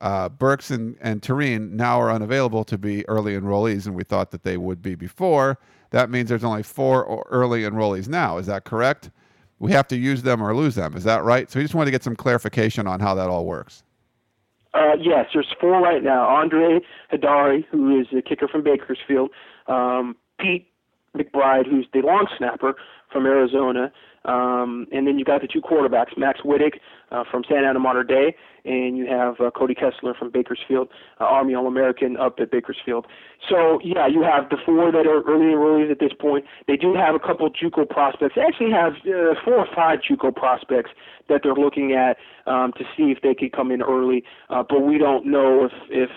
uh, 0.00 0.28
Burks 0.28 0.70
and, 0.70 0.96
and 1.00 1.22
Turene 1.22 1.70
now 1.72 2.00
are 2.00 2.11
unavailable 2.11 2.64
to 2.64 2.76
be 2.76 3.09
early 3.09 3.34
enrollees, 3.34 3.86
and 3.86 3.94
we 3.94 4.05
thought 4.05 4.30
that 4.32 4.42
they 4.42 4.57
would 4.57 4.82
be 4.82 4.94
before. 4.94 5.59
That 5.90 6.11
means 6.11 6.28
there's 6.28 6.44
only 6.44 6.62
four 6.62 7.24
early 7.30 7.62
enrollees 7.62 8.09
now. 8.09 8.38
Is 8.38 8.46
that 8.46 8.64
correct? 8.64 9.11
We 9.59 9.70
have 9.72 9.86
to 9.88 9.96
use 9.96 10.22
them 10.22 10.42
or 10.42 10.55
lose 10.57 10.74
them. 10.74 10.96
Is 10.96 11.05
that 11.05 11.22
right? 11.22 11.50
So 11.50 11.61
we 11.61 11.64
just 11.64 11.74
wanted 11.74 11.86
to 11.86 11.90
get 11.92 12.03
some 12.03 12.16
clarification 12.16 12.86
on 12.86 12.98
how 12.98 13.14
that 13.14 13.28
all 13.28 13.46
works. 13.46 13.84
Uh, 14.74 14.94
yes, 14.98 15.26
there's 15.34 15.55
four 15.61 15.80
right 15.80 16.03
now. 16.03 16.26
Andre 16.26 16.80
Heidari, 17.12 17.64
who 17.70 18.00
is 18.00 18.07
a 18.16 18.22
kicker 18.22 18.48
from 18.48 18.64
Bakersfield. 18.64 19.30
Um, 19.66 20.16
Pete 20.40 20.71
McBride, 21.16 21.66
who's 21.66 21.86
the 21.92 22.00
long 22.00 22.26
snapper 22.38 22.74
from 23.12 23.26
Arizona. 23.26 23.92
Um, 24.24 24.86
and 24.92 25.06
then 25.06 25.18
you 25.18 25.24
got 25.24 25.40
the 25.40 25.48
two 25.48 25.60
quarterbacks, 25.60 26.16
Max 26.16 26.40
Wittek 26.42 26.74
uh, 27.10 27.24
from 27.28 27.42
Santa 27.48 27.66
Ana 27.66 27.80
Mater 27.80 28.04
Dei, 28.04 28.36
and 28.64 28.96
you 28.96 29.06
have 29.06 29.40
uh, 29.40 29.50
Cody 29.50 29.74
Kessler 29.74 30.14
from 30.14 30.30
Bakersfield, 30.30 30.88
uh, 31.20 31.24
Army 31.24 31.54
All 31.56 31.66
American 31.66 32.16
up 32.16 32.38
at 32.38 32.52
Bakersfield. 32.52 33.06
So, 33.50 33.80
yeah, 33.82 34.06
you 34.06 34.22
have 34.22 34.48
the 34.48 34.58
four 34.64 34.92
that 34.92 35.06
are 35.08 35.22
early 35.22 35.46
enrollees 35.46 35.90
at 35.90 35.98
this 35.98 36.12
point. 36.18 36.44
They 36.68 36.76
do 36.76 36.94
have 36.94 37.16
a 37.16 37.18
couple 37.18 37.50
Juco 37.50 37.88
prospects. 37.88 38.34
They 38.36 38.42
actually 38.42 38.70
have 38.70 38.92
uh, 39.04 39.34
four 39.44 39.58
or 39.58 39.66
five 39.74 39.98
Juco 40.08 40.34
prospects 40.34 40.90
that 41.28 41.40
they're 41.42 41.54
looking 41.54 41.92
at 41.92 42.16
um, 42.46 42.72
to 42.78 42.84
see 42.96 43.10
if 43.10 43.22
they 43.22 43.34
could 43.34 43.52
come 43.52 43.72
in 43.72 43.82
early, 43.82 44.22
uh, 44.50 44.62
but 44.68 44.80
we 44.80 44.98
don't 44.98 45.26
know 45.26 45.64
if, 45.64 45.72
if 45.90 46.10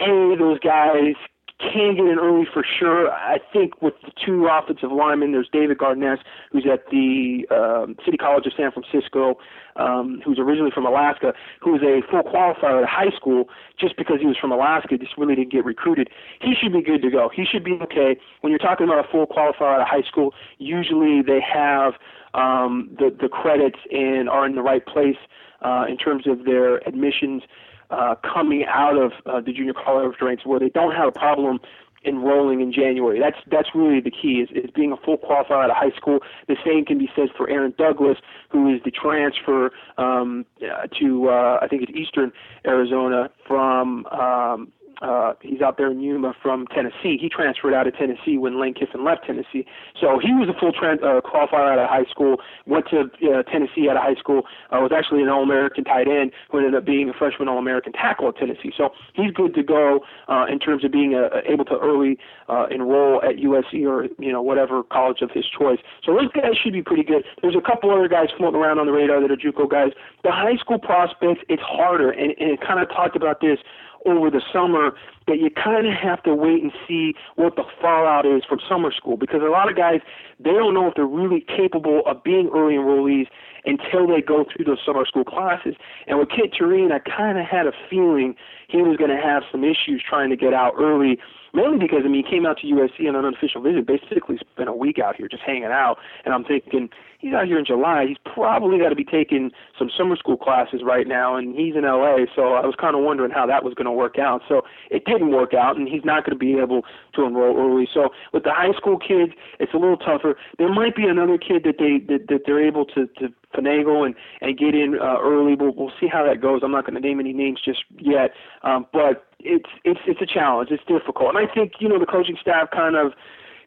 any 0.00 0.32
of 0.32 0.38
those 0.40 0.58
guys 0.58 1.14
can 1.58 1.96
get 1.96 2.04
in 2.04 2.18
early 2.18 2.46
for 2.52 2.64
sure. 2.64 3.10
I 3.10 3.38
think 3.52 3.80
with 3.80 3.94
the 4.04 4.12
two 4.24 4.46
offensive 4.46 4.92
linemen, 4.92 5.32
there's 5.32 5.48
David 5.50 5.78
Garness, 5.78 6.20
who's 6.52 6.66
at 6.70 6.90
the 6.90 7.46
um, 7.50 7.96
City 8.04 8.18
College 8.18 8.46
of 8.46 8.52
San 8.56 8.70
Francisco, 8.72 9.38
um, 9.76 10.20
who's 10.24 10.38
originally 10.38 10.70
from 10.70 10.84
Alaska, 10.84 11.32
who's 11.60 11.80
a 11.82 12.02
full 12.10 12.22
qualifier 12.22 12.82
at 12.82 12.88
high 12.88 13.14
school. 13.16 13.48
Just 13.80 13.96
because 13.96 14.20
he 14.20 14.26
was 14.26 14.36
from 14.36 14.52
Alaska, 14.52 14.98
just 14.98 15.16
really 15.16 15.34
didn't 15.34 15.52
get 15.52 15.64
recruited. 15.64 16.10
He 16.40 16.54
should 16.54 16.72
be 16.72 16.82
good 16.82 17.02
to 17.02 17.10
go. 17.10 17.30
He 17.34 17.44
should 17.44 17.64
be 17.64 17.78
okay. 17.82 18.16
When 18.42 18.50
you're 18.50 18.58
talking 18.58 18.86
about 18.86 19.04
a 19.04 19.08
full 19.10 19.26
qualifier 19.26 19.76
out 19.76 19.80
of 19.80 19.88
high 19.88 20.06
school, 20.06 20.34
usually 20.58 21.22
they 21.22 21.40
have 21.40 21.94
um, 22.34 22.90
the 22.98 23.14
the 23.18 23.28
credits 23.28 23.78
and 23.90 24.28
are 24.28 24.44
in 24.44 24.54
the 24.54 24.62
right 24.62 24.84
place 24.84 25.16
uh, 25.62 25.84
in 25.88 25.96
terms 25.96 26.26
of 26.26 26.44
their 26.44 26.86
admissions 26.86 27.42
uh, 27.90 28.14
coming 28.22 28.64
out 28.68 28.96
of 28.96 29.12
uh, 29.26 29.40
the 29.40 29.52
junior 29.52 29.74
college 29.74 30.16
ranks 30.20 30.44
where 30.44 30.60
they 30.60 30.68
don't 30.68 30.92
have 30.92 31.08
a 31.08 31.12
problem 31.12 31.60
enrolling 32.04 32.60
in 32.60 32.72
January. 32.72 33.18
That's 33.18 33.38
that's 33.50 33.68
really 33.74 34.00
the 34.00 34.10
key 34.10 34.44
is, 34.44 34.48
is 34.50 34.70
being 34.70 34.92
a 34.92 34.96
full 34.96 35.18
qualifier 35.18 35.64
out 35.64 35.70
of 35.70 35.76
high 35.76 35.94
school. 35.96 36.20
The 36.46 36.56
same 36.64 36.84
can 36.84 36.98
be 36.98 37.10
said 37.16 37.28
for 37.36 37.48
Aaron 37.50 37.74
Douglas, 37.76 38.18
who 38.50 38.72
is 38.72 38.80
the 38.84 38.90
transfer 38.90 39.72
um, 39.98 40.46
uh, 40.62 40.86
to 41.00 41.28
uh, 41.28 41.58
I 41.60 41.66
think 41.68 41.82
it's 41.82 41.92
Eastern 41.92 42.32
Arizona 42.64 43.30
from 43.46 44.06
um, 44.06 44.72
uh, 45.02 45.34
he's 45.42 45.60
out 45.60 45.76
there 45.76 45.90
in 45.90 46.00
Yuma 46.00 46.34
from 46.42 46.66
Tennessee. 46.68 47.18
He 47.20 47.28
transferred 47.28 47.74
out 47.74 47.86
of 47.86 47.96
Tennessee 47.96 48.38
when 48.38 48.60
Lane 48.60 48.74
Kiffin 48.74 49.04
left 49.04 49.26
Tennessee. 49.26 49.66
So 50.00 50.18
he 50.18 50.32
was 50.32 50.48
a 50.48 50.58
full 50.58 50.72
tran- 50.72 51.02
uh, 51.02 51.20
qualifier 51.20 51.72
out 51.72 51.78
of 51.78 51.88
high 51.88 52.08
school, 52.10 52.36
went 52.66 52.88
to 52.90 53.00
uh, 53.02 53.42
Tennessee 53.42 53.88
out 53.90 53.96
of 53.96 54.02
high 54.02 54.14
school, 54.14 54.42
uh, 54.70 54.80
was 54.80 54.92
actually 54.96 55.22
an 55.22 55.28
All 55.28 55.42
American 55.42 55.84
tight 55.84 56.08
end 56.08 56.32
who 56.50 56.58
ended 56.58 56.74
up 56.74 56.84
being 56.84 57.08
a 57.08 57.12
freshman 57.12 57.48
All 57.48 57.58
American 57.58 57.92
tackle 57.92 58.28
at 58.28 58.36
Tennessee. 58.36 58.72
So 58.76 58.90
he's 59.14 59.32
good 59.32 59.54
to 59.54 59.62
go 59.62 60.00
uh, 60.28 60.46
in 60.50 60.58
terms 60.58 60.84
of 60.84 60.92
being 60.92 61.14
uh, 61.14 61.40
able 61.46 61.64
to 61.66 61.78
early 61.78 62.18
uh, 62.48 62.66
enroll 62.70 63.22
at 63.22 63.36
USC 63.36 63.86
or 63.86 64.06
you 64.18 64.32
know 64.32 64.42
whatever 64.42 64.82
college 64.82 65.20
of 65.20 65.30
his 65.30 65.44
choice. 65.46 65.78
So 66.04 66.14
those 66.14 66.32
guys 66.32 66.56
should 66.62 66.72
be 66.72 66.82
pretty 66.82 67.04
good. 67.04 67.24
There's 67.42 67.56
a 67.56 67.60
couple 67.60 67.90
other 67.90 68.08
guys 68.08 68.28
floating 68.36 68.60
around 68.60 68.78
on 68.78 68.86
the 68.86 68.92
radar 68.92 69.20
that 69.20 69.30
are 69.30 69.36
JUCO 69.36 69.70
guys. 69.70 69.92
The 70.24 70.32
high 70.32 70.56
school 70.56 70.78
prospects, 70.78 71.40
it's 71.48 71.62
harder, 71.62 72.10
and, 72.10 72.32
and 72.38 72.50
it 72.50 72.60
kind 72.60 72.80
of 72.80 72.88
talked 72.88 73.16
about 73.16 73.40
this 73.40 73.58
over 74.06 74.30
the 74.30 74.42
summer 74.52 74.92
that 75.26 75.38
you 75.38 75.50
kind 75.50 75.86
of 75.86 75.94
have 75.94 76.22
to 76.22 76.34
wait 76.34 76.62
and 76.62 76.72
see 76.86 77.14
what 77.34 77.56
the 77.56 77.64
fallout 77.80 78.24
is 78.24 78.42
from 78.48 78.58
summer 78.68 78.92
school 78.92 79.16
because 79.16 79.42
a 79.42 79.50
lot 79.50 79.68
of 79.68 79.76
guys 79.76 80.00
they 80.38 80.52
don't 80.52 80.74
know 80.74 80.88
if 80.88 80.94
they're 80.94 81.06
really 81.06 81.40
capable 81.40 82.02
of 82.06 82.22
being 82.22 82.48
early 82.54 82.74
enrollees 82.74 83.26
until 83.64 84.06
they 84.06 84.22
go 84.22 84.44
through 84.44 84.64
those 84.64 84.78
summer 84.86 85.04
school 85.04 85.24
classes. 85.24 85.74
And 86.06 86.18
with 86.18 86.28
Kent 86.30 86.54
Turene, 86.58 86.92
I 86.92 87.00
kind 87.00 87.38
of 87.38 87.44
had 87.44 87.66
a 87.66 87.72
feeling 87.90 88.36
he 88.68 88.78
was 88.78 88.96
going 88.96 89.10
to 89.10 89.20
have 89.20 89.42
some 89.50 89.64
issues 89.64 90.02
trying 90.08 90.30
to 90.30 90.36
get 90.36 90.54
out 90.54 90.74
early 90.78 91.18
mainly 91.56 91.78
because 91.78 92.02
I 92.04 92.08
mean 92.08 92.22
he 92.24 92.30
came 92.30 92.44
out 92.44 92.58
to 92.60 92.66
USC 92.66 93.08
on 93.08 93.16
an 93.16 93.24
unofficial 93.24 93.62
visit, 93.62 93.86
basically 93.86 94.38
spent 94.38 94.68
a 94.68 94.76
week 94.76 94.98
out 95.00 95.16
here 95.16 95.26
just 95.26 95.42
hanging 95.42 95.72
out, 95.72 95.96
and 96.24 96.34
I'm 96.34 96.44
thinking 96.44 96.90
he's 97.18 97.32
out 97.32 97.46
here 97.46 97.58
in 97.58 97.64
July, 97.64 98.04
he's 98.06 98.18
probably 98.24 98.78
got 98.78 98.90
to 98.90 98.94
be 98.94 99.04
taking 99.04 99.50
some 99.78 99.90
summer 99.96 100.16
school 100.16 100.36
classes 100.36 100.82
right 100.84 101.06
now, 101.06 101.36
and 101.36 101.54
he's 101.56 101.74
in 101.74 101.82
LA, 101.82 102.26
so 102.34 102.54
I 102.54 102.66
was 102.66 102.74
kind 102.78 102.94
of 102.94 103.02
wondering 103.02 103.30
how 103.30 103.46
that 103.46 103.64
was 103.64 103.74
going 103.74 103.86
to 103.86 103.92
work 103.92 104.18
out. 104.18 104.42
So 104.48 104.62
it 104.90 105.04
didn't 105.04 105.30
work 105.30 105.54
out, 105.54 105.76
and 105.76 105.88
he's 105.88 106.04
not 106.04 106.24
going 106.24 106.38
to 106.38 106.38
be 106.38 106.58
able 106.58 106.82
to 107.14 107.24
enroll 107.24 107.56
early. 107.56 107.88
So 107.92 108.10
with 108.32 108.44
the 108.44 108.52
high 108.52 108.76
school 108.76 108.98
kids, 108.98 109.32
it's 109.58 109.72
a 109.74 109.78
little 109.78 109.96
tougher. 109.96 110.36
There 110.58 110.72
might 110.72 110.94
be 110.94 111.04
another 111.04 111.38
kid 111.38 111.64
that 111.64 111.76
they 111.78 112.04
that, 112.12 112.28
that 112.28 112.40
they're 112.46 112.64
able 112.64 112.84
to 112.86 113.06
to 113.18 113.28
finagle 113.54 114.04
and 114.04 114.14
and 114.40 114.58
get 114.58 114.74
in 114.74 114.98
uh, 115.00 115.18
early. 115.22 115.54
We'll 115.54 115.74
we'll 115.74 115.92
see 116.00 116.08
how 116.08 116.24
that 116.26 116.40
goes. 116.40 116.60
I'm 116.62 116.72
not 116.72 116.84
going 116.84 117.00
to 117.00 117.06
name 117.06 117.20
any 117.20 117.32
names 117.32 117.60
just 117.64 117.84
yet, 117.98 118.32
um, 118.62 118.86
but 118.92 119.26
it's 119.46 119.70
it's 119.84 120.00
it's 120.06 120.20
a 120.20 120.26
challenge. 120.26 120.70
It's 120.70 120.84
difficult, 120.84 121.34
and 121.34 121.38
I 121.38 121.52
think 121.52 121.74
you 121.78 121.88
know 121.88 121.98
the 121.98 122.06
coaching 122.06 122.36
staff 122.40 122.70
kind 122.70 122.96
of 122.96 123.12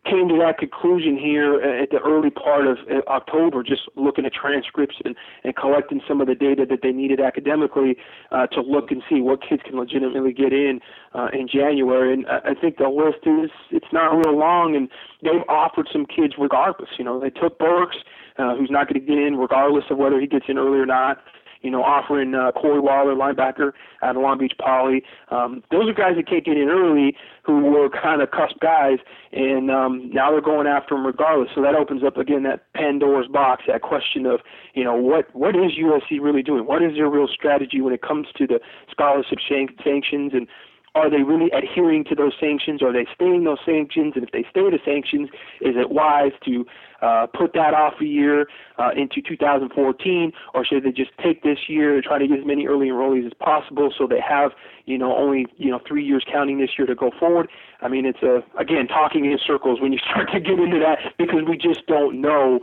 came 0.06 0.30
to 0.30 0.38
that 0.38 0.58
conclusion 0.58 1.18
here 1.18 1.56
at 1.62 1.92
the 1.92 2.00
early 2.00 2.30
part 2.30 2.66
of 2.66 2.78
uh, 2.90 3.02
October, 3.10 3.64
just 3.64 3.82
looking 3.96 4.26
at 4.26 4.34
transcripts 4.34 4.96
and, 5.04 5.16
and 5.44 5.56
collecting 5.56 6.02
some 6.08 6.22
of 6.22 6.28
the 6.28 6.36
data 6.36 6.66
that 6.66 6.80
they 6.82 6.92
needed 6.92 7.20
academically 7.20 7.98
uh, 8.32 8.48
to 8.48 8.62
look 8.62 8.92
and 8.92 9.04
see 9.10 9.20
what 9.20 9.42
kids 9.42 9.62
can 9.66 9.78
legitimately 9.78 10.32
get 10.32 10.54
in 10.54 10.80
uh, 11.14 11.28
in 11.34 11.48
January. 11.48 12.14
And 12.14 12.26
I 12.28 12.54
think 12.60 12.78
the 12.78 12.88
list 12.88 13.28
is 13.28 13.52
it's 13.72 13.92
not 13.92 14.16
real 14.16 14.38
long, 14.38 14.76
and 14.76 14.90
they've 15.22 15.48
offered 15.50 15.90
some 15.92 16.06
kids 16.06 16.36
regardless. 16.38 16.90
You 16.98 17.04
know, 17.04 17.20
they 17.20 17.30
took 17.30 17.60
Burks, 17.60 17.98
uh, 18.38 18.56
who's 18.56 18.72
not 18.72 18.88
going 18.88 19.06
to 19.06 19.06
get 19.06 19.18
in 19.18 19.36
regardless 19.36 19.86
of 19.90 19.98
whether 19.98 20.20
he 20.20 20.28
gets 20.28 20.46
in 20.48 20.58
early 20.58 20.80
or 20.80 20.86
not 20.86 21.22
you 21.62 21.70
know, 21.70 21.84
offering 21.84 22.34
uh, 22.34 22.52
Corey 22.52 22.80
Waller, 22.80 23.16
linebacker 23.16 23.72
out 24.02 24.16
of 24.16 24.22
Long 24.22 24.38
Beach 24.38 24.54
Poly. 24.60 25.04
Um, 25.30 25.64
those 25.72 25.90
are 25.90 25.94
guys 25.94 26.16
that 26.16 26.28
can't 26.28 26.46
get 26.46 26.58
in 26.58 26.70
early 26.70 27.16
who 27.44 27.66
were 27.66 27.90
kind 27.90 28.22
of 28.22 28.32
cusp 28.32 28.60
guys, 28.62 29.00
and 29.32 29.70
um, 29.70 30.10
now 30.14 30.32
they're 30.32 30.42
going 30.42 30.68
after 30.68 30.96
them 30.96 31.06
regardless. 31.06 31.50
So 31.54 31.62
that 31.62 31.76
opens 31.76 32.04
up 32.04 32.18
again 32.18 32.44
that 32.44 32.72
Pandora's 32.74 33.28
box, 33.28 33.64
that 33.68 33.82
question 33.82 34.26
of, 34.26 34.40
you 34.74 34.84
know, 34.84 34.96
what 34.96 35.34
what 35.36 35.56
is 35.56 35.72
USC 35.80 36.22
really 36.22 36.44
doing? 36.44 36.66
What 36.66 36.82
is 36.82 36.96
their 36.96 37.10
real 37.10 37.28
strategy 37.28 37.82
when 37.82 37.94
it 37.94 38.02
comes 38.02 38.28
to 38.38 38.48
the 38.48 38.60
scholarship 38.90 39.40
sanctions 39.48 40.32
and 40.34 40.48
are 40.96 41.10
they 41.10 41.24
really 41.24 41.52
adhering 41.52 42.04
to 42.06 42.16
those 42.16 42.34
sanctions? 42.40 42.82
Are 42.82 42.92
they 42.92 43.06
staying 43.14 43.44
those 43.44 43.60
sanctions? 43.66 44.14
And 44.16 44.24
if 44.24 44.32
they 44.32 44.46
stay 44.50 44.62
the 44.70 44.80
sanctions, 44.84 45.30
is 45.62 45.76
it 45.78 45.90
wise 45.92 46.32
to 46.46 46.66
uh, 47.02 47.28
put 47.28 47.54
that 47.54 47.74
off 47.74 47.94
a 48.02 48.06
year 48.06 48.48
uh, 48.78 48.90
into 48.96 49.22
2014, 49.22 50.32
or 50.54 50.66
should 50.66 50.84
they 50.84 50.92
just 50.92 51.12
take 51.24 51.44
this 51.44 51.58
year 51.68 51.96
and 51.96 52.04
try 52.04 52.18
to 52.18 52.28
get 52.28 52.40
as 52.40 52.46
many 52.46 52.68
early 52.68 52.88
enrollees 52.88 53.26
as 53.26 53.34
possible 53.40 53.94
so 53.98 54.08
they 54.08 54.20
have, 54.20 54.52
you 54.86 54.98
know, 54.98 55.16
only 55.16 55.46
you 55.58 55.72
know 55.72 55.80
three 55.88 56.04
years 56.04 56.26
counting 56.32 56.60
this 56.60 56.72
year 56.78 56.88
to 56.88 56.96
go 56.96 57.12
forward? 57.20 57.50
I 57.82 57.88
mean, 57.88 58.06
it's 58.06 58.22
a 58.22 58.44
again 58.60 58.88
talking 58.88 59.26
in 59.26 59.38
circles 59.46 59.80
when 59.82 59.94
you 59.94 60.00
start 60.10 60.30
to 60.34 60.40
get 60.40 60.60
into 60.60 60.80
that 60.80 61.14
because 61.18 61.42
we 61.48 61.58
just 61.58 61.86
don't 61.88 62.20
know 62.20 62.60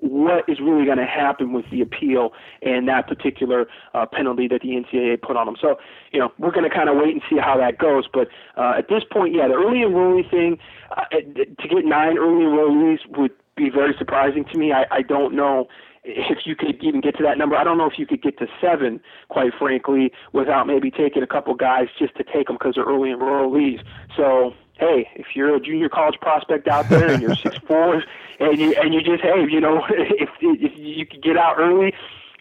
what 0.00 0.48
is 0.48 0.58
really 0.60 0.84
going 0.84 0.98
to 0.98 1.06
happen 1.06 1.52
with 1.52 1.64
the 1.70 1.80
appeal 1.80 2.30
and 2.62 2.88
that 2.88 3.08
particular 3.08 3.66
uh, 3.94 4.06
penalty 4.06 4.46
that 4.48 4.60
the 4.62 4.68
NCAA 4.68 5.20
put 5.20 5.36
on 5.36 5.46
them. 5.46 5.56
So, 5.60 5.76
you 6.12 6.20
know, 6.20 6.32
we're 6.38 6.52
going 6.52 6.68
to 6.68 6.74
kind 6.74 6.88
of 6.88 6.96
wait 6.96 7.14
and 7.14 7.22
see 7.28 7.36
how 7.36 7.56
that 7.58 7.78
goes. 7.78 8.04
But 8.12 8.28
uh, 8.56 8.74
at 8.78 8.88
this 8.88 9.02
point, 9.10 9.34
yeah, 9.34 9.48
the 9.48 9.54
early 9.54 9.78
enrollee 9.78 10.30
thing, 10.30 10.58
uh, 10.96 11.04
to 11.10 11.68
get 11.68 11.84
nine 11.84 12.16
early 12.16 12.44
enrollees 12.44 12.98
would 13.16 13.32
be 13.56 13.70
very 13.70 13.94
surprising 13.98 14.44
to 14.52 14.58
me. 14.58 14.72
I, 14.72 14.84
I 14.90 15.02
don't 15.02 15.34
know 15.34 15.66
if 16.04 16.38
you 16.46 16.56
could 16.56 16.82
even 16.82 17.00
get 17.00 17.16
to 17.16 17.22
that 17.24 17.36
number. 17.36 17.56
I 17.56 17.64
don't 17.64 17.76
know 17.76 17.86
if 17.86 17.98
you 17.98 18.06
could 18.06 18.22
get 18.22 18.38
to 18.38 18.46
seven, 18.60 19.00
quite 19.28 19.52
frankly, 19.58 20.12
without 20.32 20.66
maybe 20.66 20.90
taking 20.90 21.22
a 21.22 21.26
couple 21.26 21.54
guys 21.54 21.88
just 21.98 22.16
to 22.16 22.24
take 22.24 22.46
them 22.46 22.56
because 22.56 22.76
they're 22.76 22.84
early 22.84 23.10
enrollees. 23.10 23.80
So 24.16 24.54
hey, 24.78 25.08
if 25.16 25.26
you're 25.34 25.54
a 25.54 25.60
junior 25.60 25.88
college 25.88 26.18
prospect 26.20 26.68
out 26.68 26.88
there 26.88 27.10
and 27.10 27.22
you're 27.22 27.34
six 27.34 27.58
four, 27.66 28.02
and 28.40 28.58
you 28.58 28.74
and 28.80 28.94
you 28.94 29.02
just 29.02 29.22
hey, 29.22 29.46
you 29.48 29.60
know, 29.60 29.84
if 29.90 30.30
if 30.40 30.78
you 30.78 31.06
could 31.06 31.22
get 31.22 31.36
out 31.36 31.58
early, 31.58 31.92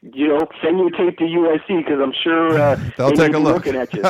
you 0.01 0.27
know, 0.27 0.47
send 0.61 0.77
your 0.77 0.91
tape 0.91 1.17
to 1.17 1.23
USC 1.23 1.83
because 1.83 1.99
I'm 2.01 2.13
sure 2.23 2.59
uh, 2.59 2.79
they'll 2.97 3.11
take 3.11 3.33
a 3.33 3.39
look. 3.39 3.65
Looking 3.65 3.75
at 3.75 3.93
you. 3.93 4.03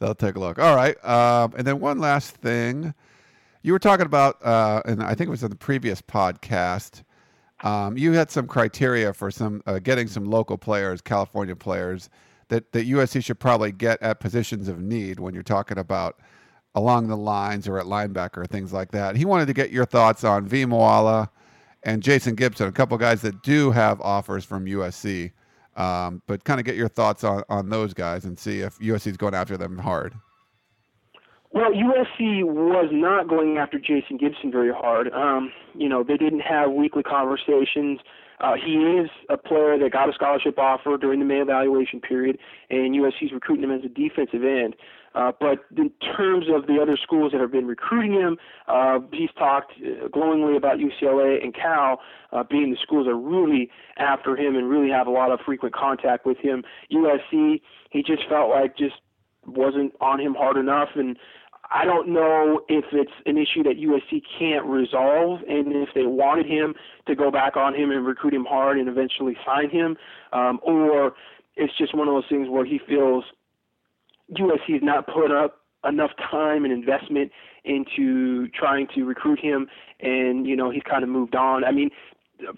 they'll 0.00 0.14
take 0.14 0.36
a 0.36 0.40
look. 0.40 0.58
All 0.58 0.74
right, 0.74 1.02
um, 1.04 1.54
and 1.56 1.66
then 1.66 1.80
one 1.80 1.98
last 1.98 2.36
thing, 2.36 2.94
you 3.62 3.72
were 3.72 3.78
talking 3.78 4.06
about, 4.06 4.44
uh, 4.44 4.82
and 4.84 5.02
I 5.02 5.14
think 5.14 5.28
it 5.28 5.30
was 5.30 5.42
in 5.42 5.50
the 5.50 5.56
previous 5.56 6.02
podcast. 6.02 7.02
Um, 7.62 7.96
you 7.96 8.12
had 8.12 8.30
some 8.30 8.46
criteria 8.46 9.14
for 9.14 9.30
some 9.30 9.62
uh, 9.66 9.78
getting 9.78 10.08
some 10.08 10.24
local 10.24 10.58
players, 10.58 11.00
California 11.00 11.56
players, 11.56 12.10
that 12.48 12.72
that 12.72 12.86
USC 12.86 13.24
should 13.24 13.40
probably 13.40 13.72
get 13.72 14.00
at 14.02 14.20
positions 14.20 14.68
of 14.68 14.80
need 14.80 15.20
when 15.20 15.32
you're 15.34 15.42
talking 15.42 15.78
about 15.78 16.20
along 16.76 17.08
the 17.08 17.16
lines 17.16 17.66
or 17.66 17.78
at 17.78 17.86
linebacker, 17.86 18.46
things 18.48 18.72
like 18.72 18.92
that. 18.92 19.16
He 19.16 19.24
wanted 19.24 19.46
to 19.46 19.54
get 19.54 19.70
your 19.70 19.86
thoughts 19.86 20.22
on 20.22 20.46
V. 20.46 20.64
Moala 20.66 21.30
and 21.82 22.02
Jason 22.02 22.34
Gibson, 22.34 22.68
a 22.68 22.72
couple 22.72 22.96
guys 22.98 23.22
that 23.22 23.42
do 23.42 23.70
have 23.70 24.00
offers 24.02 24.44
from 24.44 24.66
USC. 24.66 25.32
Um, 25.76 26.22
but 26.26 26.44
kind 26.44 26.60
of 26.60 26.64
get 26.64 26.76
your 26.76 26.88
thoughts 26.88 27.24
on, 27.24 27.42
on 27.48 27.68
those 27.68 27.92
guys 27.92 28.24
and 28.24 28.38
see 28.38 28.60
if 28.60 28.78
USC 28.78 29.08
is 29.08 29.16
going 29.16 29.34
after 29.34 29.56
them 29.56 29.78
hard. 29.78 30.14
Well, 31.52 31.70
USC 31.70 32.44
was 32.44 32.90
not 32.92 33.28
going 33.28 33.56
after 33.56 33.78
Jason 33.78 34.18
Gibson 34.18 34.50
very 34.50 34.72
hard. 34.72 35.10
Um, 35.12 35.52
you 35.74 35.88
know, 35.88 36.02
they 36.02 36.16
didn't 36.16 36.40
have 36.40 36.70
weekly 36.70 37.02
conversations. 37.02 38.00
Uh, 38.40 38.54
he 38.62 38.74
is 38.74 39.08
a 39.30 39.38
player 39.38 39.78
that 39.78 39.90
got 39.92 40.10
a 40.10 40.12
scholarship 40.12 40.58
offer 40.58 40.98
during 40.98 41.20
the 41.20 41.24
May 41.24 41.40
evaluation 41.40 42.00
period, 42.00 42.38
and 42.68 42.94
USC 42.94 43.26
is 43.26 43.32
recruiting 43.32 43.64
him 43.64 43.70
as 43.70 43.84
a 43.84 43.88
defensive 43.88 44.44
end. 44.44 44.76
Uh, 45.16 45.32
but 45.40 45.64
in 45.76 45.90
terms 46.16 46.44
of 46.54 46.66
the 46.66 46.78
other 46.80 46.96
schools 47.02 47.32
that 47.32 47.40
have 47.40 47.50
been 47.50 47.66
recruiting 47.66 48.12
him, 48.12 48.36
uh, 48.68 48.98
he's 49.12 49.30
talked 49.38 49.72
glowingly 50.12 50.56
about 50.56 50.76
UCLA 50.78 51.42
and 51.42 51.54
Cal 51.54 52.00
uh, 52.32 52.44
being 52.44 52.70
the 52.70 52.76
schools 52.82 53.06
that 53.06 53.12
are 53.12 53.16
really 53.16 53.70
after 53.96 54.36
him 54.36 54.54
and 54.56 54.68
really 54.68 54.90
have 54.90 55.06
a 55.06 55.10
lot 55.10 55.32
of 55.32 55.40
frequent 55.44 55.74
contact 55.74 56.26
with 56.26 56.36
him. 56.38 56.62
USC, 56.92 57.62
he 57.90 58.02
just 58.02 58.28
felt 58.28 58.50
like 58.50 58.76
just 58.76 58.96
wasn't 59.46 59.94
on 60.02 60.20
him 60.20 60.34
hard 60.34 60.58
enough, 60.58 60.90
and 60.96 61.16
I 61.70 61.84
don't 61.84 62.08
know 62.08 62.60
if 62.68 62.84
it's 62.92 63.12
an 63.24 63.38
issue 63.38 63.62
that 63.62 63.78
USC 63.78 64.22
can't 64.38 64.66
resolve, 64.66 65.40
and 65.48 65.72
if 65.74 65.88
they 65.94 66.04
wanted 66.04 66.46
him 66.46 66.74
to 67.06 67.14
go 67.14 67.30
back 67.30 67.56
on 67.56 67.74
him 67.74 67.90
and 67.90 68.06
recruit 68.06 68.34
him 68.34 68.44
hard 68.44 68.78
and 68.78 68.88
eventually 68.88 69.36
sign 69.46 69.70
him, 69.70 69.96
um, 70.32 70.60
or 70.62 71.14
it's 71.56 71.76
just 71.78 71.94
one 71.94 72.06
of 72.06 72.14
those 72.14 72.28
things 72.28 72.48
where 72.48 72.66
he 72.66 72.78
feels 72.86 73.24
USC 74.32 74.72
has 74.72 74.82
not 74.82 75.06
put 75.06 75.30
up 75.30 75.60
enough 75.86 76.10
time 76.30 76.64
and 76.64 76.72
investment 76.72 77.30
into 77.64 78.48
trying 78.48 78.86
to 78.94 79.04
recruit 79.04 79.40
him, 79.40 79.68
and 80.00 80.46
you 80.46 80.56
know 80.56 80.70
he's 80.70 80.82
kind 80.88 81.02
of 81.02 81.08
moved 81.08 81.34
on. 81.34 81.64
I 81.64 81.72
mean, 81.72 81.90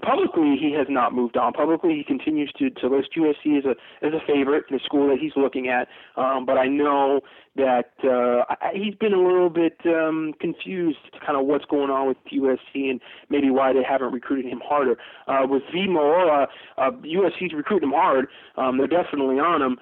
publicly 0.03 0.57
he 0.61 0.73
has 0.77 0.87
not 0.91 1.15
moved 1.15 1.37
on. 1.37 1.53
Publicly 1.53 1.95
he 1.95 2.05
continues 2.05 2.53
to, 2.59 2.71
to 2.71 2.89
list 2.89 3.11
USC 3.17 3.59
as 3.59 3.65
a 3.65 4.07
as 4.07 4.13
a 4.13 4.21
favorite, 4.27 4.65
the 4.71 4.81
school 4.85 5.09
that 5.09 5.19
he's 5.19 5.33
looking 5.37 5.69
at. 5.69 5.89
Um, 6.17 6.45
but 6.47 6.59
I 6.59 6.67
know 6.67 7.21
that 7.57 7.93
uh, 8.05 8.45
I, 8.49 8.73
he's 8.75 8.95
been 8.95 9.13
a 9.13 9.21
little 9.21 9.51
bit 9.51 9.79
um, 9.87 10.35
confused 10.41 10.99
to 11.13 11.21
kind 11.21 11.39
of 11.39 11.47
what's 11.47 11.65
going 11.67 11.91
on 11.91 12.09
with 12.09 12.17
USC 12.33 12.91
and 12.91 13.01
maybe 13.31 13.51
why 13.51 13.73
they 13.73 13.83
haven't 13.83 14.13
recruited 14.13 14.51
him 14.51 14.61
harder. 14.65 14.97
Uh, 15.27 15.47
with 15.49 15.63
V 15.73 15.87
Moala, 15.89 16.47
uh, 16.77 16.91
USC's 16.91 17.53
recruiting 17.55 17.89
him 17.89 17.95
hard. 17.95 18.27
Um, 18.57 18.79
they're 18.79 18.87
definitely 18.87 19.39
on 19.39 19.63
him 19.63 19.79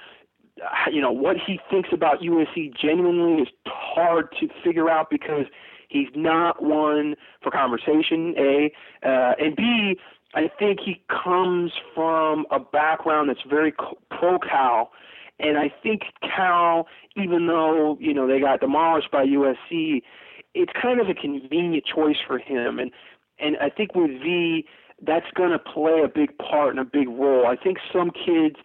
you 0.93 1.01
know 1.01 1.13
what 1.13 1.37
he 1.45 1.61
thinks 1.71 1.91
about 1.93 2.21
USC 2.21 2.75
genuinely 2.77 3.43
is 3.43 3.49
hard 3.67 4.29
to 4.41 4.49
figure 4.65 4.89
out 4.89 5.11
because 5.11 5.47
he's 5.89 6.09
not 6.15 6.63
one 6.63 7.15
for 7.43 7.51
conversation. 7.51 8.35
A 8.39 8.73
uh, 9.07 9.35
and 9.39 9.57
B, 9.57 9.99
I 10.35 10.51
think 10.59 10.81
he 10.85 11.03
comes 11.09 11.73
from 11.95 12.47
a 12.51 12.59
background 12.59 13.29
that's 13.29 13.43
very 13.49 13.73
pro 14.11 14.39
Cal, 14.39 14.91
and 15.39 15.59
I 15.59 15.73
think 15.83 16.03
Cal, 16.23 16.87
even 17.17 17.47
though 17.47 17.97
you 18.01 18.15
know 18.15 18.27
they 18.27 18.41
got 18.41 18.61
demolished 18.61 19.11
by 19.11 19.25
USC, 19.27 20.03
it's 20.55 20.73
kind 20.81 21.01
of 21.01 21.09
a 21.09 21.15
convenient 21.15 21.85
choice 21.85 22.17
for 22.27 22.39
him. 22.39 22.79
And 22.79 22.91
and 23.39 23.57
I 23.61 23.69
think 23.69 23.95
with 23.95 24.11
V, 24.11 24.65
that's 25.03 25.27
going 25.35 25.51
to 25.51 25.59
play 25.59 26.01
a 26.03 26.09
big 26.09 26.37
part 26.39 26.71
and 26.71 26.79
a 26.79 26.85
big 26.85 27.09
role. 27.09 27.47
I 27.47 27.57
think 27.57 27.79
some 27.93 28.11
kids 28.11 28.57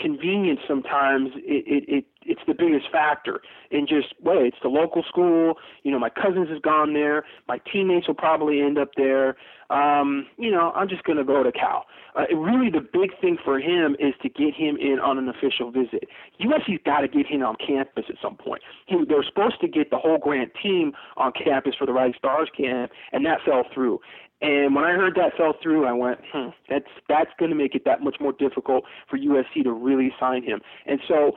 convenience 0.00 0.60
sometimes 0.66 1.30
it, 1.36 1.64
it, 1.66 1.84
it 1.88 2.04
it's 2.22 2.40
the 2.46 2.54
biggest 2.54 2.90
factor 2.90 3.40
in 3.70 3.86
just 3.86 4.14
wait 4.22 4.46
it's 4.46 4.56
the 4.62 4.68
local 4.68 5.02
school 5.02 5.54
you 5.82 5.90
know 5.90 5.98
my 5.98 6.10
cousins 6.10 6.48
has 6.48 6.60
gone 6.60 6.92
there 6.92 7.24
my 7.46 7.58
teammates 7.72 8.06
will 8.06 8.14
probably 8.14 8.60
end 8.60 8.78
up 8.78 8.90
there. 8.96 9.36
Um 9.70 10.26
you 10.38 10.50
know 10.50 10.72
i'm 10.74 10.88
just 10.88 11.04
going 11.04 11.18
to 11.18 11.24
go 11.24 11.42
to 11.42 11.52
cal. 11.52 11.86
Uh, 12.14 12.34
really 12.34 12.70
the 12.70 12.80
big 12.80 13.10
thing 13.20 13.36
for 13.44 13.60
him 13.60 13.96
is 13.98 14.14
to 14.22 14.28
get 14.28 14.54
him 14.54 14.76
in 14.76 14.98
on 14.98 15.18
an 15.18 15.28
official 15.28 15.70
visit. 15.70 16.08
Usc's 16.40 16.82
got 16.84 17.00
to 17.00 17.08
get 17.08 17.26
him 17.26 17.42
on 17.42 17.54
campus 17.56 18.04
at 18.08 18.16
some 18.20 18.36
point. 18.36 18.62
He, 18.86 18.96
they're 19.08 19.22
supposed 19.22 19.60
to 19.60 19.68
get 19.68 19.90
the 19.90 19.98
whole 19.98 20.18
grant 20.18 20.52
team 20.60 20.92
on 21.16 21.32
campus 21.32 21.74
for 21.78 21.86
the 21.86 21.92
rising 21.92 22.14
stars 22.18 22.48
camp 22.56 22.92
and 23.12 23.24
that 23.26 23.38
fell 23.44 23.64
through 23.72 24.00
and 24.40 24.74
when 24.74 24.84
I 24.84 24.92
heard 24.92 25.14
that 25.16 25.36
fell 25.36 25.54
through, 25.60 25.86
I 25.86 25.92
went, 25.92 26.20
hmm, 26.32 26.50
that's 26.68 26.86
that's 27.08 27.30
going 27.38 27.50
to 27.50 27.56
make 27.56 27.74
it 27.74 27.84
that 27.84 28.02
much 28.02 28.16
more 28.20 28.32
difficult 28.32 28.84
for 29.10 29.18
USC 29.18 29.64
to 29.64 29.72
really 29.72 30.12
sign 30.20 30.44
him. 30.44 30.60
And 30.86 31.00
so 31.08 31.32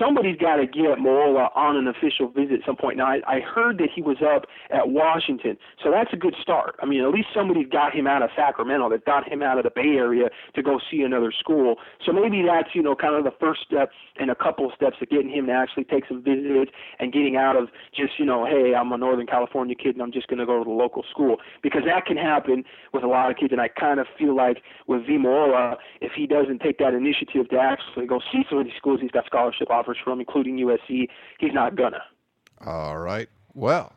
somebody's 0.00 0.36
got 0.36 0.56
to 0.56 0.66
get 0.66 0.98
Moala 0.98 1.54
on 1.54 1.76
an 1.76 1.86
official 1.86 2.28
visit 2.28 2.60
at 2.60 2.66
some 2.66 2.76
point. 2.76 2.96
Now, 2.96 3.06
I, 3.06 3.20
I 3.26 3.40
heard 3.40 3.78
that 3.78 3.88
he 3.94 4.02
was 4.02 4.16
up 4.22 4.46
at 4.70 4.88
Washington, 4.88 5.58
so 5.82 5.90
that's 5.90 6.12
a 6.12 6.16
good 6.16 6.34
start. 6.40 6.76
I 6.80 6.86
mean, 6.86 7.02
at 7.02 7.10
least 7.10 7.28
somebody's 7.34 7.68
got 7.68 7.94
him 7.94 8.06
out 8.06 8.22
of 8.22 8.30
Sacramento, 8.34 8.88
that 8.90 9.04
got 9.04 9.30
him 9.30 9.42
out 9.42 9.58
of 9.58 9.64
the 9.64 9.70
Bay 9.70 9.96
Area 9.96 10.28
to 10.54 10.62
go 10.62 10.80
see 10.90 11.02
another 11.02 11.32
school. 11.32 11.76
So 12.04 12.12
maybe 12.12 12.42
that's, 12.46 12.74
you 12.74 12.82
know, 12.82 12.94
kind 12.96 13.14
of 13.14 13.24
the 13.24 13.36
first 13.38 13.60
step 13.66 13.90
in 14.18 14.30
a 14.30 14.34
couple 14.34 14.70
steps 14.74 14.96
of 15.00 15.08
getting 15.10 15.30
him 15.30 15.46
to 15.46 15.52
actually 15.52 15.84
take 15.84 16.04
some 16.08 16.22
visits 16.22 16.70
and 16.98 17.12
getting 17.12 17.36
out 17.36 17.56
of 17.56 17.68
just, 17.94 18.18
you 18.18 18.24
know, 18.24 18.46
hey, 18.46 18.74
I'm 18.74 18.92
a 18.92 18.98
Northern 18.98 19.26
California 19.26 19.74
kid 19.74 19.94
and 19.94 20.02
I'm 20.02 20.12
just 20.12 20.28
going 20.28 20.38
to 20.38 20.46
go 20.46 20.58
to 20.58 20.64
the 20.64 20.70
local 20.70 21.04
school. 21.10 21.36
Because 21.62 21.82
that 21.86 22.06
can 22.06 22.16
happen 22.16 22.64
with 22.92 23.04
a 23.04 23.08
lot 23.08 23.30
of 23.30 23.36
kids, 23.36 23.52
and 23.52 23.60
I 23.60 23.68
kind 23.68 24.00
of 24.00 24.06
feel 24.18 24.34
like 24.34 24.62
with 24.86 25.06
V. 25.06 25.18
Moala, 25.18 25.76
if 26.00 26.12
he 26.16 26.26
doesn't 26.26 26.60
take 26.60 26.78
that 26.78 26.94
initiative 26.94 27.48
to 27.50 27.58
actually 27.58 28.06
go 28.06 28.20
see 28.32 28.42
some 28.48 28.58
of 28.58 28.64
these 28.64 28.74
schools 28.76 29.00
he's 29.00 29.10
got 29.10 29.26
scholarships 29.26 29.65
scholarship 29.65 29.65
offers 29.70 29.98
from, 30.02 30.20
including 30.20 30.56
USC. 30.58 31.08
He's 31.38 31.52
not 31.52 31.76
gonna. 31.76 32.02
All 32.64 32.98
right. 32.98 33.28
Well, 33.54 33.92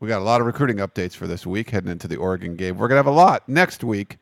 we 0.00 0.08
got 0.08 0.20
a 0.20 0.24
lot 0.24 0.40
of 0.40 0.46
recruiting 0.46 0.76
updates 0.76 1.14
for 1.14 1.26
this 1.26 1.46
week 1.46 1.70
heading 1.70 1.90
into 1.90 2.08
the 2.08 2.16
Oregon 2.16 2.56
game. 2.56 2.76
We're 2.76 2.88
gonna 2.88 2.98
have 2.98 3.06
a 3.06 3.10
lot 3.10 3.48
next 3.48 3.82
week 3.82 4.18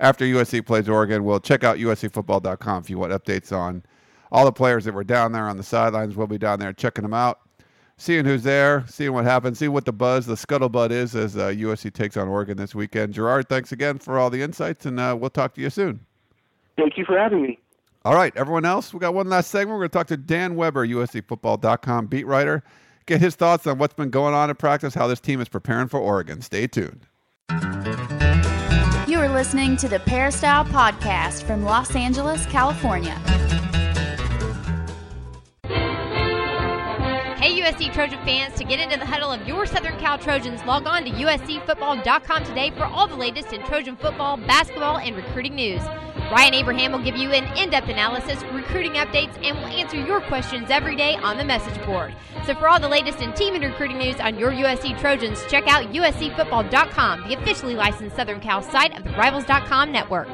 after 0.00 0.24
USC 0.24 0.64
plays 0.64 0.88
Oregon. 0.88 1.24
We'll 1.24 1.40
check 1.40 1.64
out 1.64 1.78
USCFootball.com 1.78 2.82
if 2.82 2.90
you 2.90 2.98
want 2.98 3.12
updates 3.12 3.56
on 3.56 3.82
all 4.30 4.44
the 4.44 4.52
players 4.52 4.84
that 4.84 4.94
were 4.94 5.04
down 5.04 5.32
there 5.32 5.48
on 5.48 5.56
the 5.56 5.62
sidelines. 5.62 6.16
We'll 6.16 6.26
be 6.26 6.38
down 6.38 6.58
there 6.58 6.72
checking 6.72 7.02
them 7.02 7.14
out, 7.14 7.40
seeing 7.96 8.24
who's 8.24 8.42
there, 8.42 8.84
seeing 8.88 9.12
what 9.12 9.24
happens, 9.24 9.58
seeing 9.58 9.72
what 9.72 9.84
the 9.84 9.92
buzz, 9.92 10.26
the 10.26 10.34
scuttlebutt 10.34 10.90
is 10.90 11.14
as 11.14 11.36
uh, 11.36 11.48
USC 11.48 11.92
takes 11.92 12.16
on 12.16 12.28
Oregon 12.28 12.56
this 12.56 12.74
weekend. 12.74 13.14
Gerard, 13.14 13.48
thanks 13.48 13.72
again 13.72 13.98
for 13.98 14.18
all 14.18 14.30
the 14.30 14.42
insights, 14.42 14.86
and 14.86 14.98
uh, 15.00 15.16
we'll 15.18 15.30
talk 15.30 15.54
to 15.54 15.60
you 15.60 15.70
soon. 15.70 16.00
Thank 16.76 16.98
you 16.98 17.04
for 17.04 17.18
having 17.18 17.42
me. 17.42 17.58
All 18.06 18.14
right, 18.14 18.32
everyone 18.36 18.64
else, 18.64 18.94
we 18.94 19.00
got 19.00 19.14
one 19.14 19.28
last 19.28 19.50
segment. 19.50 19.70
We're 19.70 19.78
going 19.80 19.90
to 19.90 19.94
talk 19.94 20.06
to 20.06 20.16
Dan 20.16 20.54
Weber, 20.54 20.86
USCFootball.com 20.86 22.06
beat 22.06 22.24
writer, 22.24 22.62
get 23.04 23.20
his 23.20 23.34
thoughts 23.34 23.66
on 23.66 23.78
what's 23.78 23.94
been 23.94 24.10
going 24.10 24.32
on 24.32 24.48
in 24.48 24.54
practice, 24.54 24.94
how 24.94 25.08
this 25.08 25.18
team 25.18 25.40
is 25.40 25.48
preparing 25.48 25.88
for 25.88 25.98
Oregon. 25.98 26.40
Stay 26.40 26.68
tuned. 26.68 27.08
You 29.08 29.18
are 29.18 29.28
listening 29.28 29.76
to 29.78 29.88
the 29.88 29.98
Peristyle 30.06 30.64
Podcast 30.66 31.42
from 31.42 31.64
Los 31.64 31.96
Angeles, 31.96 32.46
California. 32.46 33.14
Hey, 37.40 37.60
USC 37.60 37.92
Trojan 37.92 38.24
fans 38.24 38.54
to 38.54 38.62
get 38.62 38.78
into 38.78 39.00
the 39.00 39.06
huddle 39.06 39.32
of 39.32 39.48
your 39.48 39.66
Southern 39.66 39.98
Cal 39.98 40.16
Trojans, 40.16 40.64
log 40.64 40.86
on 40.86 41.02
to 41.06 41.10
uscfootball.com 41.10 42.44
today 42.44 42.70
for 42.70 42.84
all 42.84 43.08
the 43.08 43.16
latest 43.16 43.52
in 43.52 43.64
Trojan 43.64 43.96
football, 43.96 44.36
basketball, 44.36 44.98
and 44.98 45.16
recruiting 45.16 45.56
news. 45.56 45.82
Ryan 46.30 46.54
Abraham 46.54 46.92
will 46.92 47.02
give 47.02 47.16
you 47.16 47.30
an 47.30 47.44
in 47.56 47.70
depth 47.70 47.88
analysis, 47.88 48.42
recruiting 48.52 48.92
updates, 48.92 49.36
and 49.44 49.56
will 49.58 49.66
answer 49.66 49.96
your 49.96 50.20
questions 50.22 50.70
every 50.70 50.96
day 50.96 51.14
on 51.16 51.38
the 51.38 51.44
message 51.44 51.80
board. 51.86 52.14
So, 52.44 52.54
for 52.54 52.68
all 52.68 52.80
the 52.80 52.88
latest 52.88 53.20
in 53.20 53.32
team 53.34 53.54
and 53.54 53.62
recruiting 53.64 53.98
news 53.98 54.16
on 54.16 54.38
your 54.38 54.50
USC 54.50 54.98
Trojans, 54.98 55.44
check 55.48 55.68
out 55.68 55.92
uscfootball.com, 55.92 57.28
the 57.28 57.34
officially 57.34 57.74
licensed 57.74 58.16
Southern 58.16 58.40
Cal 58.40 58.62
site 58.62 58.96
of 58.96 59.04
the 59.04 59.10
Rivals.com 59.10 59.92
network. 59.92 60.28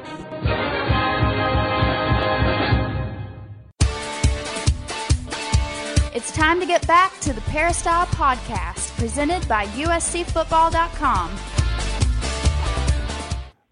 It's 6.14 6.30
time 6.30 6.60
to 6.60 6.66
get 6.66 6.86
back 6.86 7.18
to 7.20 7.32
the 7.32 7.40
Peristyle 7.42 8.06
Podcast, 8.06 8.96
presented 8.98 9.46
by 9.48 9.66
USCFootball.com. 9.66 11.61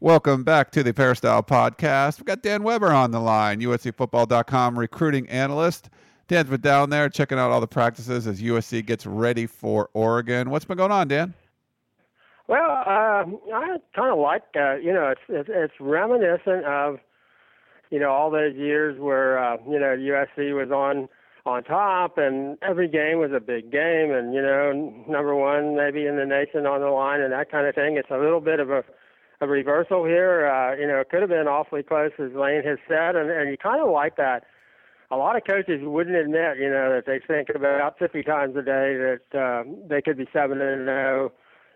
Welcome 0.03 0.45
back 0.45 0.71
to 0.71 0.83
the 0.83 0.95
Peristyle 0.95 1.43
Podcast. 1.43 2.21
We've 2.21 2.25
got 2.25 2.41
Dan 2.41 2.63
Weber 2.63 2.91
on 2.91 3.11
the 3.11 3.21
line, 3.21 3.61
USCFootball.com 3.61 4.79
recruiting 4.79 5.29
analyst. 5.29 5.91
Dan's 6.27 6.49
been 6.49 6.63
down 6.63 6.89
there 6.89 7.11
checking 7.11 7.39
out 7.39 7.51
all 7.51 7.61
the 7.61 7.67
practices 7.67 8.27
as 8.27 8.41
USC 8.41 8.87
gets 8.87 9.05
ready 9.05 9.45
for 9.45 9.91
Oregon. 9.93 10.49
What's 10.49 10.65
been 10.65 10.79
going 10.79 10.91
on, 10.91 11.09
Dan? 11.09 11.35
Well, 12.49 12.71
uh, 12.71 13.25
I 13.55 13.77
kind 13.95 14.11
of 14.11 14.19
like, 14.19 14.45
uh, 14.57 14.77
you 14.77 14.91
know, 14.91 15.09
it's, 15.09 15.21
it's 15.29 15.51
it's 15.53 15.75
reminiscent 15.79 16.65
of, 16.65 16.97
you 17.91 18.01
know, 18.01 18.11
all 18.11 18.31
those 18.31 18.57
years 18.57 18.99
where 18.99 19.39
uh, 19.39 19.59
you 19.69 19.79
know 19.79 19.95
USC 19.95 20.57
was 20.57 20.71
on 20.71 21.11
on 21.45 21.63
top, 21.63 22.17
and 22.17 22.57
every 22.63 22.89
game 22.89 23.19
was 23.19 23.33
a 23.37 23.41
big 23.41 23.71
game, 23.71 24.13
and 24.13 24.33
you 24.33 24.41
know, 24.41 24.73
number 25.07 25.35
one 25.35 25.77
maybe 25.77 26.07
in 26.07 26.17
the 26.17 26.25
nation 26.25 26.65
on 26.65 26.81
the 26.81 26.89
line, 26.89 27.21
and 27.21 27.35
that 27.35 27.51
kind 27.51 27.67
of 27.67 27.75
thing. 27.75 27.99
It's 27.99 28.11
a 28.11 28.17
little 28.17 28.41
bit 28.41 28.61
of 28.61 28.71
a 28.71 28.83
a 29.41 29.47
reversal 29.47 30.05
here. 30.05 30.47
Uh, 30.47 30.77
you 30.77 30.87
know, 30.87 31.01
it 31.01 31.09
could 31.09 31.21
have 31.21 31.31
been 31.31 31.49
awfully 31.49 31.83
close, 31.83 32.13
as 32.19 32.33
Lane 32.33 32.63
has 32.65 32.79
said, 32.89 33.17
and 33.17 33.31
and 33.31 33.51
you 33.51 33.57
kind 33.57 33.81
of 33.81 33.91
like 33.91 34.17
that. 34.17 34.45
A 35.13 35.17
lot 35.17 35.37
of 35.37 35.43
coaches 35.45 35.81
wouldn't 35.83 36.15
admit, 36.15 36.59
you 36.59 36.71
know, 36.71 36.95
that 36.95 37.05
they 37.05 37.19
think 37.19 37.49
about 37.53 37.99
50 37.99 38.23
times 38.23 38.55
a 38.55 38.63
day 38.63 38.95
that 38.95 39.37
uh, 39.37 39.69
they 39.89 40.01
could 40.01 40.17
be 40.17 40.29
seven 40.33 40.61
and 40.61 40.87
zero. 40.87 41.33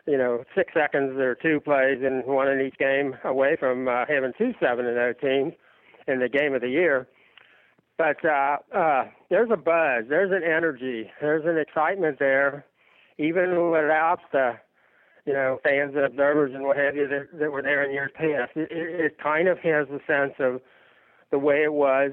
You 0.07 0.19
know, 0.19 0.45
six 0.55 0.73
seconds 0.75 1.19
or 1.19 1.35
two 1.35 1.61
plays 1.61 1.99
and 2.05 2.25
one 2.27 2.49
in 2.49 2.61
each 2.61 2.77
game 2.79 3.17
away 3.25 3.57
from 3.59 3.89
uh, 3.89 4.05
having 4.07 4.33
two 4.37 4.53
seven 4.61 4.87
and 4.87 4.95
zero 4.95 5.15
teams 5.15 5.55
in 6.07 6.21
the 6.21 6.29
game 6.29 6.55
of 6.55 6.61
the 6.61 6.69
year. 6.69 7.09
But 7.97 8.25
uh, 8.25 8.59
uh, 8.75 9.05
there's 9.31 9.51
a 9.53 9.57
buzz, 9.57 10.05
there's 10.09 10.33
an 10.33 10.43
energy, 10.43 11.11
there's 11.21 11.45
an 11.47 11.59
excitement 11.59 12.19
there, 12.19 12.65
even 13.19 13.71
without 13.71 14.19
the, 14.33 14.55
you 15.25 15.33
know, 15.33 15.59
fans 15.63 15.95
and 15.95 16.05
observers 16.05 16.53
and 16.55 16.65
what 16.65 16.77
have 16.77 16.97
you 16.97 17.09
that, 17.09 17.39
that 17.39 17.51
were 17.51 17.63
there 17.63 17.83
in 17.83 17.93
years 17.93 18.11
past. 18.15 18.53
It, 18.57 18.71
it, 18.71 19.01
it 19.01 19.19
kind 19.23 19.49
of 19.49 19.59
has 19.61 19.87
the 19.89 20.01
sense 20.07 20.35
of 20.39 20.61
the 21.31 21.39
way 21.39 21.63
it 21.63 21.73
was, 21.73 22.13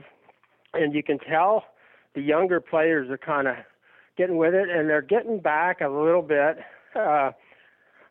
and 0.74 0.94
you 0.94 1.04
can 1.04 1.20
tell 1.20 1.66
the 2.16 2.22
younger 2.22 2.60
players 2.62 3.10
are 3.10 3.18
kind 3.18 3.48
of 3.48 3.56
getting 4.18 4.38
with 4.38 4.54
it, 4.54 4.70
and 4.70 4.90
they're 4.90 5.02
getting 5.02 5.40
back 5.40 5.82
a 5.82 5.90
little 5.90 6.22
bit. 6.22 6.58
Uh, 6.96 7.32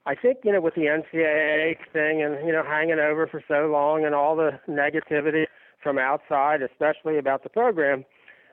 I 0.07 0.15
think 0.15 0.39
you 0.45 0.53
know 0.53 0.61
with 0.61 0.75
the 0.75 0.83
NCAA 0.83 1.77
thing 1.93 2.23
and 2.23 2.47
you 2.47 2.53
know 2.53 2.63
hanging 2.65 2.99
over 2.99 3.27
for 3.27 3.43
so 3.47 3.71
long 3.71 4.05
and 4.05 4.15
all 4.15 4.37
the 4.37 4.59
negativity 4.69 5.47
from 5.83 5.99
outside, 5.99 6.63
especially 6.63 7.19
about 7.19 7.43
the 7.43 7.49
program, 7.49 8.05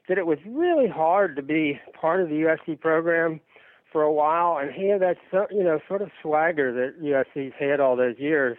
that 0.07 0.17
it 0.17 0.25
was 0.25 0.37
really 0.45 0.87
hard 0.87 1.35
to 1.35 1.41
be 1.41 1.79
part 1.99 2.21
of 2.21 2.29
the 2.29 2.35
USC 2.35 2.79
program 2.79 3.39
for 3.97 4.03
a 4.03 4.13
while 4.13 4.59
and 4.59 4.69
have 4.69 4.99
that 4.99 5.17
you 5.49 5.63
know 5.63 5.79
sort 5.87 6.03
of 6.03 6.11
swagger 6.21 6.71
that 6.71 7.01
USC's 7.01 7.53
had 7.57 7.79
all 7.79 7.95
those 7.95 8.19
years. 8.19 8.55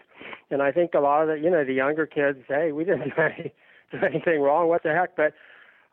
And 0.51 0.61
I 0.61 0.73
think 0.73 0.95
a 0.95 0.99
lot 0.99 1.23
of 1.23 1.29
the 1.29 1.35
you 1.37 1.49
know 1.49 1.65
the 1.65 1.75
younger 1.75 2.07
kids, 2.07 2.41
hey, 2.49 2.73
we 2.73 2.85
didn't 2.85 3.11
do, 3.17 3.23
any, 3.23 3.53
do 3.93 3.99
anything 4.05 4.41
wrong. 4.41 4.67
What 4.67 4.83
the 4.83 4.93
heck? 4.93 5.17
But 5.17 5.35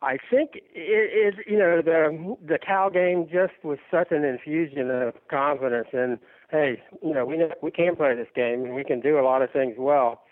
I 0.02 0.18
think 0.28 0.56
it 0.74 1.34
is 1.36 1.38
you 1.46 1.56
know 1.56 1.80
the 1.80 2.36
the 2.44 2.58
Cal 2.58 2.90
game 2.90 3.28
just 3.32 3.52
was 3.62 3.78
such 3.88 4.08
an 4.10 4.24
infusion 4.24 4.90
of 4.90 5.14
confidence 5.30 5.88
and 5.92 6.18
hey, 6.50 6.82
you 7.00 7.14
know 7.14 7.24
we 7.24 7.38
we 7.62 7.70
can 7.70 7.94
play 7.94 8.16
this 8.16 8.26
game 8.34 8.64
and 8.64 8.74
we 8.74 8.82
can 8.82 9.00
do 9.00 9.16
a 9.16 9.22
lot 9.22 9.42
of 9.42 9.52
things 9.52 9.76
well 9.78 10.22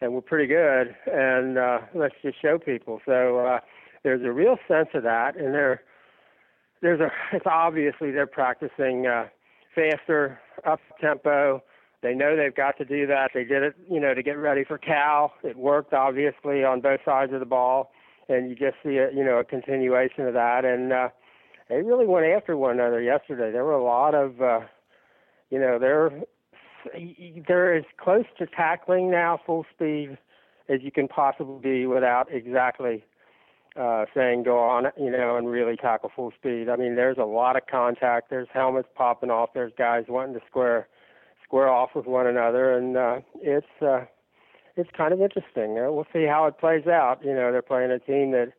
and 0.00 0.14
we're 0.14 0.20
pretty 0.20 0.46
good, 0.48 0.94
and 1.06 1.58
uh, 1.58 1.78
let's 1.94 2.16
just 2.22 2.40
show 2.42 2.58
people. 2.58 3.00
So 3.06 3.38
uh, 3.38 3.60
there's 4.02 4.24
a 4.24 4.32
real 4.32 4.56
sense 4.66 4.88
of 4.94 5.04
that, 5.04 5.36
and 5.36 5.54
there, 5.54 5.82
there's 6.82 7.00
a. 7.00 7.10
It's 7.32 7.46
obviously 7.46 8.10
they're 8.10 8.26
practicing 8.26 9.06
uh, 9.06 9.28
faster, 9.74 10.38
up 10.66 10.80
tempo. 11.00 11.62
They 12.02 12.14
know 12.14 12.36
they've 12.36 12.54
got 12.54 12.76
to 12.78 12.84
do 12.84 13.06
that. 13.06 13.30
They 13.32 13.44
did 13.44 13.62
it, 13.62 13.74
you 13.88 14.00
know, 14.00 14.12
to 14.12 14.22
get 14.22 14.32
ready 14.32 14.64
for 14.64 14.76
Cal. 14.76 15.32
It 15.44 15.56
worked 15.56 15.94
obviously 15.94 16.64
on 16.64 16.80
both 16.80 17.00
sides 17.04 17.32
of 17.32 17.38
the 17.38 17.46
ball, 17.46 17.92
and 18.28 18.50
you 18.50 18.56
just 18.56 18.76
see 18.82 18.98
a, 18.98 19.10
you 19.12 19.24
know, 19.24 19.38
a 19.38 19.44
continuation 19.44 20.26
of 20.26 20.34
that. 20.34 20.64
And 20.64 20.92
uh, 20.92 21.08
they 21.68 21.76
really 21.76 22.06
went 22.06 22.26
after 22.26 22.56
one 22.56 22.72
another 22.72 23.00
yesterday. 23.00 23.52
There 23.52 23.64
were 23.64 23.72
a 23.72 23.84
lot 23.84 24.14
of, 24.14 24.42
uh, 24.42 24.60
you 25.50 25.60
know, 25.60 25.78
they're 25.78 26.10
they're 27.46 27.74
as 27.76 27.84
close 27.96 28.24
to 28.38 28.46
tackling 28.46 29.08
now 29.08 29.38
full 29.46 29.64
speed 29.72 30.18
as 30.68 30.80
you 30.82 30.90
can 30.90 31.06
possibly 31.06 31.60
be 31.62 31.86
without 31.86 32.26
exactly 32.32 33.04
uh, 33.76 34.04
saying 34.14 34.42
go 34.42 34.58
on, 34.58 34.86
you 34.98 35.10
know, 35.10 35.36
and 35.36 35.48
really 35.48 35.76
tackle 35.76 36.10
full 36.14 36.32
speed. 36.32 36.68
I 36.68 36.76
mean, 36.76 36.96
there's 36.96 37.18
a 37.18 37.24
lot 37.24 37.56
of 37.56 37.66
contact. 37.70 38.30
There's 38.30 38.48
helmets 38.52 38.88
popping 38.94 39.30
off. 39.30 39.50
There's 39.54 39.72
guys 39.76 40.04
wanting 40.08 40.34
to 40.34 40.40
square 40.46 40.88
square 41.44 41.68
off 41.68 41.90
with 41.94 42.06
one 42.06 42.26
another, 42.26 42.76
and 42.76 42.96
uh, 42.96 43.20
it's 43.40 43.66
uh, 43.80 44.04
it's 44.76 44.90
kind 44.96 45.12
of 45.12 45.20
interesting. 45.20 45.78
Uh, 45.78 45.90
we'll 45.92 46.06
see 46.12 46.24
how 46.24 46.46
it 46.46 46.58
plays 46.58 46.86
out. 46.86 47.20
You 47.24 47.34
know, 47.34 47.52
they're 47.52 47.62
playing 47.62 47.90
a 47.90 47.98
team 47.98 48.32
that 48.32 48.52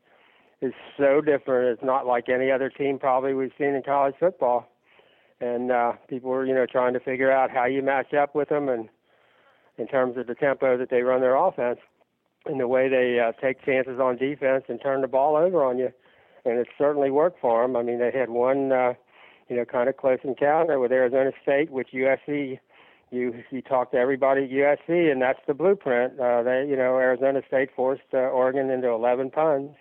is 0.61 0.73
so 0.97 1.21
different. 1.21 1.69
It's 1.69 1.83
not 1.83 2.05
like 2.05 2.29
any 2.29 2.51
other 2.51 2.69
team 2.69 2.99
probably 2.99 3.33
we've 3.33 3.51
seen 3.57 3.75
in 3.75 3.83
college 3.83 4.15
football 4.19 4.69
and 5.43 5.71
uh, 5.71 5.93
people 6.07 6.31
are 6.31 6.45
you 6.45 6.53
know 6.53 6.65
trying 6.65 6.93
to 6.93 6.99
figure 6.99 7.31
out 7.31 7.51
how 7.51 7.65
you 7.65 7.81
match 7.81 8.13
up 8.13 8.33
with 8.33 8.49
them 8.49 8.69
and 8.69 8.89
in 9.77 9.87
terms 9.87 10.17
of 10.17 10.27
the 10.27 10.35
tempo 10.35 10.77
that 10.77 10.89
they 10.89 11.01
run 11.01 11.21
their 11.21 11.35
offense 11.35 11.79
and 12.45 12.59
the 12.59 12.67
way 12.67 12.89
they 12.89 13.19
uh, 13.19 13.31
take 13.41 13.63
chances 13.65 13.99
on 13.99 14.17
defense 14.17 14.65
and 14.67 14.81
turn 14.81 15.01
the 15.01 15.07
ball 15.07 15.35
over 15.35 15.63
on 15.63 15.77
you. 15.77 15.91
And 16.45 16.59
it 16.59 16.67
certainly 16.77 17.09
worked 17.09 17.39
for 17.39 17.61
them 17.61 17.75
i 17.75 17.83
mean 17.83 17.99
they 17.99 18.11
had 18.11 18.29
one 18.29 18.71
uh, 18.71 18.93
you 19.49 19.55
know 19.55 19.65
kind 19.65 19.87
of 19.87 19.95
close 19.95 20.19
encounter 20.23 20.77
with 20.77 20.91
arizona 20.91 21.31
state 21.41 21.69
which 21.69 21.89
usc 21.93 22.59
you 23.11 23.43
you 23.49 23.61
talk 23.61 23.91
to 23.91 23.97
everybody 23.97 24.43
at 24.43 24.49
usc 24.49 25.11
and 25.11 25.21
that's 25.21 25.39
the 25.47 25.53
blueprint. 25.53 26.19
Uh, 26.19 26.43
they 26.43 26.65
you 26.67 26.75
know 26.75 26.97
arizona 26.97 27.41
state 27.47 27.69
forced 27.75 28.01
uh, 28.13 28.17
oregon 28.17 28.69
into 28.69 28.89
11 28.89 29.29
punts. 29.31 29.75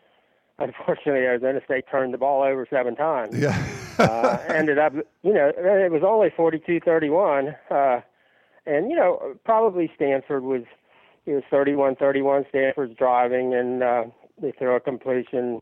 Unfortunately 0.58 1.20
arizona 1.20 1.60
state 1.64 1.84
turned 1.90 2.12
the 2.12 2.18
ball 2.18 2.42
over 2.42 2.66
seven 2.68 2.96
times. 2.96 3.38
Yeah. 3.38 3.56
uh, 4.00 4.38
ended 4.48 4.78
up, 4.78 4.94
you 5.22 5.32
know, 5.32 5.52
it 5.56 5.90
was 5.90 6.02
only 6.04 6.30
42-31, 6.30 7.54
uh, 7.70 8.00
and 8.66 8.90
you 8.90 8.96
know, 8.96 9.34
probably 9.44 9.90
Stanford 9.94 10.42
was, 10.42 10.62
it 11.26 11.32
was 11.32 11.42
31-31. 11.52 12.48
Stanford's 12.48 12.96
driving, 12.96 13.54
and 13.54 13.82
uh, 13.82 14.04
they 14.40 14.52
throw 14.52 14.76
a 14.76 14.80
completion 14.80 15.60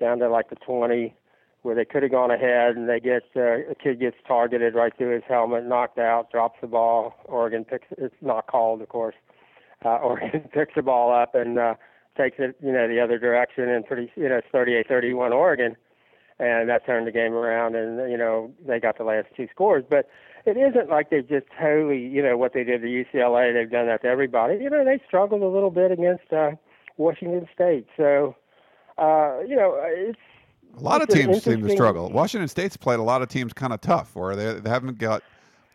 down 0.00 0.18
to 0.20 0.28
like 0.28 0.50
the 0.50 0.56
20, 0.56 1.14
where 1.62 1.74
they 1.74 1.84
could 1.84 2.02
have 2.02 2.12
gone 2.12 2.30
ahead, 2.30 2.76
and 2.76 2.88
they 2.88 3.00
get 3.00 3.22
uh, 3.36 3.70
a 3.70 3.74
kid 3.74 4.00
gets 4.00 4.16
targeted 4.26 4.74
right 4.74 4.92
through 4.96 5.14
his 5.14 5.24
helmet, 5.28 5.66
knocked 5.66 5.98
out, 5.98 6.30
drops 6.30 6.58
the 6.60 6.66
ball. 6.66 7.14
Oregon 7.24 7.64
picks. 7.64 7.86
It's 7.98 8.14
not 8.20 8.46
called, 8.46 8.80
of 8.80 8.88
course. 8.88 9.16
Uh, 9.84 9.88
Oregon 10.02 10.48
picks 10.52 10.74
the 10.74 10.82
ball 10.82 11.12
up 11.12 11.34
and 11.34 11.58
uh, 11.58 11.74
takes 12.16 12.36
it, 12.38 12.56
you 12.62 12.72
know, 12.72 12.88
the 12.88 13.00
other 13.00 13.18
direction, 13.18 13.68
and 13.68 13.84
pretty, 13.84 14.10
you 14.16 14.28
know, 14.28 14.38
it's 14.38 14.48
38-31 14.52 15.32
Oregon 15.32 15.76
and 16.38 16.68
that 16.68 16.86
turned 16.86 17.06
the 17.06 17.12
game 17.12 17.32
around 17.32 17.74
and 17.74 18.10
you 18.10 18.16
know 18.16 18.52
they 18.66 18.78
got 18.78 18.96
the 18.98 19.04
last 19.04 19.26
two 19.36 19.48
scores 19.52 19.84
but 19.88 20.08
it 20.46 20.56
isn't 20.56 20.88
like 20.88 21.10
they've 21.10 21.28
just 21.28 21.46
totally 21.60 21.98
you 21.98 22.22
know 22.22 22.36
what 22.36 22.52
they 22.52 22.64
did 22.64 22.82
to 22.82 22.86
UCLA 22.88 23.52
they've 23.52 23.70
done 23.70 23.86
that 23.86 24.02
to 24.02 24.08
everybody 24.08 24.58
you 24.62 24.70
know 24.70 24.84
they 24.84 25.00
struggled 25.06 25.42
a 25.42 25.48
little 25.48 25.70
bit 25.70 25.90
against 25.90 26.32
uh 26.32 26.52
Washington 26.96 27.48
State 27.54 27.86
so 27.96 28.34
uh 28.98 29.38
you 29.46 29.56
know 29.56 29.78
it's 29.84 30.18
A 30.76 30.80
lot 30.80 31.02
of 31.02 31.08
it's 31.08 31.14
an 31.14 31.26
teams 31.32 31.42
seem 31.44 31.62
to 31.62 31.70
struggle. 31.70 32.10
Washington 32.10 32.48
State's 32.48 32.76
played 32.76 32.98
a 32.98 33.02
lot 33.02 33.22
of 33.22 33.28
teams 33.28 33.52
kind 33.52 33.72
of 33.72 33.80
tough, 33.80 34.14
where 34.14 34.36
they, 34.36 34.60
they 34.60 34.70
haven't 34.70 34.98
got 34.98 35.22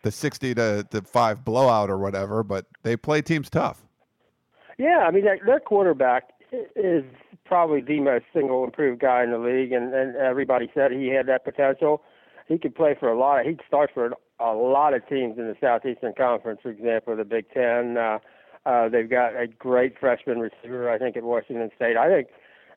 the 0.02 0.10
sixty 0.10 0.54
to, 0.54 0.86
to 0.90 1.02
five 1.02 1.44
blowout 1.44 1.90
or 1.90 1.98
whatever, 1.98 2.42
but 2.42 2.66
they 2.82 2.96
play 2.96 3.22
teams 3.22 3.48
tough. 3.50 3.86
Yeah, 4.78 5.04
I 5.06 5.10
mean 5.10 5.24
their, 5.24 5.38
their 5.44 5.60
quarterback 5.60 6.30
is 6.76 7.04
probably 7.44 7.80
the 7.80 8.00
most 8.00 8.24
single 8.32 8.64
improved 8.64 9.00
guy 9.00 9.22
in 9.24 9.30
the 9.30 9.38
league, 9.38 9.72
and, 9.72 9.92
and 9.94 10.16
everybody 10.16 10.70
said 10.74 10.92
he 10.92 11.08
had 11.08 11.26
that 11.26 11.44
potential. 11.44 12.02
He 12.48 12.58
could 12.58 12.74
play 12.74 12.94
for 12.98 13.08
a 13.08 13.18
lot. 13.18 13.40
Of, 13.40 13.46
he'd 13.46 13.60
start 13.66 13.90
for 13.92 14.12
a 14.40 14.52
lot 14.52 14.94
of 14.94 15.06
teams 15.08 15.38
in 15.38 15.46
the 15.46 15.56
Southeastern 15.60 16.12
Conference, 16.16 16.60
for 16.62 16.70
example, 16.70 17.16
the 17.16 17.24
Big 17.24 17.50
Ten. 17.52 17.96
Uh, 17.96 18.18
uh, 18.66 18.88
they've 18.88 19.10
got 19.10 19.36
a 19.36 19.46
great 19.46 19.98
freshman 19.98 20.38
receiver, 20.38 20.90
I 20.90 20.98
think, 20.98 21.16
at 21.16 21.22
Washington 21.22 21.70
State. 21.76 21.96
I 21.96 22.08
think 22.08 22.28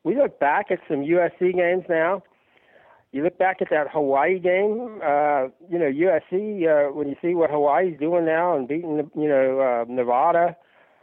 we 0.04 0.16
look 0.16 0.40
back 0.40 0.68
at 0.70 0.80
some 0.88 0.98
USC 0.98 1.56
games 1.56 1.86
now. 1.90 2.24
you 3.12 3.24
look 3.24 3.38
back 3.38 3.62
at 3.62 3.70
that 3.72 3.88
Hawaii 3.92 4.38
game, 4.40 5.00
uh, 5.04 5.48
you 5.70 5.80
know, 5.80 5.90
USC, 5.90 6.68
uh, 6.68 6.94
when 6.94 7.08
you 7.08 7.16
see 7.22 7.34
what 7.34 7.50
Hawaii's 7.50 7.98
doing 8.00 8.26
now 8.26 8.56
and 8.56 8.68
beating, 8.68 9.10
you 9.16 9.28
know, 9.28 9.60
uh, 9.60 9.86
Nevada, 9.92 10.56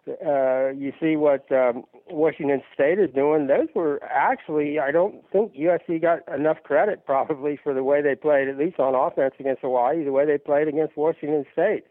uh, 0.09 0.69
you 0.71 0.93
see 1.01 1.17
what 1.17 1.51
um, 1.51 1.85
Washington 2.11 2.63
State 2.75 2.99
is 2.99 3.11
doing. 3.15 3.47
Those 3.47 3.69
were 3.75 4.03
actually, 4.05 4.79
I 4.79 4.91
don't 4.91 5.25
think 5.33 5.55
USC 5.55 6.01
got 6.01 6.21
enough 6.33 6.59
credit 6.63 7.07
probably 7.07 7.59
for 7.63 7.73
the 7.73 7.83
way 7.83 8.03
they 8.03 8.15
played, 8.15 8.49
at 8.49 8.59
least 8.59 8.79
on 8.79 8.95
offense 8.95 9.35
against 9.41 9.63
Hawaii, 9.63 10.05
the 10.05 10.13
way 10.13 10.27
they 10.27 10.39
played 10.39 10.69
against 10.69 10.97
Washington 10.97 11.45
State. 11.53 11.85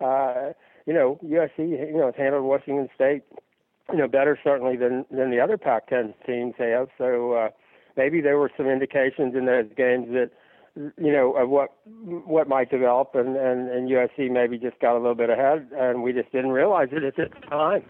Uh, 0.00 0.52
you 0.86 0.94
know, 0.94 1.18
USC, 1.22 1.58
you 1.58 1.98
know, 1.98 2.06
has 2.06 2.14
handled 2.16 2.44
Washington 2.44 2.88
State, 2.94 3.22
you 3.92 3.98
know, 3.98 4.08
better 4.08 4.38
certainly 4.42 4.76
than 4.76 5.04
than 5.10 5.30
the 5.30 5.40
other 5.40 5.58
Pac-10 5.58 6.14
teams 6.24 6.54
have. 6.58 6.88
So 6.96 7.32
uh, 7.32 7.48
maybe 7.96 8.22
there 8.22 8.38
were 8.38 8.50
some 8.56 8.66
indications 8.66 9.34
in 9.34 9.44
those 9.44 9.66
games 9.76 10.08
that 10.12 10.30
you 10.96 11.12
know 11.12 11.32
of 11.32 11.48
what 11.48 11.70
what 11.86 12.48
might 12.48 12.70
develop 12.70 13.14
and 13.14 13.36
and 13.36 13.68
and 13.68 13.90
USC 13.90 14.30
maybe 14.30 14.58
just 14.58 14.78
got 14.80 14.94
a 14.94 15.00
little 15.00 15.14
bit 15.14 15.30
ahead 15.30 15.68
and 15.76 16.02
we 16.02 16.12
just 16.12 16.30
didn't 16.32 16.50
realize 16.50 16.88
it 16.92 17.04
at 17.04 17.16
the 17.16 17.26
time. 17.48 17.84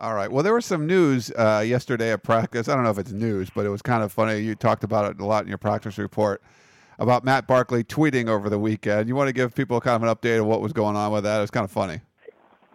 All 0.00 0.14
right. 0.14 0.30
Well, 0.30 0.44
there 0.44 0.54
was 0.54 0.64
some 0.64 0.86
news 0.86 1.32
uh, 1.32 1.64
yesterday 1.66 2.12
at 2.12 2.22
practice. 2.22 2.68
I 2.68 2.76
don't 2.76 2.84
know 2.84 2.90
if 2.90 2.98
it's 2.98 3.10
news, 3.10 3.50
but 3.50 3.66
it 3.66 3.70
was 3.70 3.82
kind 3.82 4.04
of 4.04 4.12
funny. 4.12 4.38
You 4.38 4.54
talked 4.54 4.84
about 4.84 5.10
it 5.10 5.20
a 5.20 5.24
lot 5.24 5.42
in 5.42 5.48
your 5.48 5.58
practice 5.58 5.98
report 5.98 6.40
about 7.00 7.24
Matt 7.24 7.48
Barkley 7.48 7.82
tweeting 7.82 8.28
over 8.28 8.48
the 8.48 8.60
weekend. 8.60 9.08
You 9.08 9.16
want 9.16 9.26
to 9.28 9.32
give 9.32 9.56
people 9.56 9.80
kind 9.80 9.96
of 9.96 10.08
an 10.08 10.14
update 10.14 10.38
of 10.38 10.46
what 10.46 10.60
was 10.60 10.72
going 10.72 10.94
on 10.94 11.10
with 11.10 11.24
that? 11.24 11.38
It 11.38 11.40
was 11.40 11.50
kind 11.50 11.64
of 11.64 11.72
funny. 11.72 12.00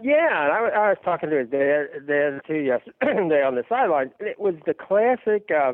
Yeah, 0.02 0.44
and 0.44 0.52
I, 0.52 0.58
I 0.58 0.90
was 0.90 0.98
talking 1.06 1.30
to 1.30 1.38
his 1.38 1.50
dad, 1.50 2.08
dad 2.08 2.42
too 2.46 2.58
yesterday 2.58 3.42
on 3.46 3.56
the 3.56 3.64
sideline. 3.70 4.12
It 4.20 4.38
was 4.38 4.56
the 4.66 4.74
classic. 4.74 5.50
Uh, 5.50 5.74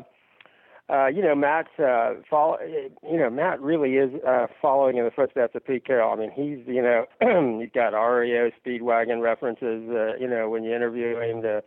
uh, 0.90 1.06
you 1.06 1.22
know, 1.22 1.34
Matt's 1.34 1.78
uh, 1.78 2.14
follow. 2.28 2.58
You 3.02 3.18
know, 3.18 3.30
Matt 3.30 3.60
really 3.60 3.94
is 3.94 4.10
uh, 4.26 4.46
following 4.60 4.96
in 4.96 5.04
the 5.04 5.10
footsteps 5.10 5.54
of 5.54 5.64
Pete 5.64 5.84
Carroll. 5.84 6.12
I 6.12 6.16
mean, 6.16 6.30
he's 6.30 6.66
you 6.66 6.82
know, 6.82 7.06
you've 7.60 7.72
got 7.72 7.90
REO 7.90 8.50
Speedwagon 8.64 9.22
references. 9.22 9.88
Uh, 9.88 10.16
you 10.18 10.28
know, 10.28 10.48
when 10.48 10.64
you 10.64 10.74
interview 10.74 11.18
him, 11.18 11.42
the, 11.42 11.62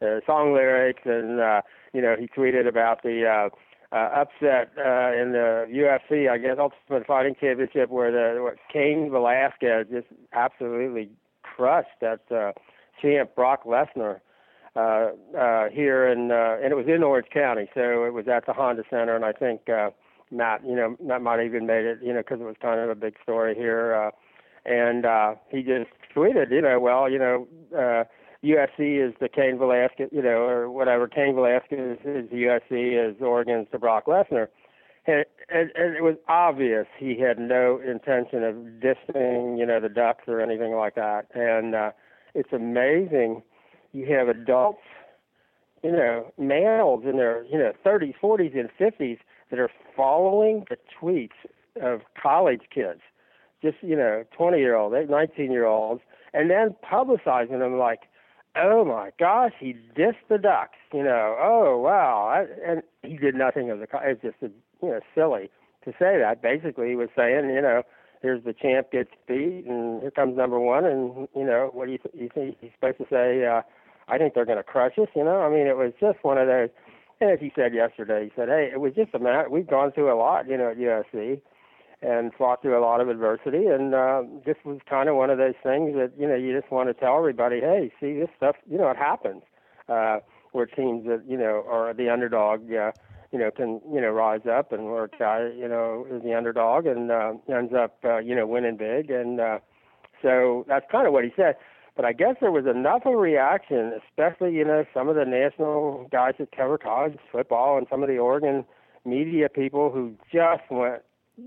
the 0.00 0.22
song 0.26 0.54
lyrics, 0.54 1.02
and 1.04 1.40
uh, 1.40 1.62
you 1.92 2.02
know, 2.02 2.16
he 2.18 2.26
tweeted 2.26 2.66
about 2.66 3.02
the 3.02 3.24
uh, 3.26 3.48
uh, 3.94 4.10
upset 4.14 4.72
uh, 4.76 5.12
in 5.14 5.32
the 5.32 5.66
UFC, 5.70 6.28
I 6.28 6.38
guess, 6.38 6.56
Ultimate 6.58 7.06
Fighting 7.06 7.36
Championship, 7.40 7.90
where 7.90 8.10
the 8.10 8.42
what, 8.42 8.56
Cain 8.72 9.08
Velasquez 9.10 9.86
just 9.90 10.08
absolutely 10.32 11.10
crushed 11.42 12.00
that 12.00 12.20
uh, 12.30 12.52
champ 13.00 13.34
Brock 13.34 13.64
Lesnar 13.64 14.20
uh, 14.78 15.10
uh, 15.36 15.68
here, 15.70 16.06
in, 16.06 16.30
uh, 16.30 16.56
and 16.62 16.72
it 16.72 16.76
was 16.76 16.86
in 16.86 17.02
Orange 17.02 17.28
County, 17.32 17.68
so 17.74 18.04
it 18.04 18.12
was 18.12 18.28
at 18.28 18.46
the 18.46 18.52
Honda 18.52 18.84
Center, 18.88 19.16
and 19.16 19.24
I 19.24 19.32
think 19.32 19.68
uh, 19.68 19.90
Matt, 20.30 20.64
you 20.64 20.76
know, 20.76 20.96
Matt 21.02 21.22
might 21.22 21.44
even 21.44 21.66
made 21.66 21.84
it, 21.84 21.98
you 22.02 22.12
know, 22.12 22.20
because 22.20 22.40
it 22.40 22.44
was 22.44 22.56
kind 22.62 22.80
of 22.80 22.88
a 22.88 22.94
big 22.94 23.14
story 23.22 23.54
here, 23.54 23.94
uh, 23.94 24.10
and 24.64 25.04
uh, 25.04 25.34
he 25.50 25.62
just 25.62 25.90
tweeted, 26.14 26.50
you 26.50 26.62
know, 26.62 26.78
well, 26.78 27.10
you 27.10 27.18
know, 27.18 27.48
uh, 27.76 28.04
USC 28.44 29.04
is 29.04 29.14
the 29.20 29.28
Cain 29.28 29.58
Velasquez, 29.58 30.10
you 30.12 30.22
know, 30.22 30.42
or 30.42 30.70
whatever. 30.70 31.08
Cain 31.08 31.34
Velasquez 31.34 31.98
is 32.04 32.30
USC, 32.30 33.10
is 33.10 33.20
Oregon's 33.20 33.66
to 33.72 33.78
Brock 33.78 34.06
Lesnar. 34.06 34.46
And, 35.06 35.24
and, 35.48 35.70
and 35.74 35.96
it 35.96 36.02
was 36.02 36.16
obvious 36.28 36.86
he 36.98 37.18
had 37.18 37.38
no 37.38 37.80
intention 37.80 38.44
of 38.44 38.54
dissing, 38.54 39.58
you 39.58 39.66
know, 39.66 39.80
the 39.80 39.88
Ducks 39.88 40.24
or 40.28 40.40
anything 40.40 40.74
like 40.74 40.94
that. 40.94 41.26
And 41.34 41.74
uh, 41.74 41.90
it's 42.34 42.52
amazing 42.52 43.42
you 43.92 44.06
have 44.12 44.28
adults, 44.28 44.82
you 45.82 45.92
know, 45.92 46.32
males 46.38 47.04
in 47.04 47.16
their, 47.16 47.44
you 47.44 47.58
know, 47.58 47.72
30s, 47.84 48.14
40s, 48.22 48.58
and 48.58 48.68
50s 48.78 49.18
that 49.50 49.58
are 49.58 49.70
following 49.96 50.64
the 50.68 50.76
tweets 51.00 51.30
of 51.80 52.00
college 52.20 52.62
kids, 52.74 53.00
just, 53.62 53.76
you 53.80 53.96
know, 53.96 54.24
20 54.36 54.58
year 54.58 54.76
olds, 54.76 54.94
eh, 54.96 55.04
19 55.08 55.50
year 55.52 55.66
olds, 55.66 56.02
and 56.34 56.50
then 56.50 56.74
publicizing 56.84 57.58
them 57.58 57.78
like, 57.78 58.00
oh 58.56 58.84
my 58.84 59.10
gosh, 59.18 59.52
he 59.58 59.74
dissed 59.96 60.16
the 60.28 60.38
Ducks, 60.38 60.78
you 60.92 61.02
know, 61.02 61.36
oh 61.40 61.78
wow. 61.78 62.28
I, 62.28 62.70
and 62.70 62.82
he 63.02 63.16
did 63.16 63.34
nothing 63.34 63.70
of 63.70 63.78
the, 63.78 63.86
kind. 63.86 64.04
it's 64.10 64.22
just, 64.22 64.36
you 64.42 64.88
know, 64.88 65.00
silly 65.14 65.50
to 65.84 65.92
say 65.92 66.18
that. 66.18 66.42
Basically, 66.42 66.88
he 66.88 66.96
was 66.96 67.08
saying, 67.16 67.50
you 67.50 67.62
know, 67.62 67.82
here's 68.22 68.42
the 68.44 68.52
champ 68.52 68.90
gets 68.90 69.10
beat, 69.26 69.64
and 69.66 70.00
here 70.00 70.10
comes 70.10 70.36
number 70.36 70.58
one, 70.58 70.84
and 70.84 71.28
you 71.34 71.44
know, 71.44 71.70
what 71.72 71.86
do 71.86 71.92
you, 71.92 71.98
th- 71.98 72.14
you 72.14 72.28
think 72.34 72.56
he's 72.60 72.70
supposed 72.74 72.98
to 72.98 73.06
say? 73.10 73.44
Uh, 73.44 73.62
I 74.08 74.18
think 74.18 74.34
they're 74.34 74.46
going 74.46 74.58
to 74.58 74.64
crush 74.64 74.98
us. 74.98 75.08
You 75.14 75.24
know, 75.24 75.40
I 75.40 75.50
mean, 75.50 75.66
it 75.66 75.76
was 75.76 75.92
just 76.00 76.18
one 76.22 76.38
of 76.38 76.46
those. 76.46 76.70
And 77.20 77.30
as 77.30 77.40
he 77.40 77.52
said 77.54 77.74
yesterday, 77.74 78.24
he 78.24 78.32
said, 78.36 78.48
"Hey, 78.48 78.70
it 78.72 78.80
was 78.80 78.94
just 78.94 79.14
a 79.14 79.18
matter. 79.18 79.48
We've 79.50 79.66
gone 79.66 79.92
through 79.92 80.12
a 80.12 80.16
lot, 80.16 80.48
you 80.48 80.56
know, 80.56 80.70
at 80.70 80.78
USC, 80.78 81.40
and 82.00 82.32
fought 82.34 82.62
through 82.62 82.78
a 82.78 82.82
lot 82.82 83.00
of 83.00 83.08
adversity, 83.08 83.66
and 83.66 83.94
uh, 83.94 84.22
this 84.46 84.56
was 84.64 84.78
kind 84.88 85.08
of 85.08 85.16
one 85.16 85.30
of 85.30 85.38
those 85.38 85.58
things 85.62 85.94
that 85.96 86.12
you 86.18 86.28
know 86.28 86.36
you 86.36 86.58
just 86.58 86.70
want 86.70 86.88
to 86.88 86.94
tell 86.94 87.18
everybody, 87.18 87.60
hey, 87.60 87.90
see 88.00 88.18
this 88.18 88.28
stuff, 88.36 88.56
you 88.70 88.78
know, 88.78 88.88
it 88.88 88.96
happens. 88.96 89.42
Uh, 89.88 90.18
where 90.52 90.66
teams 90.66 91.06
that 91.06 91.22
you 91.26 91.36
know 91.36 91.64
are 91.68 91.92
the 91.94 92.08
underdog, 92.08 92.72
uh, 92.72 92.92
you 93.30 93.38
know, 93.38 93.50
can 93.50 93.80
you 93.92 94.00
know 94.00 94.10
rise 94.10 94.46
up, 94.50 94.72
and 94.72 94.88
a 94.88 95.08
guy, 95.18 95.50
you 95.56 95.68
know, 95.68 96.06
is 96.10 96.22
the 96.22 96.34
underdog 96.34 96.86
and 96.86 97.10
uh, 97.10 97.32
ends 97.48 97.72
up, 97.74 97.98
uh, 98.04 98.18
you 98.18 98.34
know, 98.34 98.46
winning 98.46 98.76
big, 98.76 99.10
and 99.10 99.40
uh, 99.40 99.58
so 100.22 100.64
that's 100.68 100.86
kind 100.90 101.06
of 101.06 101.12
what 101.12 101.24
he 101.24 101.30
said. 101.36 101.56
But 101.94 102.04
I 102.04 102.12
guess 102.12 102.36
there 102.40 102.52
was 102.52 102.64
enough 102.64 103.02
of 103.06 103.14
a 103.14 103.16
reaction, 103.16 103.92
especially, 104.06 104.54
you 104.54 104.64
know, 104.64 104.84
some 104.94 105.08
of 105.08 105.16
the 105.16 105.24
national 105.24 106.06
guys 106.12 106.34
that 106.38 106.52
cover 106.56 106.78
college 106.78 107.18
football 107.32 107.76
and 107.76 107.88
some 107.90 108.02
of 108.04 108.08
the 108.08 108.18
Oregon 108.18 108.64
media 109.04 109.48
people 109.48 109.90
who 109.90 110.14
just 110.32 110.62
went 110.70 111.02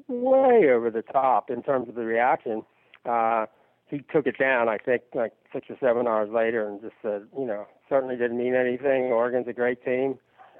way 0.07 0.69
over 0.69 0.89
the 0.91 1.03
top 1.03 1.49
in 1.49 1.63
terms 1.63 1.87
of 1.87 1.95
the 1.95 2.03
reaction. 2.03 2.63
Uh, 3.05 3.45
he 3.87 3.99
took 4.11 4.27
it 4.27 4.37
down, 4.37 4.67
I 4.67 4.77
think, 4.77 5.03
like 5.13 5.33
six 5.53 5.67
or 5.69 5.77
seven 5.79 6.07
hours 6.07 6.29
later 6.33 6.67
and 6.67 6.81
just 6.81 6.95
said, 7.01 7.23
you 7.37 7.45
know, 7.45 7.65
certainly 7.89 8.15
didn't 8.15 8.37
mean 8.37 8.55
anything. 8.55 9.05
Oregon's 9.05 9.47
a 9.47 9.53
great 9.53 9.83
team. 9.83 10.17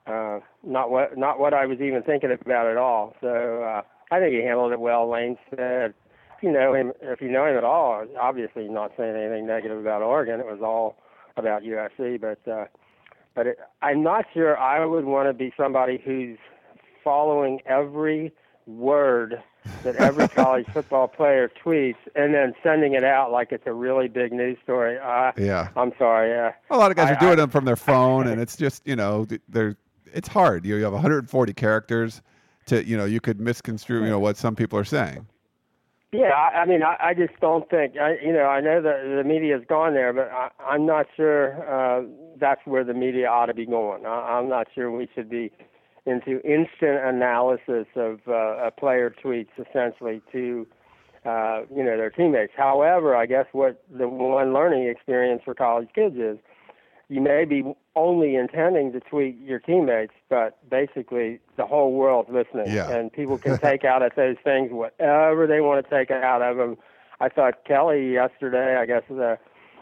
Uh, 0.08 0.39
not 0.64 0.89
what 0.89 1.18
not 1.18 1.39
what 1.39 1.54
I 1.54 1.66
was 1.66 1.80
even 1.80 2.02
thinking 2.04 2.32
about 2.32 2.68
at 2.68 2.78
all. 2.78 3.16
So 3.22 3.64
uh, 3.64 3.82
I 4.12 4.20
think 4.20 4.34
he 4.34 4.41
handled 4.41 4.72
it 4.72 4.80
well. 4.80 5.10
Lane 5.10 5.38
said 5.56 5.93
you 6.41 6.52
know 6.52 6.74
him, 6.74 6.91
if 7.02 7.22
you 7.22 7.30
know 7.30 7.45
him 7.45 7.58
at 7.58 7.64
all, 7.64 8.06
obviously 8.20 8.68
not 8.68 8.91
saying 8.97 9.16
anything 9.16 9.45
negative 9.45 9.80
about 9.80 10.02
Oregon. 10.02 10.39
It 10.39 10.45
was 10.45 10.62
all 10.62 10.97
about 11.38 11.64
USC, 11.64 12.20
but 12.20 12.52
uh, 12.52 12.66
but 13.36 13.47
it, 13.47 13.60
I'm 13.82 14.04
not 14.04 14.26
sure 14.34 14.58
I 14.58 14.86
would 14.86 15.06
want 15.06 15.30
to 15.30 15.34
be 15.34 15.54
somebody 15.56 16.02
who's 16.04 16.38
following 17.04 17.62
every 17.66 18.34
word 18.66 19.41
that 19.84 19.95
every 19.95 20.28
college 20.30 20.66
football 20.74 21.08
player 21.08 21.49
tweets 21.64 21.95
and 22.16 22.34
then 22.34 22.54
sending 22.64 22.93
it 22.93 23.04
out 23.04 23.32
like 23.32 23.52
it's 23.52 23.68
a 23.68 23.74
really 23.74 24.08
big 24.08 24.34
news 24.34 24.58
story. 24.64 24.97
Uh, 24.97 25.32
yeah, 25.38 25.70
I'm 25.76 25.93
sorry. 25.97 26.30
Yeah, 26.30 26.54
a 26.70 26.78
lot 26.78 26.91
of 26.91 26.97
guys 26.97 27.10
I, 27.10 27.14
are 27.14 27.20
doing 27.20 27.34
I, 27.34 27.36
them 27.36 27.49
from 27.49 27.66
their 27.66 27.76
phone, 27.76 28.28
and 28.28 28.41
it's 28.41 28.58
just 28.58 28.86
you 28.88 28.95
know 28.95 29.28
they're 29.47 29.78
it's 30.14 30.28
hard. 30.28 30.66
You, 30.66 30.76
you 30.78 30.84
have 30.84 30.93
140 30.93 31.53
characters 31.53 32.22
to 32.68 32.86
you 32.86 32.97
know 32.97 33.05
you 33.05 33.20
could 33.20 33.39
misconstrue 33.39 34.03
you 34.03 34.09
know 34.09 34.20
what 34.20 34.38
some 34.38 34.55
people 34.55 34.78
are 34.78 34.86
saying. 34.86 35.28
Yeah, 36.14 36.32
I, 36.34 36.59
I 36.59 36.66
mean, 36.66 36.84
I, 36.84 36.97
I 36.99 37.14
just 37.14 37.39
don't 37.39 37.70
think. 37.70 37.95
I, 37.97 38.18
you 38.22 38.34
know, 38.34 38.43
I 38.43 38.59
know 38.59 38.82
that 38.82 39.16
the 39.16 39.24
media's 39.24 39.64
gone 39.68 39.93
there, 39.93 40.12
but 40.12 40.30
I, 40.30 40.49
I'm 40.62 40.86
not 40.86 41.05
sure 41.16 41.53
uh, 41.70 42.05
that's 42.38 42.59
where 42.66 42.84
the 42.84 42.93
media 42.93 43.30
ought 43.30 43.45
to 43.45 43.53
be 43.53 43.66
going. 43.66 44.05
I, 44.05 44.38
I'm 44.38 44.49
not 44.49 44.68
sure 44.76 44.91
we 44.91 45.07
should 45.16 45.30
be 45.30 45.51
into 46.05 46.41
instant 46.43 46.99
analysis 47.05 47.88
of 47.95 48.20
uh, 48.28 48.68
a 48.68 48.72
player 48.72 49.14
tweets, 49.24 49.51
essentially 49.57 50.22
to 50.34 50.68
uh, 51.26 51.62
you 51.74 51.84
know 51.84 51.95
their 51.95 52.09
teammates. 52.09 52.53
However, 52.57 53.16
I 53.16 53.26
guess 53.26 53.45
what 53.53 53.82
the 53.89 54.09
one 54.09 54.53
learning 54.53 54.88
experience 54.89 55.43
for 55.45 55.53
college 55.53 55.89
kids 55.95 56.16
is 56.18 56.38
you 57.12 57.20
may 57.20 57.43
be 57.43 57.62
only 57.93 58.36
intending 58.36 58.93
to 58.93 59.01
tweet 59.01 59.38
your 59.41 59.59
teammates, 59.59 60.14
but 60.30 60.57
basically 60.70 61.41
the 61.57 61.66
whole 61.66 61.91
world's 61.91 62.30
listening, 62.30 62.74
yeah. 62.74 62.89
and 62.89 63.12
people 63.12 63.38
can 63.38 63.57
take 63.62 63.84
out 63.84 64.01
of 64.01 64.14
those 64.16 64.38
things 64.45 64.72
whatever 64.72 65.45
they 65.45 65.59
want 65.59 65.86
to 65.86 65.89
take 65.93 66.09
out 66.09 66.41
of 66.41 66.55
them. 66.55 66.78
I 67.20 67.28
thought 67.28 67.66
Kelly 67.68 68.14
yesterday, 68.14 68.78
I 68.78 68.86
guess 68.86 69.03
the, 69.09 69.38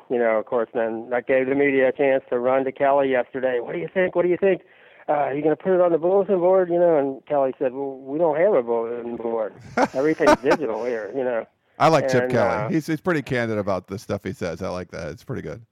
you 0.09 0.17
know, 0.17 0.39
of 0.39 0.47
course, 0.47 0.69
then 0.73 1.11
that 1.11 1.27
gave 1.27 1.47
the 1.47 1.53
media 1.53 1.89
a 1.89 1.91
chance 1.91 2.23
to 2.31 2.39
run 2.39 2.65
to 2.65 2.71
Kelly 2.71 3.11
yesterday. 3.11 3.59
What 3.59 3.73
do 3.73 3.79
you 3.79 3.89
think? 3.93 4.15
What 4.15 4.23
do 4.23 4.29
you 4.29 4.37
think? 4.37 4.63
Uh, 5.07 5.11
are 5.11 5.35
you 5.35 5.43
going 5.43 5.55
to 5.55 5.63
put 5.63 5.75
it 5.75 5.81
on 5.81 5.91
the 5.91 5.99
bulletin 5.99 6.39
board? 6.39 6.69
You 6.69 6.79
know, 6.79 6.97
and 6.97 7.23
Kelly 7.27 7.53
said, 7.59 7.73
"Well, 7.73 7.99
we 7.99 8.17
don't 8.17 8.37
have 8.37 8.55
a 8.55 8.63
bulletin 8.63 9.17
board. 9.17 9.53
Everything's 9.93 10.41
digital 10.41 10.83
here." 10.83 11.11
You 11.15 11.23
know. 11.23 11.45
I 11.77 11.89
like 11.89 12.09
Chip 12.09 12.31
Kelly. 12.31 12.65
uh, 12.65 12.69
he's 12.69 12.87
he's 12.87 13.01
pretty 13.01 13.21
candid 13.21 13.59
about 13.59 13.85
the 13.85 13.99
stuff 13.99 14.23
he 14.23 14.33
says. 14.33 14.63
I 14.63 14.69
like 14.69 14.89
that. 14.91 15.09
It's 15.09 15.23
pretty 15.23 15.43
good. 15.43 15.63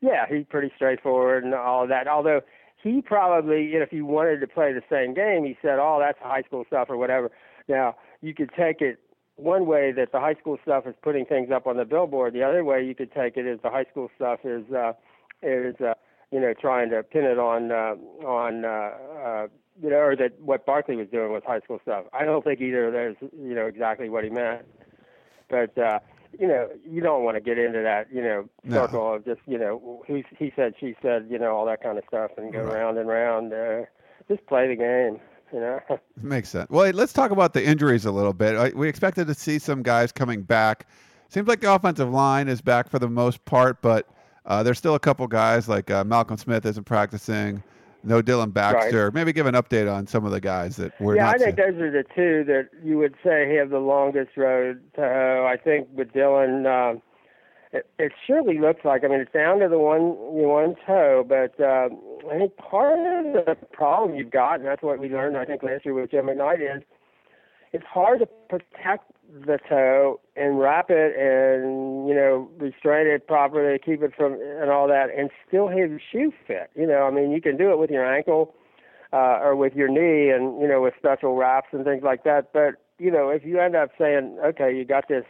Yeah, 0.00 0.26
he's 0.28 0.46
pretty 0.48 0.72
straightforward 0.76 1.44
and 1.44 1.54
all 1.54 1.86
that. 1.86 2.06
Although 2.06 2.42
he 2.82 3.00
probably, 3.00 3.64
you 3.64 3.78
know, 3.78 3.82
if 3.82 3.90
he 3.90 4.02
wanted 4.02 4.40
to 4.40 4.46
play 4.46 4.72
the 4.72 4.82
same 4.90 5.14
game, 5.14 5.44
he 5.44 5.56
said, 5.62 5.78
"Oh, 5.78 5.98
that's 6.00 6.18
high 6.20 6.42
school 6.42 6.64
stuff 6.66 6.88
or 6.90 6.96
whatever." 6.96 7.30
Now 7.68 7.96
you 8.20 8.34
could 8.34 8.50
take 8.56 8.80
it 8.80 8.98
one 9.36 9.66
way 9.66 9.92
that 9.92 10.12
the 10.12 10.20
high 10.20 10.34
school 10.34 10.58
stuff 10.62 10.86
is 10.86 10.94
putting 11.02 11.26
things 11.26 11.50
up 11.50 11.66
on 11.66 11.76
the 11.76 11.84
billboard. 11.84 12.34
The 12.34 12.42
other 12.42 12.64
way 12.64 12.84
you 12.84 12.94
could 12.94 13.12
take 13.12 13.36
it 13.36 13.46
is 13.46 13.58
the 13.62 13.70
high 13.70 13.84
school 13.90 14.10
stuff 14.16 14.40
is 14.44 14.70
uh, 14.72 14.92
is 15.42 15.74
uh, 15.80 15.94
you 16.30 16.40
know 16.40 16.54
trying 16.58 16.90
to 16.90 17.02
pin 17.02 17.24
it 17.24 17.38
on 17.38 17.72
uh, 17.72 17.94
on 18.26 18.64
uh, 18.64 18.68
uh, 18.68 19.46
you 19.82 19.90
know, 19.90 19.96
or 19.96 20.16
that 20.16 20.40
what 20.40 20.64
Barkley 20.64 20.96
was 20.96 21.08
doing 21.08 21.32
with 21.32 21.44
high 21.44 21.60
school 21.60 21.78
stuff. 21.82 22.04
I 22.12 22.24
don't 22.24 22.44
think 22.44 22.60
either 22.60 22.86
of 22.86 22.92
those, 22.92 23.30
you 23.38 23.54
know, 23.54 23.66
exactly 23.66 24.08
what 24.08 24.24
he 24.24 24.30
meant. 24.30 24.62
But 25.48 25.76
uh, 25.78 25.98
you 26.38 26.46
know, 26.46 26.68
you 26.88 27.00
don't 27.00 27.24
want 27.24 27.36
to 27.36 27.40
get 27.40 27.58
into 27.58 27.82
that, 27.82 28.08
you 28.12 28.22
know, 28.22 28.48
No. 28.64 28.82
circle 28.82 29.14
of 29.14 29.24
just, 29.24 29.40
you 29.46 29.58
know, 29.58 30.02
who 30.06 30.22
he 30.38 30.52
said, 30.56 30.74
she 30.78 30.94
said, 31.02 31.26
you 31.30 31.38
know, 31.38 31.54
all 31.54 31.66
that 31.66 31.82
kind 31.82 31.98
of 31.98 32.04
stuff, 32.08 32.32
and 32.36 32.52
go 32.52 32.60
Right. 32.60 32.74
round 32.80 32.98
and 32.98 33.08
round. 33.08 33.52
Uh, 33.52 33.82
just 34.28 34.44
play 34.46 34.66
the 34.68 34.76
game, 34.76 35.20
you 35.52 35.60
know. 35.60 35.80
Makes 36.22 36.48
sense. 36.50 36.68
Well, 36.70 36.90
let's 36.92 37.12
talk 37.12 37.30
about 37.30 37.52
the 37.52 37.64
injuries 37.64 38.04
a 38.06 38.10
little 38.10 38.32
bit. 38.32 38.74
We 38.74 38.88
expected 38.88 39.26
to 39.28 39.34
see 39.34 39.58
some 39.58 39.82
guys 39.82 40.12
coming 40.12 40.42
back. 40.42 40.86
Seems 41.28 41.48
like 41.48 41.60
the 41.60 41.72
offensive 41.72 42.10
line 42.10 42.48
is 42.48 42.60
back 42.60 42.88
for 42.88 42.98
the 42.98 43.08
most 43.08 43.44
part, 43.44 43.82
but 43.82 44.08
uh, 44.46 44.62
there's 44.62 44.78
still 44.78 44.94
a 44.94 45.00
couple 45.00 45.26
guys 45.26 45.68
like 45.68 45.90
uh, 45.90 46.04
Malcolm 46.04 46.36
Smith 46.36 46.64
isn't 46.66 46.84
practicing. 46.84 47.62
No 48.04 48.22
Dillon 48.22 48.50
Baxter. 48.50 49.10
Maybe 49.10 49.32
give 49.32 49.46
an 49.46 49.54
update 49.54 49.92
on 49.92 50.06
some 50.06 50.24
of 50.24 50.30
the 50.30 50.40
guys 50.40 50.76
that 50.76 50.98
we're 51.00 51.16
yeah, 51.16 51.30
I 51.30 51.38
think 51.38 51.56
seeing. 51.56 51.72
those 51.72 51.82
are 51.82 51.90
the 51.90 52.04
two 52.14 52.44
that 52.44 52.68
you 52.82 52.98
would 52.98 53.14
say 53.24 53.54
have 53.56 53.70
the 53.70 53.78
longest 53.78 54.36
road 54.36 54.80
to 54.94 55.00
hoe. 55.00 55.48
I 55.50 55.56
think 55.56 55.88
with 55.92 56.12
Dillon, 56.12 56.66
um, 56.66 57.02
it, 57.72 57.88
it 57.98 58.12
surely 58.26 58.58
looks 58.58 58.84
like. 58.84 59.04
I 59.04 59.08
mean, 59.08 59.20
it's 59.20 59.32
down 59.32 59.60
to 59.60 59.68
the 59.68 59.78
one 59.78 60.14
one 60.16 60.76
toe, 60.86 61.24
but 61.26 61.58
um, 61.62 61.98
I 62.30 62.38
think 62.38 62.56
part 62.56 62.98
of 62.98 63.44
the 63.44 63.56
problem 63.72 64.16
you've 64.16 64.30
got, 64.30 64.60
and 64.60 64.66
that's 64.66 64.82
what 64.82 64.98
we 64.98 65.08
learned, 65.08 65.36
I 65.36 65.44
think, 65.44 65.62
last 65.62 65.84
year 65.84 65.94
with 65.94 66.10
Joe 66.10 66.22
McKnight, 66.22 66.76
is 66.76 66.82
it's 67.72 67.84
hard 67.84 68.20
to 68.20 68.26
protect 68.48 69.10
the 69.32 69.58
toe 69.68 70.20
and 70.36 70.58
wrap 70.58 70.86
it 70.90 71.14
and 71.16 72.08
you 72.08 72.14
know 72.14 72.48
restrain 72.58 73.06
it 73.06 73.26
properly, 73.26 73.78
keep 73.78 74.02
it 74.02 74.12
from 74.16 74.34
and 74.34 74.70
all 74.70 74.88
that, 74.88 75.06
and 75.16 75.30
still 75.46 75.68
have 75.68 75.76
your 75.90 76.00
shoe 76.12 76.32
fit. 76.46 76.70
You 76.74 76.86
know, 76.86 77.02
I 77.04 77.10
mean, 77.10 77.30
you 77.30 77.40
can 77.40 77.56
do 77.56 77.70
it 77.70 77.78
with 77.78 77.90
your 77.90 78.04
ankle 78.06 78.54
uh, 79.12 79.38
or 79.42 79.56
with 79.56 79.74
your 79.74 79.88
knee, 79.88 80.30
and 80.30 80.60
you 80.60 80.68
know, 80.68 80.80
with 80.82 80.94
special 80.98 81.36
wraps 81.36 81.68
and 81.72 81.84
things 81.84 82.02
like 82.02 82.24
that. 82.24 82.52
But 82.52 82.74
you 82.98 83.10
know, 83.10 83.28
if 83.30 83.44
you 83.44 83.60
end 83.60 83.76
up 83.76 83.90
saying, 83.98 84.38
okay, 84.44 84.74
you 84.74 84.84
got 84.84 85.08
this 85.08 85.24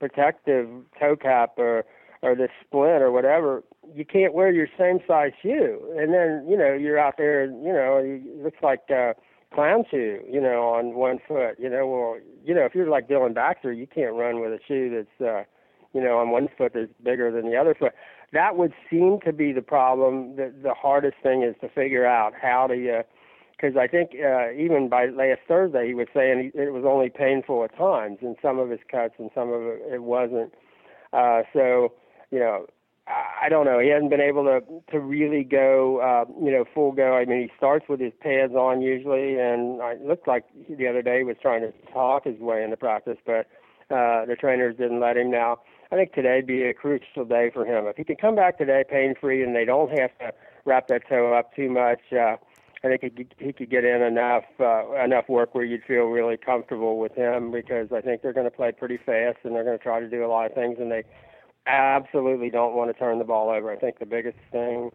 protective 0.00 0.68
toe 0.98 1.16
cap 1.16 1.54
or 1.58 1.84
or 2.22 2.34
this 2.34 2.50
splint 2.64 3.02
or 3.02 3.12
whatever, 3.12 3.62
you 3.94 4.04
can't 4.04 4.34
wear 4.34 4.50
your 4.50 4.68
same 4.78 4.98
size 5.06 5.32
shoe, 5.42 5.80
and 5.98 6.12
then 6.12 6.46
you 6.48 6.56
know 6.56 6.72
you're 6.72 6.98
out 6.98 7.14
there, 7.18 7.42
and 7.42 7.64
you 7.64 7.72
know, 7.72 7.98
it 8.02 8.42
looks 8.42 8.58
like. 8.62 8.80
uh 8.90 9.12
clown 9.54 9.84
shoe, 9.90 10.20
you 10.30 10.40
know, 10.40 10.68
on 10.68 10.94
one 10.94 11.18
foot. 11.26 11.56
You 11.58 11.70
know, 11.70 11.86
well, 11.86 12.16
you 12.44 12.54
know, 12.54 12.64
if 12.64 12.74
you're 12.74 12.88
like 12.88 13.08
Dillon 13.08 13.34
Baxter, 13.34 13.72
you 13.72 13.86
can't 13.86 14.14
run 14.14 14.40
with 14.40 14.52
a 14.52 14.58
shoe 14.66 14.90
that's, 14.94 15.28
uh, 15.28 15.44
you 15.92 16.02
know, 16.02 16.18
on 16.18 16.30
one 16.30 16.48
foot 16.56 16.72
that's 16.74 16.92
bigger 17.02 17.30
than 17.30 17.50
the 17.50 17.56
other 17.56 17.74
foot. 17.74 17.92
That 18.32 18.56
would 18.56 18.72
seem 18.90 19.18
to 19.24 19.32
be 19.32 19.52
the 19.52 19.62
problem. 19.62 20.36
The 20.36 20.52
the 20.62 20.74
hardest 20.74 21.16
thing 21.22 21.42
is 21.42 21.54
to 21.60 21.68
figure 21.68 22.04
out 22.06 22.32
how 22.40 22.66
to, 22.66 22.98
uh, 22.98 23.02
because 23.52 23.76
I 23.76 23.86
think 23.86 24.10
uh, 24.14 24.52
even 24.52 24.88
by 24.88 25.06
last 25.06 25.40
Thursday 25.48 25.86
he 25.88 25.94
was 25.94 26.08
saying 26.12 26.52
it 26.54 26.72
was 26.72 26.84
only 26.86 27.08
painful 27.08 27.64
at 27.64 27.76
times 27.76 28.18
in 28.20 28.36
some 28.42 28.58
of 28.58 28.68
his 28.68 28.80
cuts 28.90 29.14
and 29.18 29.30
some 29.34 29.52
of 29.52 29.62
it, 29.62 29.82
it 29.94 30.02
wasn't. 30.02 30.52
Uh, 31.12 31.42
so, 31.52 31.92
you 32.30 32.38
know, 32.40 32.66
I 33.08 33.48
don't 33.48 33.64
know. 33.64 33.78
He 33.78 33.88
hasn't 33.88 34.10
been 34.10 34.20
able 34.20 34.44
to 34.44 34.60
to 34.90 34.98
really 34.98 35.44
go, 35.44 36.00
uh, 36.00 36.24
you 36.44 36.50
know, 36.50 36.64
full 36.74 36.90
go. 36.90 37.14
I 37.14 37.24
mean, 37.24 37.42
he 37.42 37.50
starts 37.56 37.86
with 37.88 38.00
his 38.00 38.12
pads 38.20 38.54
on 38.54 38.82
usually, 38.82 39.38
and 39.38 39.80
it 39.80 40.04
looked 40.04 40.26
like 40.26 40.44
the 40.68 40.88
other 40.88 41.02
day 41.02 41.18
he 41.18 41.24
was 41.24 41.36
trying 41.40 41.60
to 41.60 41.72
talk 41.92 42.24
his 42.24 42.38
way 42.40 42.64
into 42.64 42.76
practice, 42.76 43.18
but 43.24 43.46
uh, 43.94 44.26
the 44.26 44.36
trainers 44.38 44.76
didn't 44.76 44.98
let 44.98 45.16
him. 45.16 45.30
Now, 45.30 45.58
I 45.92 45.94
think 45.94 46.14
today'd 46.14 46.48
be 46.48 46.64
a 46.64 46.74
crucial 46.74 47.24
day 47.24 47.50
for 47.54 47.64
him. 47.64 47.86
If 47.86 47.96
he 47.96 48.02
can 48.02 48.16
come 48.16 48.34
back 48.34 48.58
today 48.58 48.82
pain 48.88 49.14
free, 49.20 49.44
and 49.44 49.54
they 49.54 49.64
don't 49.64 49.96
have 49.96 50.10
to 50.18 50.32
wrap 50.64 50.88
that 50.88 51.08
toe 51.08 51.32
up 51.32 51.54
too 51.54 51.70
much, 51.70 52.00
uh, 52.12 52.36
I 52.82 52.88
think 52.88 53.02
he 53.02 53.10
could, 53.10 53.34
he 53.38 53.52
could 53.52 53.70
get 53.70 53.84
in 53.84 54.02
enough 54.02 54.44
uh, 54.58 54.92
enough 55.04 55.28
work 55.28 55.54
where 55.54 55.64
you'd 55.64 55.84
feel 55.84 56.06
really 56.06 56.36
comfortable 56.36 56.98
with 56.98 57.14
him 57.14 57.52
because 57.52 57.92
I 57.92 58.00
think 58.00 58.22
they're 58.22 58.32
going 58.32 58.50
to 58.50 58.56
play 58.56 58.72
pretty 58.72 58.96
fast 58.96 59.38
and 59.44 59.54
they're 59.54 59.64
going 59.64 59.78
to 59.78 59.82
try 59.82 60.00
to 60.00 60.08
do 60.08 60.24
a 60.24 60.28
lot 60.28 60.46
of 60.46 60.54
things, 60.54 60.78
and 60.80 60.90
they 60.90 61.04
absolutely 61.66 62.50
don't 62.50 62.74
want 62.74 62.92
to 62.92 62.98
turn 62.98 63.18
the 63.18 63.24
ball 63.24 63.50
over. 63.50 63.72
I 63.72 63.76
think 63.76 63.98
the 63.98 64.06
biggest 64.06 64.38
thing 64.50 64.90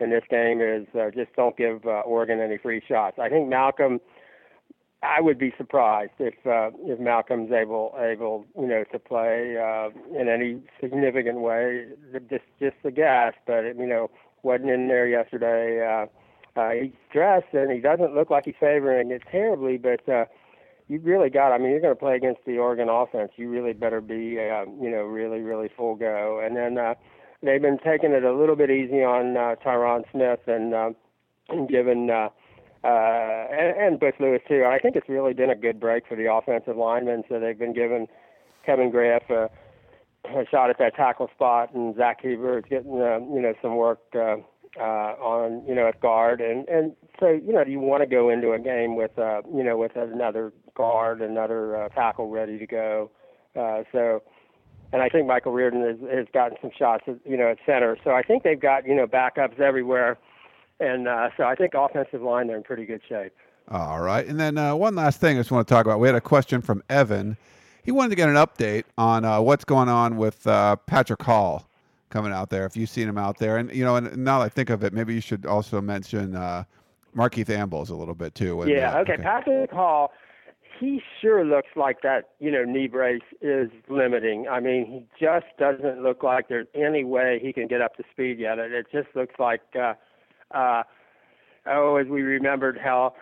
in 0.00 0.10
this 0.10 0.24
game 0.30 0.60
is 0.60 0.86
uh, 0.94 1.10
just 1.14 1.34
don't 1.36 1.56
give 1.56 1.84
uh, 1.86 2.00
Oregon 2.00 2.40
any 2.40 2.58
free 2.58 2.82
shots. 2.86 3.18
I 3.18 3.28
think 3.28 3.48
Malcolm. 3.48 4.00
I 5.02 5.20
would 5.20 5.38
be 5.38 5.52
surprised 5.58 6.12
if 6.18 6.34
uh, 6.46 6.70
if 6.84 6.98
Malcolm's 6.98 7.52
able 7.52 7.94
able 7.98 8.46
you 8.58 8.66
know 8.66 8.84
to 8.90 8.98
play 8.98 9.54
uh, 9.58 9.90
in 10.18 10.28
any 10.28 10.62
significant 10.80 11.40
way. 11.40 11.86
Just 12.30 12.44
just 12.58 12.76
a 12.84 12.90
guess, 12.90 13.34
but 13.46 13.64
you 13.76 13.86
know 13.86 14.10
wasn't 14.42 14.70
in 14.70 14.88
there 14.88 15.06
yesterday. 15.06 15.86
Uh, 15.86 16.06
uh, 16.58 16.70
he's 16.70 16.92
dressed 17.12 17.52
and 17.52 17.70
he 17.72 17.80
doesn't 17.80 18.14
look 18.14 18.30
like 18.30 18.44
he's 18.44 18.54
favoring 18.60 19.10
it 19.10 19.22
terribly, 19.30 19.76
but 19.76 20.08
uh, 20.08 20.24
you 20.88 21.00
really 21.00 21.30
got. 21.30 21.52
I 21.52 21.58
mean, 21.58 21.70
you're 21.70 21.80
going 21.80 21.94
to 21.94 21.98
play 21.98 22.16
against 22.16 22.40
the 22.46 22.58
Oregon 22.58 22.88
offense. 22.88 23.32
You 23.36 23.48
really 23.48 23.72
better 23.72 24.00
be, 24.00 24.38
uh, 24.38 24.64
you 24.80 24.90
know, 24.90 25.02
really, 25.02 25.40
really 25.40 25.70
full 25.74 25.94
go. 25.94 26.40
And 26.44 26.56
then 26.56 26.78
uh, 26.78 26.94
they've 27.42 27.62
been 27.62 27.78
taking 27.78 28.12
it 28.12 28.24
a 28.24 28.34
little 28.34 28.56
bit 28.56 28.70
easy 28.70 29.02
on 29.02 29.36
uh, 29.36 29.54
Tyron 29.64 30.04
Smith 30.10 30.40
and 30.46 30.74
uh, 30.74 30.90
and 31.48 31.68
giving 31.68 32.10
uh, 32.10 32.28
uh, 32.84 33.46
and, 33.50 33.76
and 33.76 34.00
Butch 34.00 34.16
Lewis 34.20 34.42
too. 34.46 34.64
I 34.64 34.78
think 34.78 34.96
it's 34.96 35.08
really 35.08 35.32
been 35.32 35.50
a 35.50 35.56
good 35.56 35.80
break 35.80 36.06
for 36.06 36.16
the 36.16 36.30
offensive 36.32 36.76
linemen. 36.76 37.24
So 37.28 37.40
they've 37.40 37.58
been 37.58 37.74
giving 37.74 38.06
Kevin 38.66 38.90
Graff 38.90 39.22
a, 39.30 39.48
a 40.28 40.44
shot 40.50 40.70
at 40.70 40.78
that 40.78 40.96
tackle 40.96 41.30
spot, 41.34 41.74
and 41.74 41.96
Zach 41.96 42.22
Heberer 42.22 42.58
is 42.58 42.64
getting 42.68 43.00
uh, 43.00 43.20
you 43.34 43.40
know 43.40 43.54
some 43.62 43.76
work. 43.76 44.00
Uh, 44.14 44.36
uh, 44.76 45.14
on 45.22 45.64
you 45.68 45.74
know 45.74 45.86
at 45.86 46.00
guard 46.00 46.40
and 46.40 46.68
and 46.68 46.96
so 47.20 47.28
you 47.28 47.52
know 47.52 47.62
do 47.62 47.70
you 47.70 47.78
want 47.78 48.02
to 48.02 48.08
go 48.08 48.28
into 48.28 48.50
a 48.50 48.58
game 48.58 48.96
with 48.96 49.16
uh 49.20 49.40
you 49.54 49.62
know 49.62 49.76
with 49.76 49.92
another 49.94 50.52
guard 50.74 51.20
another 51.22 51.76
uh, 51.76 51.88
tackle 51.90 52.28
ready 52.28 52.58
to 52.58 52.66
go 52.66 53.10
uh 53.56 53.82
so 53.92 54.22
and 54.92 55.02
I 55.02 55.08
think 55.08 55.26
Michael 55.26 55.52
Reardon 55.52 55.82
has, 55.82 55.96
has 56.10 56.26
gotten 56.32 56.56
some 56.60 56.70
shots 56.76 57.04
at, 57.08 57.16
you 57.24 57.36
know 57.36 57.48
at 57.50 57.58
center 57.66 57.96
so 58.04 58.10
I 58.10 58.22
think 58.22 58.42
they've 58.42 58.60
got 58.60 58.86
you 58.86 58.94
know 58.94 59.06
backups 59.06 59.60
everywhere 59.60 60.18
and 60.80 61.08
uh 61.08 61.30
so 61.36 61.44
I 61.44 61.54
think 61.54 61.74
offensive 61.74 62.22
line 62.22 62.48
they're 62.48 62.56
in 62.56 62.62
pretty 62.62 62.84
good 62.86 63.02
shape 63.08 63.32
All 63.70 64.00
right. 64.00 64.26
And 64.26 64.38
then 64.38 64.58
uh, 64.58 64.74
one 64.74 64.94
last 64.94 65.20
thing 65.20 65.38
I 65.38 65.40
just 65.40 65.50
want 65.50 65.66
to 65.66 65.72
talk 65.74 65.86
about. 65.86 65.98
We 65.98 66.06
had 66.06 66.14
a 66.14 66.20
question 66.20 66.60
from 66.60 66.82
Evan. 66.90 67.36
He 67.82 67.92
wanted 67.92 68.10
to 68.10 68.16
get 68.16 68.28
an 68.28 68.34
update 68.34 68.84
on 68.98 69.24
uh, 69.24 69.40
what's 69.40 69.64
going 69.64 69.88
on 69.88 70.16
with 70.16 70.46
uh, 70.46 70.76
Patrick 70.76 71.22
Hall 71.22 71.66
coming 72.10 72.32
out 72.32 72.50
there. 72.50 72.66
If 72.66 72.76
you've 72.76 72.90
seen 72.90 73.08
him 73.08 73.16
out 73.18 73.38
there, 73.38 73.56
and 73.56 73.74
you 73.74 73.84
know, 73.84 73.96
and 73.96 74.16
now 74.18 74.38
that 74.40 74.44
I 74.44 74.48
think 74.50 74.70
of 74.70 74.84
it, 74.84 74.92
maybe 74.92 75.14
you 75.14 75.20
should 75.20 75.46
also 75.46 75.80
mention 75.80 76.36
uh, 76.36 76.64
Markeith 77.16 77.48
Ambles 77.48 77.90
a 77.90 77.94
little 77.94 78.14
bit 78.14 78.34
too. 78.34 78.62
yeah 78.66 78.94
uh, 78.94 79.00
okay 79.00 79.16
Patrick 79.16 79.70
Hall 79.70 80.12
he 80.78 81.00
sure 81.20 81.44
looks 81.44 81.68
like 81.76 82.02
that 82.02 82.30
you 82.38 82.50
know 82.50 82.64
knee 82.64 82.88
brace 82.88 83.22
is 83.40 83.70
limiting. 83.88 84.46
I 84.48 84.60
mean 84.60 84.86
he 84.86 85.24
just 85.24 85.46
doesn't 85.58 86.02
look 86.02 86.22
like 86.22 86.48
there's 86.48 86.66
any 86.74 87.04
way 87.04 87.40
he 87.42 87.52
can 87.52 87.66
get 87.66 87.80
up 87.80 87.96
to 87.96 88.04
speed 88.12 88.38
yet. 88.38 88.58
It, 88.58 88.72
it 88.72 88.86
just 88.92 89.08
looks 89.14 89.34
like 89.38 89.62
uh 89.78 89.94
uh 90.54 90.82
oh 91.66 91.96
as 91.96 92.06
we 92.06 92.22
remembered 92.22 92.78
how 92.82 93.14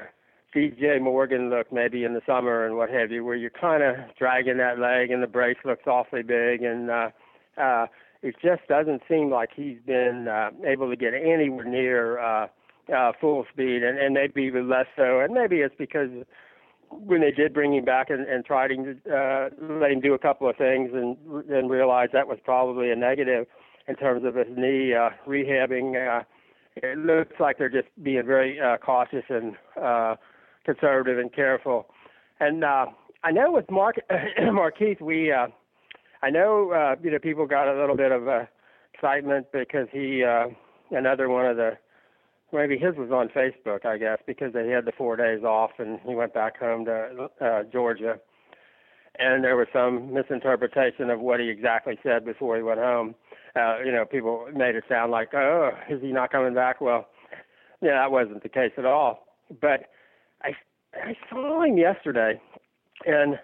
DJ 0.54 1.00
Morgan 1.00 1.50
looked 1.50 1.72
maybe 1.72 2.04
in 2.04 2.14
the 2.14 2.20
summer 2.26 2.66
and 2.66 2.76
what 2.76 2.90
have 2.90 3.10
you, 3.10 3.24
where 3.24 3.34
you're 3.34 3.50
kind 3.50 3.82
of 3.82 3.96
dragging 4.18 4.58
that 4.58 4.78
leg 4.78 5.10
and 5.10 5.22
the 5.22 5.26
brace 5.26 5.56
looks 5.64 5.86
awfully 5.86 6.22
big, 6.22 6.62
and 6.62 6.90
uh, 6.90 7.08
uh, 7.56 7.86
it 8.22 8.34
just 8.42 8.66
doesn't 8.68 9.02
seem 9.08 9.30
like 9.30 9.50
he's 9.54 9.78
been 9.86 10.28
uh, 10.28 10.50
able 10.66 10.90
to 10.90 10.96
get 10.96 11.14
anywhere 11.14 11.64
near 11.64 12.18
uh, 12.18 12.46
uh, 12.94 13.12
full 13.20 13.46
speed, 13.52 13.82
and, 13.82 13.98
and 13.98 14.14
maybe 14.14 14.42
even 14.42 14.68
less 14.68 14.86
so. 14.94 15.20
And 15.20 15.32
maybe 15.32 15.56
it's 15.60 15.74
because 15.78 16.10
when 16.92 17.20
they 17.20 17.30
did 17.30 17.54
bring 17.54 17.74
him 17.74 17.84
back 17.84 18.10
and, 18.10 18.26
and 18.26 18.44
tried 18.44 18.68
to 18.68 18.96
uh, 19.12 19.48
let 19.60 19.90
him 19.90 20.00
do 20.00 20.14
a 20.14 20.18
couple 20.18 20.48
of 20.48 20.56
things 20.56 20.90
and 20.92 21.16
then 21.48 21.68
realized 21.68 22.12
that 22.12 22.28
was 22.28 22.38
probably 22.44 22.90
a 22.90 22.96
negative 22.96 23.46
in 23.88 23.96
terms 23.96 24.24
of 24.24 24.34
his 24.34 24.46
knee 24.56 24.94
uh, 24.94 25.10
rehabbing. 25.26 26.20
Uh, 26.20 26.22
it 26.76 26.98
looks 26.98 27.34
like 27.38 27.58
they're 27.58 27.68
just 27.68 27.88
being 28.02 28.24
very 28.24 28.60
uh, 28.60 28.76
cautious 28.78 29.24
and 29.28 29.54
uh, 29.80 30.16
conservative 30.64 31.18
and 31.18 31.32
careful. 31.34 31.86
And 32.40 32.64
uh, 32.64 32.86
I 33.24 33.30
know 33.30 33.52
with 33.52 33.70
Mark 33.70 33.96
Marquise, 34.52 34.98
we 35.00 35.32
uh, 35.32 35.48
I 36.22 36.30
know 36.30 36.70
uh, 36.72 36.96
you 37.02 37.10
know 37.10 37.18
people 37.18 37.46
got 37.46 37.68
a 37.68 37.78
little 37.78 37.96
bit 37.96 38.12
of 38.12 38.28
uh, 38.28 38.44
excitement 38.94 39.46
because 39.52 39.88
he 39.92 40.24
uh, 40.24 40.46
another 40.90 41.28
one 41.28 41.46
of 41.46 41.56
the 41.56 41.72
maybe 42.52 42.78
his 42.78 42.96
was 42.96 43.10
on 43.10 43.28
Facebook, 43.28 43.84
I 43.86 43.98
guess, 43.98 44.18
because 44.26 44.52
they 44.52 44.68
had 44.68 44.84
the 44.84 44.92
four 44.96 45.16
days 45.16 45.42
off 45.44 45.72
and 45.78 45.98
he 46.06 46.14
went 46.14 46.34
back 46.34 46.58
home 46.58 46.84
to 46.84 47.28
uh, 47.40 47.62
Georgia. 47.72 48.18
And 49.18 49.44
there 49.44 49.56
was 49.56 49.66
some 49.72 50.12
misinterpretation 50.12 51.10
of 51.10 51.20
what 51.20 51.40
he 51.40 51.48
exactly 51.48 51.98
said 52.02 52.24
before 52.24 52.56
he 52.56 52.62
went 52.62 52.80
home. 52.80 53.14
Uh, 53.54 53.78
you 53.84 53.92
know, 53.92 54.04
people 54.04 54.46
made 54.54 54.74
it 54.74 54.84
sound 54.88 55.12
like, 55.12 55.34
oh, 55.34 55.70
is 55.90 56.00
he 56.00 56.12
not 56.12 56.32
coming 56.32 56.54
back? 56.54 56.80
Well, 56.80 57.08
yeah, 57.82 58.00
that 58.00 58.10
wasn't 58.10 58.42
the 58.42 58.48
case 58.48 58.72
at 58.78 58.86
all. 58.86 59.26
But 59.60 59.90
I, 60.42 60.52
I 60.94 61.14
saw 61.28 61.62
him 61.62 61.76
yesterday, 61.76 62.40
and 63.04 63.38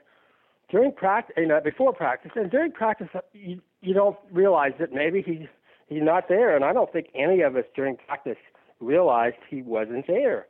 during 0.71 0.93
practice, 0.93 1.35
you 1.37 1.47
know, 1.47 1.61
before 1.63 1.93
practice, 1.93 2.31
and 2.35 2.51
during 2.51 2.73
practice, 2.73 3.09
you 3.33 3.61
you 3.83 3.95
don't 3.95 4.17
realize 4.33 4.73
that 4.81 4.93
maybe 4.93 5.23
he's 5.23 5.49
he's 5.89 6.03
not 6.03 6.29
there, 6.29 6.55
and 6.55 6.65
I 6.65 6.73
don't 6.73 6.91
think 6.93 7.09
any 7.15 7.43
of 7.43 7.57
us 7.57 7.65
during 7.75 7.97
practice 7.97 8.39
realized 8.81 9.37
he 9.49 9.63
wasn't 9.63 10.07
there. 10.07 10.47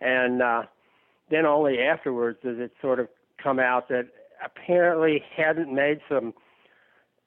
And 0.00 0.42
uh, 0.42 0.62
then 1.30 1.46
only 1.46 1.78
afterwards 1.80 2.38
does 2.42 2.58
it 2.58 2.72
sort 2.80 3.00
of 3.00 3.08
come 3.42 3.58
out 3.58 3.88
that 3.88 4.08
apparently 4.44 5.22
hadn't 5.36 5.72
made 5.72 6.00
some 6.08 6.34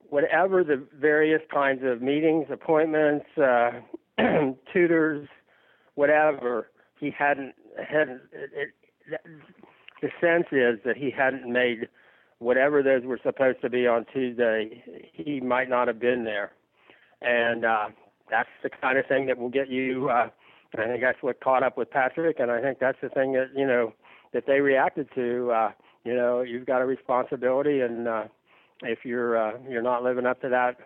whatever 0.09 0.63
the 0.63 0.85
various 0.99 1.41
kinds 1.53 1.81
of 1.83 2.01
meetings, 2.01 2.45
appointments, 2.51 3.25
uh, 3.37 3.71
tutors, 4.73 5.27
whatever 5.95 6.67
he 6.99 7.11
hadn't 7.17 7.55
hadn't. 7.77 8.21
The 10.01 10.09
sense 10.19 10.47
is 10.51 10.79
that 10.85 10.97
he 10.97 11.11
hadn't 11.11 11.51
made 11.51 11.87
whatever 12.39 12.81
those 12.81 13.03
were 13.03 13.19
supposed 13.23 13.61
to 13.61 13.69
be 13.69 13.87
on 13.87 14.05
Tuesday. 14.13 14.83
He 15.13 15.39
might 15.39 15.69
not 15.69 15.87
have 15.87 15.99
been 15.99 16.23
there, 16.23 16.51
and 17.21 17.65
uh, 17.65 17.87
that's 18.29 18.49
the 18.63 18.69
kind 18.69 18.97
of 18.97 19.05
thing 19.07 19.27
that 19.27 19.37
will 19.37 19.49
get 19.49 19.69
you. 19.69 20.09
Uh, 20.09 20.29
I 20.77 20.85
think 20.85 21.01
that's 21.01 21.21
what 21.21 21.41
caught 21.41 21.63
up 21.63 21.77
with 21.77 21.91
Patrick, 21.91 22.39
and 22.39 22.49
I 22.49 22.61
think 22.61 22.79
that's 22.79 22.97
the 23.01 23.09
thing 23.09 23.33
that 23.33 23.49
you 23.55 23.67
know 23.67 23.93
that 24.33 24.45
they 24.47 24.61
reacted 24.61 25.09
to. 25.15 25.51
Uh, 25.51 25.71
you 26.05 26.15
know, 26.15 26.41
you've 26.41 26.65
got 26.65 26.81
a 26.81 26.85
responsibility, 26.85 27.81
and 27.81 28.07
uh, 28.07 28.23
if 28.81 28.99
you're 29.03 29.37
uh, 29.37 29.57
you're 29.69 29.81
not 29.81 30.03
living 30.03 30.25
up 30.25 30.41
to 30.41 30.49
that, 30.49 30.77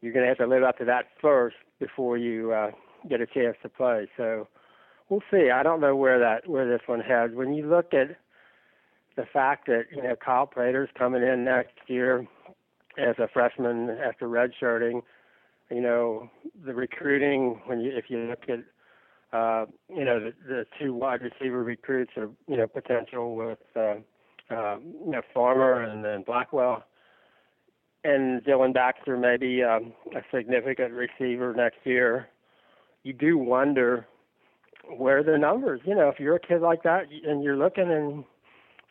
you're 0.00 0.12
going 0.12 0.24
to 0.24 0.28
have 0.28 0.38
to 0.38 0.46
live 0.46 0.62
up 0.62 0.78
to 0.78 0.84
that 0.84 1.06
first 1.20 1.56
before 1.80 2.16
you 2.18 2.52
uh, 2.52 2.70
get 3.08 3.20
a 3.20 3.26
chance 3.26 3.56
to 3.62 3.68
play. 3.68 4.08
So 4.16 4.48
we'll 5.08 5.22
see. 5.30 5.50
I 5.50 5.62
don't 5.62 5.80
know 5.80 5.96
where 5.96 6.18
that 6.18 6.48
where 6.48 6.68
this 6.68 6.86
one 6.86 7.00
heads. 7.00 7.34
When 7.34 7.54
you 7.54 7.68
look 7.68 7.94
at 7.94 8.16
the 9.16 9.24
fact 9.32 9.66
that 9.66 9.84
you 9.94 10.02
know 10.02 10.14
Kyle 10.16 10.46
Prater's 10.46 10.90
coming 10.96 11.22
in 11.22 11.44
next 11.44 11.74
year 11.86 12.26
as 12.98 13.16
a 13.18 13.28
freshman 13.32 13.90
after 13.90 14.28
redshirting, 14.28 15.02
you 15.70 15.80
know 15.80 16.30
the 16.64 16.74
recruiting 16.74 17.60
when 17.66 17.80
you 17.80 17.96
if 17.96 18.06
you 18.08 18.18
look 18.18 18.48
at 18.48 18.60
uh, 19.32 19.66
you 19.88 20.04
know 20.04 20.20
the, 20.20 20.32
the 20.46 20.66
two 20.78 20.94
wide 20.94 21.20
receiver 21.22 21.62
recruits 21.62 22.12
are 22.16 22.30
you 22.48 22.56
know 22.56 22.66
potential 22.66 23.34
with 23.34 23.58
uh, 23.74 23.94
uh, 24.50 24.76
you 24.78 25.10
know 25.10 25.22
Farmer 25.34 25.82
and 25.82 26.04
then 26.04 26.22
Blackwell 26.22 26.84
and 28.04 28.44
Dillon 28.44 28.72
Baxter 28.72 29.16
maybe 29.16 29.62
um, 29.62 29.92
a 30.14 30.20
significant 30.34 30.92
receiver 30.92 31.52
next 31.54 31.78
year. 31.84 32.28
You 33.02 33.12
do 33.12 33.36
wonder 33.38 34.06
where 34.96 35.22
the 35.22 35.38
numbers. 35.38 35.80
You 35.84 35.94
know, 35.94 36.08
if 36.08 36.20
you're 36.20 36.36
a 36.36 36.40
kid 36.40 36.60
like 36.60 36.82
that 36.84 37.06
and 37.24 37.42
you're 37.42 37.56
looking 37.56 37.90
and 37.90 38.24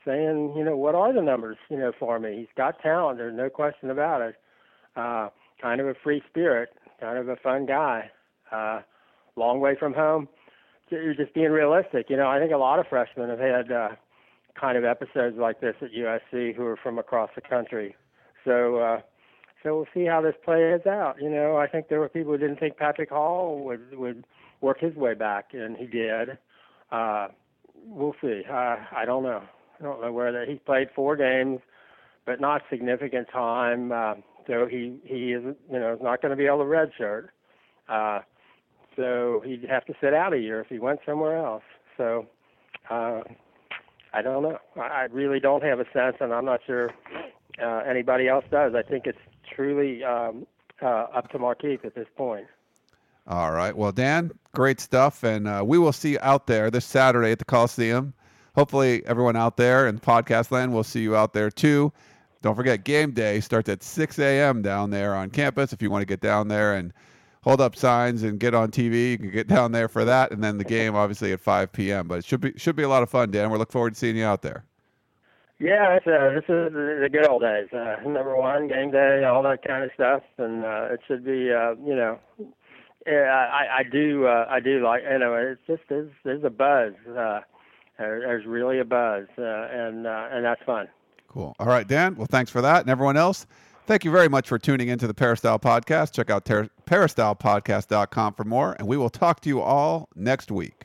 saying, 0.06 0.54
you 0.56 0.64
know, 0.64 0.76
what 0.76 0.96
are 0.96 1.14
the 1.14 1.22
numbers? 1.22 1.58
You 1.70 1.78
know, 1.78 1.92
for 1.98 2.20
me, 2.20 2.38
he's 2.38 2.56
got 2.56 2.82
talent. 2.82 3.18
There's 3.18 3.36
no 3.36 3.50
question 3.50 3.90
about 3.90 4.22
it. 4.22 4.36
Uh, 4.96 5.30
kind 5.62 5.82
of 5.82 5.88
a 5.88 5.96
free 6.04 6.22
spirit, 6.30 6.70
kind 7.00 7.18
of 7.18 7.28
a 7.30 7.36
fun 7.38 7.66
guy. 7.66 8.12
Uh, 8.52 8.82
long 9.36 9.60
way 9.60 9.76
from 9.78 9.94
home. 9.94 10.28
You're 10.90 11.16
just 11.16 11.34
being 11.34 11.52
realistic. 11.52 12.10
You 12.10 12.18
know, 12.18 12.28
I 12.28 12.40
think 12.40 12.52
a 12.52 12.58
lot 12.58 12.80
of 12.80 12.88
freshmen 12.88 13.30
have 13.30 13.40
had 13.40 13.72
uh, 13.72 13.90
kind 14.60 14.78
of 14.78 14.86
episodes 14.86 15.38
like 15.38 15.60
this 15.60 15.76
at 15.82 15.90
USC 15.92 16.56
who 16.56 16.66
are 16.66 16.78
from 16.78 17.00
across 17.00 17.30
the 17.36 17.42
country. 17.42 17.96
So, 18.44 18.78
uh, 18.78 19.02
so 19.64 19.76
we'll 19.76 19.88
see 19.94 20.06
how 20.06 20.22
this 20.22 20.36
plays 20.44 20.86
out. 20.86 21.16
You 21.20 21.30
know, 21.30 21.58
I 21.58 21.68
think 21.68 21.90
there 21.90 22.00
were 22.00 22.10
people 22.10 22.34
who 22.34 22.38
didn't 22.38 22.60
think 22.60 22.78
Patrick 22.78 23.10
Hall 23.10 23.64
would 23.66 23.98
would 23.98 24.26
work 24.62 24.80
his 24.80 24.96
way 24.96 25.16
back, 25.16 25.50
and 25.54 25.76
he 25.76 25.88
did. 25.88 26.38
Uh, 26.92 27.30
we'll 27.84 28.16
see. 28.22 28.44
Uh, 28.50 28.78
I 28.96 29.04
don't 29.06 29.24
know. 29.24 29.42
I 29.80 29.84
don't 29.84 30.02
know 30.02 30.12
where 30.12 30.32
that. 30.32 30.48
He 30.48 30.56
played 30.56 30.90
four 30.96 31.16
games, 31.16 31.60
but 32.26 32.40
not 32.40 32.62
significant 32.70 33.28
time. 33.32 33.92
Uh, 33.92 34.14
so 34.48 34.68
he 34.70 35.00
he 35.04 35.34
is 35.34 35.44
you 35.72 35.80
know 35.80 35.94
is 35.94 36.00
not 36.02 36.22
going 36.22 36.30
to 36.30 36.38
be 36.38 36.46
able 36.46 36.60
to 36.60 36.64
redshirt. 36.66 37.30
Uh, 37.90 38.20
so 38.96 39.42
he'd 39.46 39.66
have 39.70 39.86
to 39.86 39.94
sit 40.02 40.14
out 40.14 40.34
a 40.34 40.38
year 40.38 40.62
if 40.62 40.68
he 40.68 40.80
went 40.80 41.00
somewhere 41.06 41.38
else. 41.38 41.64
So 41.98 42.28
uh, 42.90 43.22
I 44.14 44.22
don't 44.22 44.44
know. 44.44 44.58
I 44.78 45.08
really 45.12 45.40
don't 45.40 45.64
have 45.64 45.80
a 45.80 45.86
sense, 45.94 46.18
and 46.20 46.34
I'm 46.34 46.46
not 46.46 46.62
sure 46.66 46.92
uh, 47.62 47.82
anybody 47.88 48.28
else 48.28 48.46
does. 48.50 48.74
I 48.76 48.82
think 48.82 49.06
it's 49.06 49.20
truly 49.56 50.04
um, 50.04 50.46
uh, 50.82 51.08
up 51.14 51.30
to 51.32 51.40
Markeith 51.40 51.86
at 51.86 51.96
this 51.96 52.08
point. 52.16 52.48
All 53.28 53.52
right. 53.52 53.76
Well, 53.76 53.92
Dan, 53.92 54.32
great 54.54 54.80
stuff. 54.80 55.24
And 55.24 55.48
uh, 55.48 55.64
we 55.66 55.80
will 55.80 55.94
see 55.94 56.12
you 56.12 56.20
out 56.22 56.46
there 56.48 56.70
this 56.70 56.86
Saturday 56.86 57.32
at 57.32 57.40
the 57.40 57.46
Coliseum. 57.46 58.14
Hopefully, 58.56 59.06
everyone 59.06 59.36
out 59.36 59.58
there 59.58 59.88
in 59.88 60.00
podcast 60.00 60.52
land 60.52 60.74
will 60.74 60.84
see 60.84 61.02
you 61.02 61.16
out 61.16 61.34
there 61.34 61.50
too. 61.50 61.92
Don't 62.42 62.56
forget, 62.56 62.84
game 62.84 63.12
day 63.12 63.40
starts 63.40 63.68
at 63.68 63.82
6 63.82 64.20
a.m. 64.20 64.62
down 64.62 64.92
there 64.92 65.16
on 65.16 65.32
campus. 65.32 65.74
If 65.74 65.82
you 65.82 65.90
want 65.90 66.04
to 66.04 66.06
get 66.06 66.22
down 66.22 66.48
there 66.48 66.76
and 66.76 66.94
hold 67.46 67.62
up 67.62 67.76
signs 67.76 68.24
and 68.24 68.40
get 68.40 68.54
on 68.54 68.72
TV, 68.72 69.12
you 69.12 69.18
can 69.18 69.32
get 69.32 69.48
down 69.48 69.72
there 69.72 69.88
for 69.88 70.04
that. 70.04 70.32
And 70.32 70.44
then 70.44 70.58
the 70.58 70.66
game, 70.66 70.96
obviously, 70.96 71.32
at 71.32 71.40
5 71.40 71.72
p.m. 71.72 72.08
But 72.08 72.20
it 72.20 72.26
should 72.26 72.42
be 72.42 72.54
should 72.58 72.76
be 72.76 72.84
a 72.84 72.90
lot 72.90 73.04
of 73.04 73.10
fun, 73.10 73.32
Dan. 73.32 73.50
We're 73.50 73.58
looking 73.58 73.72
forward 73.72 73.94
to 73.94 74.00
seeing 74.00 74.18
you 74.18 74.26
out 74.26 74.42
there. 74.42 74.66
Yeah, 75.58 75.96
it's 75.96 76.06
uh, 76.06 76.32
this 76.34 76.44
is 76.44 76.74
the 76.74 77.08
good 77.10 77.26
old 77.26 77.42
days. 77.42 77.70
Uh, 77.72 77.96
number 78.04 78.36
one, 78.36 78.68
game 78.68 78.92
day, 78.92 79.24
all 79.24 79.42
that 79.44 79.64
kind 79.66 79.86
of 79.86 79.92
stuff, 79.94 80.22
and 80.38 80.66
uh, 80.66 80.90
it 80.92 81.00
should 81.08 81.24
be, 81.24 81.50
uh, 81.50 81.76
you 81.82 81.96
know, 81.96 82.20
yeah, 83.08 83.48
I, 83.54 83.80
I 83.80 83.84
do. 83.90 84.26
Uh, 84.26 84.48
I 84.50 84.60
do 84.60 84.84
like. 84.84 85.04
You 85.10 85.20
know, 85.20 85.34
it's 85.36 85.62
just 85.66 85.84
there's 85.88 86.12
there's 86.26 86.44
a 86.44 86.50
buzz. 86.50 86.94
Uh, 87.08 87.40
there's 87.98 88.46
really 88.46 88.80
a 88.80 88.84
buzz, 88.84 89.28
uh, 89.38 89.68
and 89.72 90.06
uh, 90.06 90.28
and 90.32 90.44
that's 90.44 90.62
fun. 90.66 90.90
Cool. 91.30 91.56
All 91.58 91.68
right, 91.68 91.88
Dan. 91.88 92.16
Well, 92.16 92.28
thanks 92.30 92.52
for 92.52 92.62
that, 92.62 92.82
and 92.82 92.90
everyone 92.90 93.16
else. 93.16 93.46
Thank 93.88 94.04
you 94.04 94.10
very 94.10 94.28
much 94.28 94.48
for 94.50 94.58
tuning 94.58 94.88
into 94.88 95.06
the 95.06 95.14
Peristyle 95.14 95.60
Podcast. 95.60 96.12
Check 96.14 96.32
out 96.32 96.44
ter- 96.44 96.70
peristylepodcast.com 96.88 98.34
for 98.34 98.44
more, 98.44 98.74
and 98.80 98.88
we 98.88 98.98
will 98.98 99.12
talk 99.12 99.42
to 99.42 99.50
you 99.50 99.62
all 99.62 100.10
next 100.16 100.50
week. 100.50 100.85